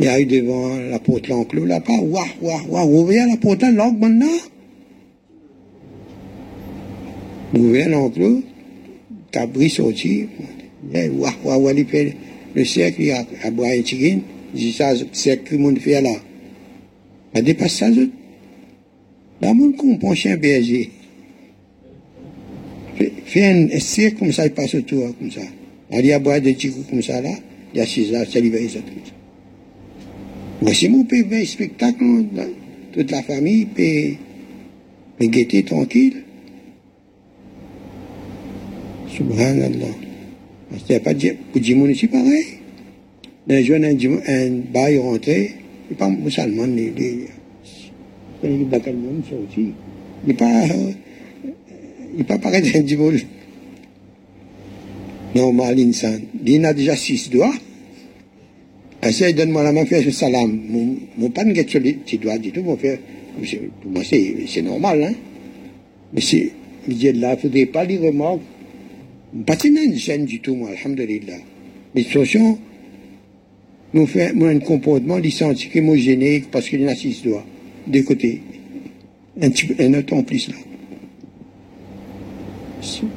Il 0.00 0.06
y 0.06 0.08
a 0.08 0.18
eu 0.18 0.24
devant 0.24 0.76
la 0.90 0.98
porte 0.98 1.28
l'enclos, 1.28 1.66
là, 1.66 1.80
pas, 1.80 1.92
waouh, 1.92 2.24
waouh, 2.40 2.66
waouh, 2.68 3.00
ouvrir 3.00 3.26
la 3.28 3.36
porte 3.36 3.62
l'enclos 3.62 3.98
maintenant? 4.00 4.26
Ouvrir 7.54 7.90
l'enclos, 7.90 8.42
cabri 9.30 9.68
sorti, 9.68 10.26
fait 10.92 12.16
le 12.54 12.64
cercle, 12.64 13.12
a 13.42 13.50
boire 13.50 13.70
un 13.70 13.84
chicken, 13.84 14.20
il 14.54 14.60
dit 14.60 14.72
ça, 14.72 14.92
cercle 15.12 15.44
que 15.44 15.56
monde 15.56 15.78
fait 15.78 16.00
là. 16.00 16.14
Il 17.34 17.42
dépasse 17.42 17.74
ça, 17.74 17.88
là, 17.88 18.02
le 19.42 19.52
monde 19.54 19.76
comprend 19.76 20.14
chien 20.14 20.36
berger. 20.36 20.90
Fais 23.26 23.46
un 23.46 23.80
cercle 23.80 24.18
comme 24.18 24.32
ça, 24.32 24.46
il 24.46 24.52
passe 24.52 24.74
autour, 24.74 25.16
comme 25.18 25.30
ça. 25.30 25.40
Il 25.90 26.06
y 26.06 26.12
a 26.12 26.18
des 26.40 26.54
petits 26.54 26.70
coups 26.70 26.88
comme 26.88 27.02
ça, 27.02 27.20
là, 27.20 27.30
il 27.72 27.78
y 27.78 27.80
a 27.80 27.86
six 27.86 28.14
ans, 28.14 28.22
ça 28.28 28.40
lui 28.40 28.50
va 28.50 28.58
comme 28.58 28.68
ça. 28.70 28.80
Voici 30.60 30.88
mon 30.88 31.04
peut 31.04 31.24
un 31.30 31.44
spectacle, 31.44 32.04
toute 32.92 33.10
la 33.10 33.22
famille 33.22 33.66
peut, 33.66 34.14
peut 35.18 35.26
guetter 35.26 35.64
tranquille. 35.64 36.22
Subhanallah. 39.08 40.03
Parce 40.70 40.82
qu'il 40.82 40.94
n'y 40.94 40.96
a 40.96 41.00
pas 41.00 41.14
pour 41.14 41.90
aussi 41.90 42.06
pareil. 42.06 42.44
Les 43.46 43.64
jeunes, 43.64 43.84
un, 43.84 44.50
bail 44.72 44.98
rentré, 44.98 45.52
il 45.90 45.96
pas 45.96 46.08
musulman, 46.08 46.66
il 46.66 46.78
est, 46.80 46.92
il 46.96 47.02
est, 47.02 47.28
il 48.42 48.68
n'est 50.26 50.34
pas, 50.34 50.66
il 52.16 52.24
pas 52.24 52.38
pareil 52.38 52.72
d'un 52.72 52.86
Djimoun. 52.86 53.18
Normal, 55.34 55.78
insan. 55.80 56.20
Il 56.46 56.64
a 56.64 56.72
déjà 56.72 56.96
six 56.96 57.28
doigts. 57.28 57.52
Essaye, 59.02 59.34
donne-moi 59.34 59.62
la 59.62 59.72
main, 59.72 59.84
fais 59.84 60.06
un 60.06 60.10
salam. 60.10 60.60
Mon, 60.68 60.96
mon 61.18 61.30
pas 61.30 61.44
ne 61.44 61.54
sur 61.54 61.80
les 61.80 61.94
petits 61.94 62.18
doigts 62.18 62.38
du 62.38 62.52
tout, 62.52 62.62
mon 62.62 62.76
frère. 62.76 62.98
Pour 63.82 63.90
moi, 63.90 64.02
c'est 64.04 64.62
normal, 64.62 65.02
hein. 65.02 65.12
Mais 66.12 66.20
c'est, 66.20 66.52
il 66.88 66.96
dit 66.96 67.12
là, 67.12 67.34
il 67.34 67.40
faudrait 67.40 67.66
pas 67.66 67.84
les 67.84 67.98
remarques 67.98 68.40
pas 69.42 69.56
une 69.64 69.94
gêne 69.94 70.24
du 70.24 70.40
tout, 70.40 70.54
moi, 70.54 70.70
alhamdulillah. 70.70 71.38
Mais 71.94 72.06
attention, 72.08 72.58
nous 73.92 74.06
faisons 74.06 74.46
un 74.46 74.58
comportement 74.58 75.18
licencié 75.18 75.70
homogénéique 75.80 76.50
parce 76.50 76.68
qu'il 76.68 76.80
y 76.80 76.86
a 76.86 76.94
six 76.94 77.22
doigts, 77.22 77.44
de 77.86 78.00
côté. 78.02 78.40
Un, 79.40 79.50
un 79.80 79.94
autre 79.94 80.14
en 80.14 80.22
plus 80.22 80.48
là. 80.48 80.54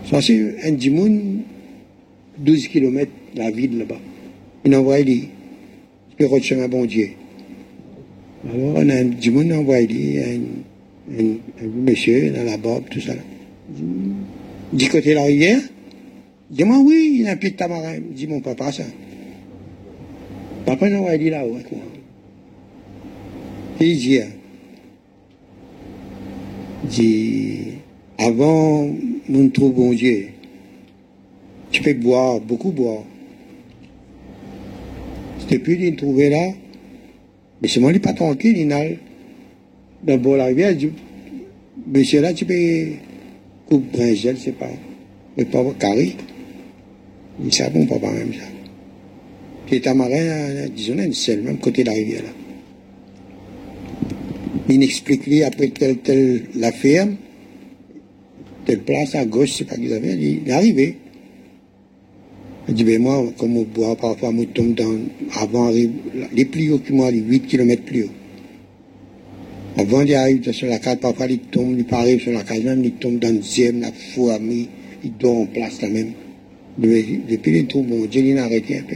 Ça, 0.10 0.22
c'est 0.22 0.56
un 0.64 0.78
djimoun, 0.78 1.42
12 2.40 2.68
km 2.70 3.12
la 3.36 3.52
ville 3.52 3.80
là-bas. 3.80 4.00
Il 4.66 4.76
envoie 4.76 5.00
les 5.00 5.30
le 6.20 6.42
chemin 6.42 6.68
bon 6.68 6.86
Dieu. 6.86 7.10
Alors, 8.50 8.76
on 8.78 8.90
a 8.90 8.96
un 8.96 9.12
djimoun 9.20 9.54
envoyé 9.54 10.24
un, 10.24 11.20
un, 11.20 11.34
un, 11.64 11.68
monsieur 11.68 12.32
dans 12.32 12.44
la 12.44 12.58
barbe, 12.58 12.86
tout 12.90 13.02
ça. 13.02 13.14
Du 14.74 14.90
côté 14.90 15.12
de 15.12 15.16
la 15.16 15.24
rivière, 15.24 15.62
Dis-moi, 16.50 16.78
oui, 16.80 17.18
il 17.20 17.28
a 17.28 17.36
pied 17.36 17.52
de 17.52 17.56
tamarin. 17.56 18.00
Dis 18.12 18.28
mon 18.28 18.40
papa 18.40 18.72
ça. 18.72 18.84
Papa 20.66 20.90
n'a 20.90 21.02
pas 21.02 21.18
dit 21.18 21.30
là-haut 21.30 21.56
avec 21.56 21.72
moi. 21.72 21.82
Il 23.80 23.98
dit, 23.98 24.20
dit, 26.84 27.60
avant, 28.18 28.90
nous 29.30 29.50
trouve 29.50 29.74
bon 29.74 29.94
Dieu. 29.94 30.30
Tu 31.72 31.84
peux 31.84 31.94
boire, 31.94 32.40
beaucoup 32.40 32.72
boire. 32.72 33.04
Depuis 35.50 35.78
qu'il 35.78 35.96
trouvé 35.96 36.30
là, 36.30 36.50
mais 37.62 37.68
c'est 37.68 37.80
moi, 37.80 37.92
il 37.92 37.94
n'est 37.94 38.00
pas 38.00 38.14
tranquille, 38.14 38.58
il 38.58 38.68
n'a 38.68 38.82
d'abord 40.04 40.36
la 40.36 40.46
rivière, 40.46 40.76
monsieur 41.88 42.22
là, 42.22 42.34
tu 42.34 42.46
peux 42.46 42.88
couper 43.68 44.12
un 44.12 44.14
gel, 44.14 44.38
c'est 44.38 44.52
pas, 44.58 44.70
mais 45.38 45.46
pas 45.46 45.64
carré. 45.80 46.16
Il 47.44 47.54
ça 47.54 47.70
bon 47.70 47.86
papa 47.86 48.12
même 48.12 48.34
ça. 48.34 48.48
Qui 49.68 49.76
est 49.76 49.94
marin, 49.94 50.68
disons, 50.76 50.96
c'est 51.12 51.36
le 51.36 51.44
même 51.44 51.58
côté 51.58 51.84
de 51.84 51.90
la 51.90 51.94
rivière 51.94 52.24
là. 52.24 52.30
Il 54.70 54.84
explique 54.84 55.28
après 55.44 55.70
telle, 55.70 55.98
telle 55.98 56.44
la 56.56 56.72
ferme, 56.72 57.16
telle 58.66 58.80
place 58.80 59.16
à 59.16 59.26
gauche, 59.26 59.50
je 59.50 59.54
sais 59.54 59.64
pas 59.64 59.76
qu'ils 59.76 59.94
avaient, 59.94 60.16
il 60.16 60.48
est 60.48 60.52
arrivé. 60.52 60.98
Il 62.68 62.74
dit, 62.74 62.84
ben 62.84 63.02
moi, 63.02 63.24
comme 63.38 63.56
on 63.56 63.64
boit 63.64 63.96
parfois, 63.96 64.34
je 64.38 64.44
tombe 64.46 64.74
dans, 64.74 65.00
avant, 65.36 65.72
les 65.72 66.46
plus 66.46 66.72
hauts 66.72 66.80
que 66.80 66.92
moi, 66.92 67.10
les 67.12 67.20
8 67.20 67.48
km 67.48 67.82
plus 67.84 68.04
haut. 68.04 68.12
Avant 69.78 70.04
d'arriver 70.04 70.52
sur 70.52 70.68
la 70.68 70.80
case, 70.80 70.98
parfois 71.00 71.28
il 71.28 71.40
tombe, 71.40 71.76
il 71.78 71.86
paraît 71.86 72.20
sur 72.20 72.34
la 72.34 72.44
case 72.44 72.64
même, 72.64 72.84
il 72.84 72.94
tombe 72.94 73.20
dans 73.20 73.30
le 73.30 73.36
deuxième, 73.36 73.80
la 73.80 73.92
foi, 73.92 74.38
il 74.42 75.18
dort 75.18 75.42
en 75.42 75.46
place 75.46 75.82
là 75.82 75.88
même. 75.88 76.12
Depuis 76.78 77.52
les 77.52 77.66
trous, 77.66 77.82
bon 77.82 78.06
Dieu, 78.06 78.22
il 78.22 78.38
arrêté 78.38 78.78
un 78.78 78.84
peu. 78.84 78.96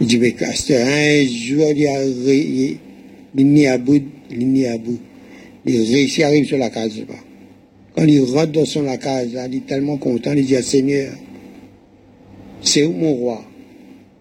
Il 0.00 0.06
dit, 0.06 0.18
mais 0.18 0.32
Castor, 0.32 0.76
un 0.76 1.26
jour, 1.26 1.72
il 1.74 1.86
a 1.86 3.72
a 3.72 3.78
bout, 3.78 4.02
il 4.30 4.78
bout. 4.78 4.98
Il 5.64 5.80
réussit 5.80 6.24
à 6.24 6.28
arriver 6.28 6.46
sur 6.46 6.58
la 6.58 6.70
case, 6.70 7.00
pas. 7.06 7.14
Quand 7.94 8.04
il 8.04 8.20
rentre 8.22 8.52
dans 8.52 8.64
son 8.64 8.82
la 8.82 8.96
case, 8.96 9.36
il 9.50 9.56
est 9.56 9.66
tellement 9.66 9.96
content, 9.96 10.32
il 10.34 10.44
dit, 10.44 10.56
ah, 10.56 10.62
Seigneur, 10.62 11.12
c'est 12.62 12.84
où 12.84 12.92
mon 12.92 13.14
roi? 13.14 13.44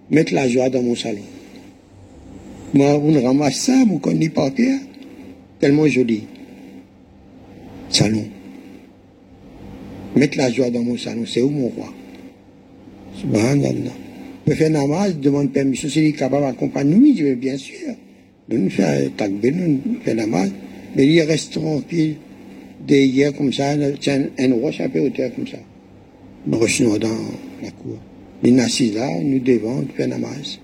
Mettre 0.10 0.34
la 0.34 0.48
joie 0.48 0.70
dans 0.70 0.82
mon 0.82 0.96
salon. 0.96 1.22
Moi, 2.74 2.96
on 2.96 3.22
ramasse 3.22 3.58
ça, 3.58 3.84
on 3.90 3.98
connaît 3.98 4.30
par 4.30 4.54
terre, 4.54 4.80
tellement 5.60 5.88
joli. 5.88 6.24
Salon 7.90 8.26
mettre 10.18 10.38
la 10.38 10.52
joie 10.52 10.70
dans 10.70 10.84
mon 10.84 10.98
salon, 10.98 11.24
c'est 11.26 11.42
où 11.42 11.50
mon 11.50 11.70
roi? 11.70 11.94
Subhanallah. 13.16 13.92
Je 14.48 14.54
faire 14.54 14.70
namaz, 14.70 15.14
demande 15.20 15.52
permission, 15.52 15.90
s'il 15.90 16.06
est 16.06 16.14
capable 16.14 16.46
d'accompagner 16.46 16.96
nous, 16.96 17.18
je 17.18 17.24
veux 17.26 17.36
bien 17.36 17.58
sûr. 17.58 17.76
De 18.48 18.58
nous 18.58 18.70
faire 18.70 19.10
takbir, 19.18 19.54
nous 19.54 19.80
faire 20.04 20.16
namaz. 20.16 20.50
Mais 20.96 21.06
il 21.06 21.22
reste 21.22 21.54
tranquille, 21.54 22.16
derrière 22.88 23.34
comme 23.34 23.52
ça, 23.52 23.76
tiens, 24.00 24.24
un 24.40 24.54
roche 24.54 24.80
un 24.80 24.90
peu 24.90 25.02
hauteur 25.02 25.32
comme 25.36 25.48
ça. 25.48 25.58
Roche 26.50 26.80
noire 26.80 27.00
dans 27.00 27.10
la 27.62 27.72
cour. 27.72 27.98
Il 28.44 28.58
est 28.58 28.62
assis 28.62 28.92
là, 28.92 29.10
nous 29.22 29.40
devons 29.40 29.86
faire 29.96 30.08
namaz. 30.08 30.60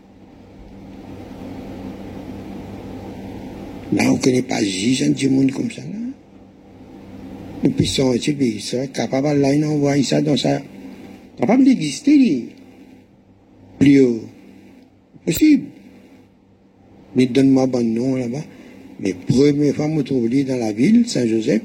Là, 3.92 4.04
on 4.10 4.14
ne 4.14 4.18
connaît 4.18 4.42
pas 4.42 4.64
juste 4.64 5.04
un 5.04 5.30
monde 5.30 5.52
comme 5.52 5.70
ça. 5.70 5.82
Là 7.64 7.70
puissions 7.70 8.14
utiliser 8.14 8.60
ça, 8.60 8.88
capable 8.88 9.40
de 9.40 9.66
envoyer 9.66 10.04
ça 10.04 10.22
dans 10.22 10.36
ça, 10.36 10.62
capable 11.40 11.64
d'exister, 11.64 12.50
plus 13.80 14.02
haut. 14.02 14.22
Possible. 15.26 15.64
Mais 17.16 17.28
donne-moi 17.28 17.68
bon 17.68 17.84
nom 17.94 18.16
là-bas. 18.16 18.44
Mais 19.00 19.14
première 19.14 19.76
fois, 19.76 19.88
me 19.88 20.04
trouve 20.04 20.30
dans 20.30 20.58
la 20.58 20.74
ville, 20.74 21.08
Saint-Joseph. 21.08 21.62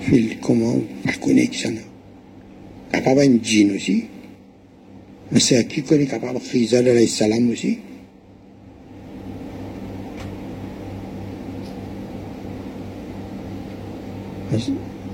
Phil, 0.00 0.38
comment, 0.40 0.80
je 1.04 1.18
connais 1.18 1.50
ça 1.52 1.68
Capable 2.92 3.22
une 3.22 3.44
djinn 3.44 3.74
aussi. 3.74 4.04
Mais 5.30 5.40
c'est 5.40 5.66
qui 5.66 5.82
connaît 5.82 6.06
capable 6.06 6.40
Khizal 6.40 6.88
alayhi 6.88 7.08
salam 7.08 7.50
aussi. 7.50 7.78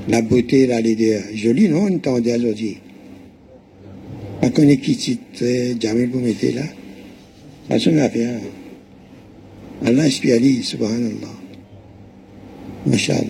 La 0.08 0.22
beauté, 0.22 0.66
là, 0.66 0.80
elle 0.80 0.88
est 0.88 1.36
jolie, 1.36 1.70
non? 1.70 1.88
On 1.91 1.98
tendait 2.00 2.36
aujourd'hui. 2.36 2.78
Pas 4.41 4.50
qu'on 4.50 4.68
qui 4.76 4.96
cite 4.96 5.44
Jamil 5.80 6.10
vous 6.10 6.20
mettez 6.20 6.52
là. 6.52 6.64
Ça 7.70 7.78
son 7.78 7.98
affaire. 7.98 8.40
Allah 9.86 10.04
inspire 10.04 10.40
subhanallah. 10.64 11.36
Masha'Allah. 12.88 13.30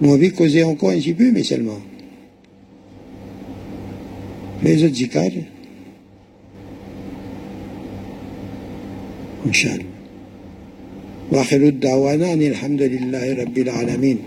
Moi, 0.00 0.14
envie 0.14 0.30
de 0.30 0.36
causer 0.36 0.64
encore 0.64 0.90
un 0.90 0.98
petit 0.98 1.12
peu, 1.12 1.30
mais 1.30 1.42
seulement. 1.42 1.80
Les 4.62 4.82
autres 4.84 4.94
zikar. 4.94 5.30
Inch'Allah. 9.46 9.84
واخر 11.32 11.56
الدعوانا 11.56 12.32
ان 12.32 12.42
الحمد 12.42 12.82
لله 12.82 13.34
رب 13.34 13.58
العالمين 13.58 14.18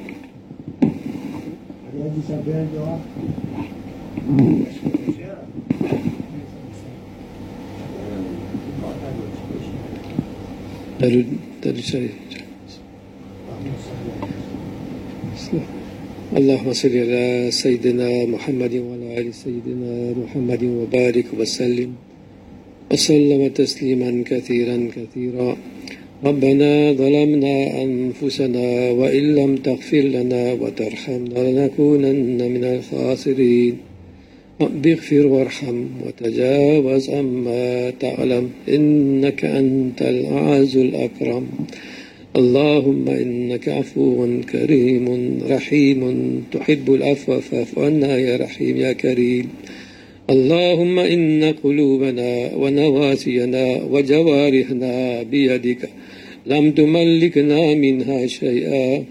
اللهم 16.37 16.73
صل 16.73 16.89
على 16.97 17.49
سيدنا 17.51 18.27
محمد 18.27 18.75
وعلى 18.75 19.21
ال 19.21 19.35
سيدنا 19.35 19.93
محمد 20.23 20.63
وبارك 20.65 21.27
وسلم 21.39 21.91
وسلم 22.93 23.49
تسليما 23.49 24.11
كثيرا 24.31 24.77
كثيرا 24.97 25.57
ربنا 26.25 26.93
ظلمنا 26.93 27.83
أنفسنا 27.83 28.91
وإن 28.91 29.35
لم 29.35 29.57
تغفر 29.57 30.01
لنا 30.01 30.53
وترحمنا 30.53 31.39
لنكونن 31.39 32.51
من 32.51 32.65
الخاسرين. 32.65 33.77
رب 34.61 34.87
اغفر 34.87 35.27
وارحم 35.27 35.85
وتجاوز 36.07 37.11
عما 37.11 37.91
تعلم 37.91 38.51
إنك 38.69 39.45
أنت 39.45 40.03
الأعز 40.03 40.77
الأكرم. 40.77 41.47
اللهم 42.37 43.09
إنك 43.09 43.69
عفو 43.69 44.27
كريم 44.53 45.39
رحيم. 45.51 46.01
تحب 46.53 46.95
العفو 46.95 47.41
فاعف 47.41 47.79
عنا 47.79 48.19
يا 48.19 48.37
رحيم 48.37 48.77
يا 48.77 48.93
كريم. 48.93 49.49
اللهم 50.31 50.99
إن 50.99 51.55
قلوبنا 51.65 52.51
ونواسينا 52.57 53.83
وجوارحنا 53.91 55.23
بيدك 55.23 55.89
لم 56.49 56.71
تملكنا 56.71 57.75
منها 57.75 58.27
شيئا 58.27 59.05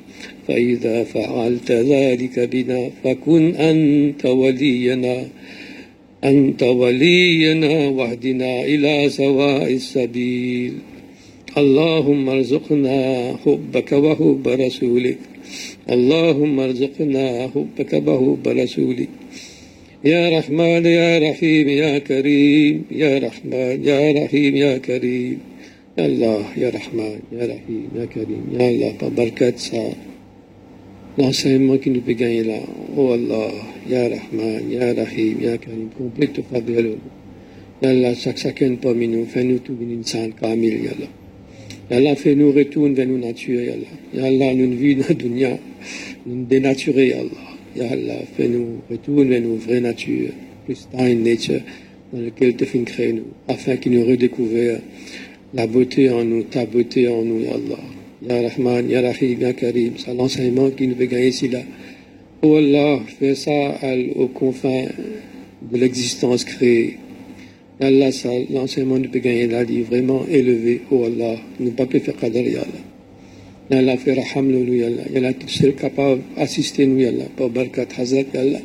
فإذا 0.48 1.04
فعلت 1.04 1.72
ذلك 1.72 2.40
بنا 2.40 2.90
فكن 3.04 3.56
أنت 3.56 4.26
ولينا 4.26 5.28
أنت 6.24 6.64
ولينا 6.64 7.88
واهدنا 7.88 8.64
إلى 8.64 9.10
سواء 9.10 9.74
السبيل. 9.74 10.74
اللهم 11.58 12.30
ارزقنا 12.30 13.36
حبك 13.46 13.92
وحب 13.92 14.48
رسولك. 14.48 15.18
اللهم 15.90 16.60
ارزقنا 16.60 17.50
حبك 17.56 17.94
وحب 17.94 18.48
رسولك. 18.48 19.10
يا 20.06 20.30
رحمن 20.30 20.86
يا 20.86 21.20
رحيم 21.20 21.70
يا 21.70 21.98
كريم 22.00 22.86
يا 22.92 23.18
رحمن 23.18 23.86
يا 23.86 24.12
رحيم 24.12 24.56
يا 24.56 24.78
كريم. 24.78 25.40
يا 25.99 26.07
الله 26.07 26.45
يا 26.57 26.71
رحمن 26.71 27.19
يا 27.33 27.45
رحيم 27.53 27.89
يا 27.97 28.05
كريم 28.05 28.45
يا 28.53 28.69
الله 28.69 28.93
ببركة 29.01 29.57
سا 29.57 29.93
l'enseignement 31.19 31.79
qui 31.79 31.91
nous 31.91 32.01
peut 32.01 32.15
gagner 32.15 32.43
là. 32.43 32.61
Oh 32.97 33.13
Allah, 33.13 33.53
Ya 33.89 34.09
Rahman, 34.09 34.71
Ya 34.71 34.95
Rahim, 34.95 35.41
Ya 35.41 35.59
Karim, 35.59 35.89
complète 35.97 36.41
fadl. 36.51 36.97
Ya 37.83 37.91
Allah, 37.91 38.15
chaque 38.15 38.39
chacun 38.39 38.77
parmi 38.77 39.09
nous, 39.09 39.27
fais-nous 39.27 39.59
tout 39.59 39.77
une 39.81 40.01
insan 40.01 40.31
kamil, 40.31 40.85
Ya 40.85 40.91
Allah. 40.93 41.09
Ya 41.91 41.97
Allah, 41.99 42.17
fais-nous 42.17 42.53
retourner 42.53 42.95
vers 42.95 43.07
nos 43.07 43.19
natures, 43.19 43.61
Ya 43.61 43.73
Allah. 43.75 43.87
Ya 44.15 44.25
Allah, 44.25 44.55
nous 44.55 44.77
vivons 44.77 45.03
dans 45.03 45.09
la 45.09 45.15
dunya, 45.15 45.59
nous 46.27 46.45
dénaturer, 46.45 47.09
Ya 47.09 47.19
Allah. 47.19 47.49
Ya 47.77 47.91
Allah, 47.91 48.21
fais-nous 48.37 48.83
retourner 48.91 49.25
vers 49.25 49.43
nos 49.43 49.57
vraies 49.57 49.81
natures, 49.81 50.31
pristine 50.65 51.23
nature, 51.23 51.61
dans 52.13 52.21
laquelle 52.21 52.57
tu 52.57 52.65
fais 52.65 52.79
créer 52.81 53.13
nous, 53.13 53.27
afin 53.49 53.77
qu'il 53.77 53.93
nous 53.93 54.07
redécouvre 54.07 54.79
la 55.54 55.66
beauté 55.66 56.10
en 56.10 56.24
nous, 56.26 56.44
ta 56.44 56.66
beauté 56.66 57.08
en 57.08 57.24
nous, 57.24 57.40
Ya 57.40 57.54
Allah. 57.54 57.80
Ya 58.22 58.50
Rahman, 58.50 58.90
Ya 58.90 59.02
Rahim, 59.02 59.40
Ya 59.42 59.54
Karim, 59.54 59.94
c'est 59.98 60.14
l'enseignement 60.14 60.70
qui 60.72 60.88
nous 60.88 60.96
fait 60.96 61.08
gagner 61.08 61.28
ici 61.28 61.48
là. 61.48 61.62
Oh 62.42 62.56
Allah, 62.56 63.00
fais 63.20 63.36
ça 63.36 63.52
aux 64.16 64.28
confins 64.28 64.86
de 65.62 65.78
l'existence 65.78 66.44
créée. 66.44 66.98
Allah, 67.80 68.12
ça, 68.12 68.30
l'enseignement 68.52 68.98
nous 68.98 69.10
peut 69.10 69.20
gagner 69.20 69.48
là, 69.48 69.64
dit 69.64 69.82
vraiment 69.82 70.26
élevé. 70.30 70.82
Oh 70.92 71.06
Allah, 71.06 71.38
nous 71.60 71.72
pas 71.72 71.86
pu 71.86 72.00
faire 72.00 72.18
qadar, 72.18 72.44
Ya 72.44 72.62
Allah. 72.62 73.80
Allah, 73.80 73.98
fais 73.98 74.14
raham 74.14 74.52
nous, 74.52 74.74
Ya 74.74 74.88
Allah. 74.88 75.04
Ya 75.14 75.20
Allah, 75.20 75.34
tu 75.34 75.48
seul 75.48 75.76
capable 75.76 76.22
d'assister 76.36 76.86
nous, 76.88 77.00
Ya 77.00 77.10
Allah. 77.10 77.26
Par 77.38 77.50
barkat 77.50 77.88
hazak, 77.98 78.28
Ya 78.34 78.42
Allah. 78.42 78.62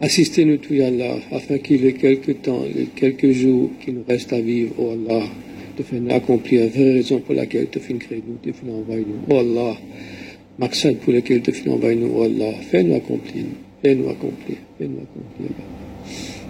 Assistez-nous 0.00 0.56
tout, 0.56 0.74
Ya 0.74 0.86
Allah, 0.86 1.18
afin 1.32 1.58
qu'il 1.58 1.84
y 1.84 1.88
ait 1.88 1.92
quelques 1.92 2.42
temps, 2.42 2.64
quelques 2.96 3.32
jours 3.32 3.70
qui 3.84 3.92
nous 3.92 4.04
restent 4.08 4.32
à 4.32 4.40
vivre, 4.40 4.72
oh 4.78 4.92
Allah 4.92 5.24
تفن 5.82 6.10
اكمبلي 6.10 6.64
هذا 6.64 6.92
ريزون 6.94 7.20
بو 7.28 7.34
لاكيل 7.34 7.66
تفن 7.66 7.98
كريدو 7.98 8.32
تفن 8.44 8.68
انفاي 8.70 9.04
نو 9.10 9.36
والله 9.36 9.76
ماكسان 10.58 10.96
بو 11.06 11.12
لاكيل 11.12 11.42
تفن 11.42 11.70
انفاي 11.70 11.94
نو 11.94 12.20
والله 12.20 12.54
فين 12.70 12.92
اكومبلي 12.92 13.44
فين 13.82 13.98
اكومبلي 14.12 14.56
فين 14.78 14.92
اكومبلي 15.04 15.54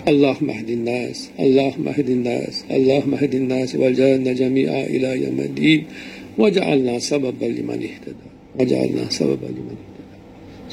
اللهم 0.08 0.50
اهد 0.50 0.70
الناس 0.70 1.30
اللهم 1.40 1.88
اهد 1.88 2.10
الناس 2.10 2.64
اللهم 2.70 3.14
اهد 3.14 3.34
الناس 3.34 3.74
وجعلنا 3.74 4.32
جميعا 4.32 4.82
إلى 4.94 5.22
يوم 5.24 5.40
الدين 5.40 5.84
وجعلنا 6.38 6.98
سببا 6.98 7.46
لمن 7.46 7.80
اهتدى 7.88 8.28
وجعلنا 8.58 9.10
سببا 9.10 9.46
لمن 9.56 9.76
اهتدى 9.82 10.16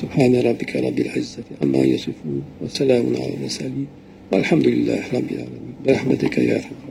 سبحان 0.01 0.35
ربك 0.35 0.75
رب 0.75 0.99
العزه 0.99 1.43
عما 1.61 1.77
يصفون 1.77 2.41
وسلام 2.61 3.05
على 3.15 3.33
المرسلين 3.33 3.87
والحمد 4.31 4.67
لله 4.67 4.99
رب 5.13 5.31
العالمين 5.31 5.73
برحمتك 5.85 6.37
يا 6.37 6.55
ارحم 6.55 6.75
الراحمين 6.75 6.88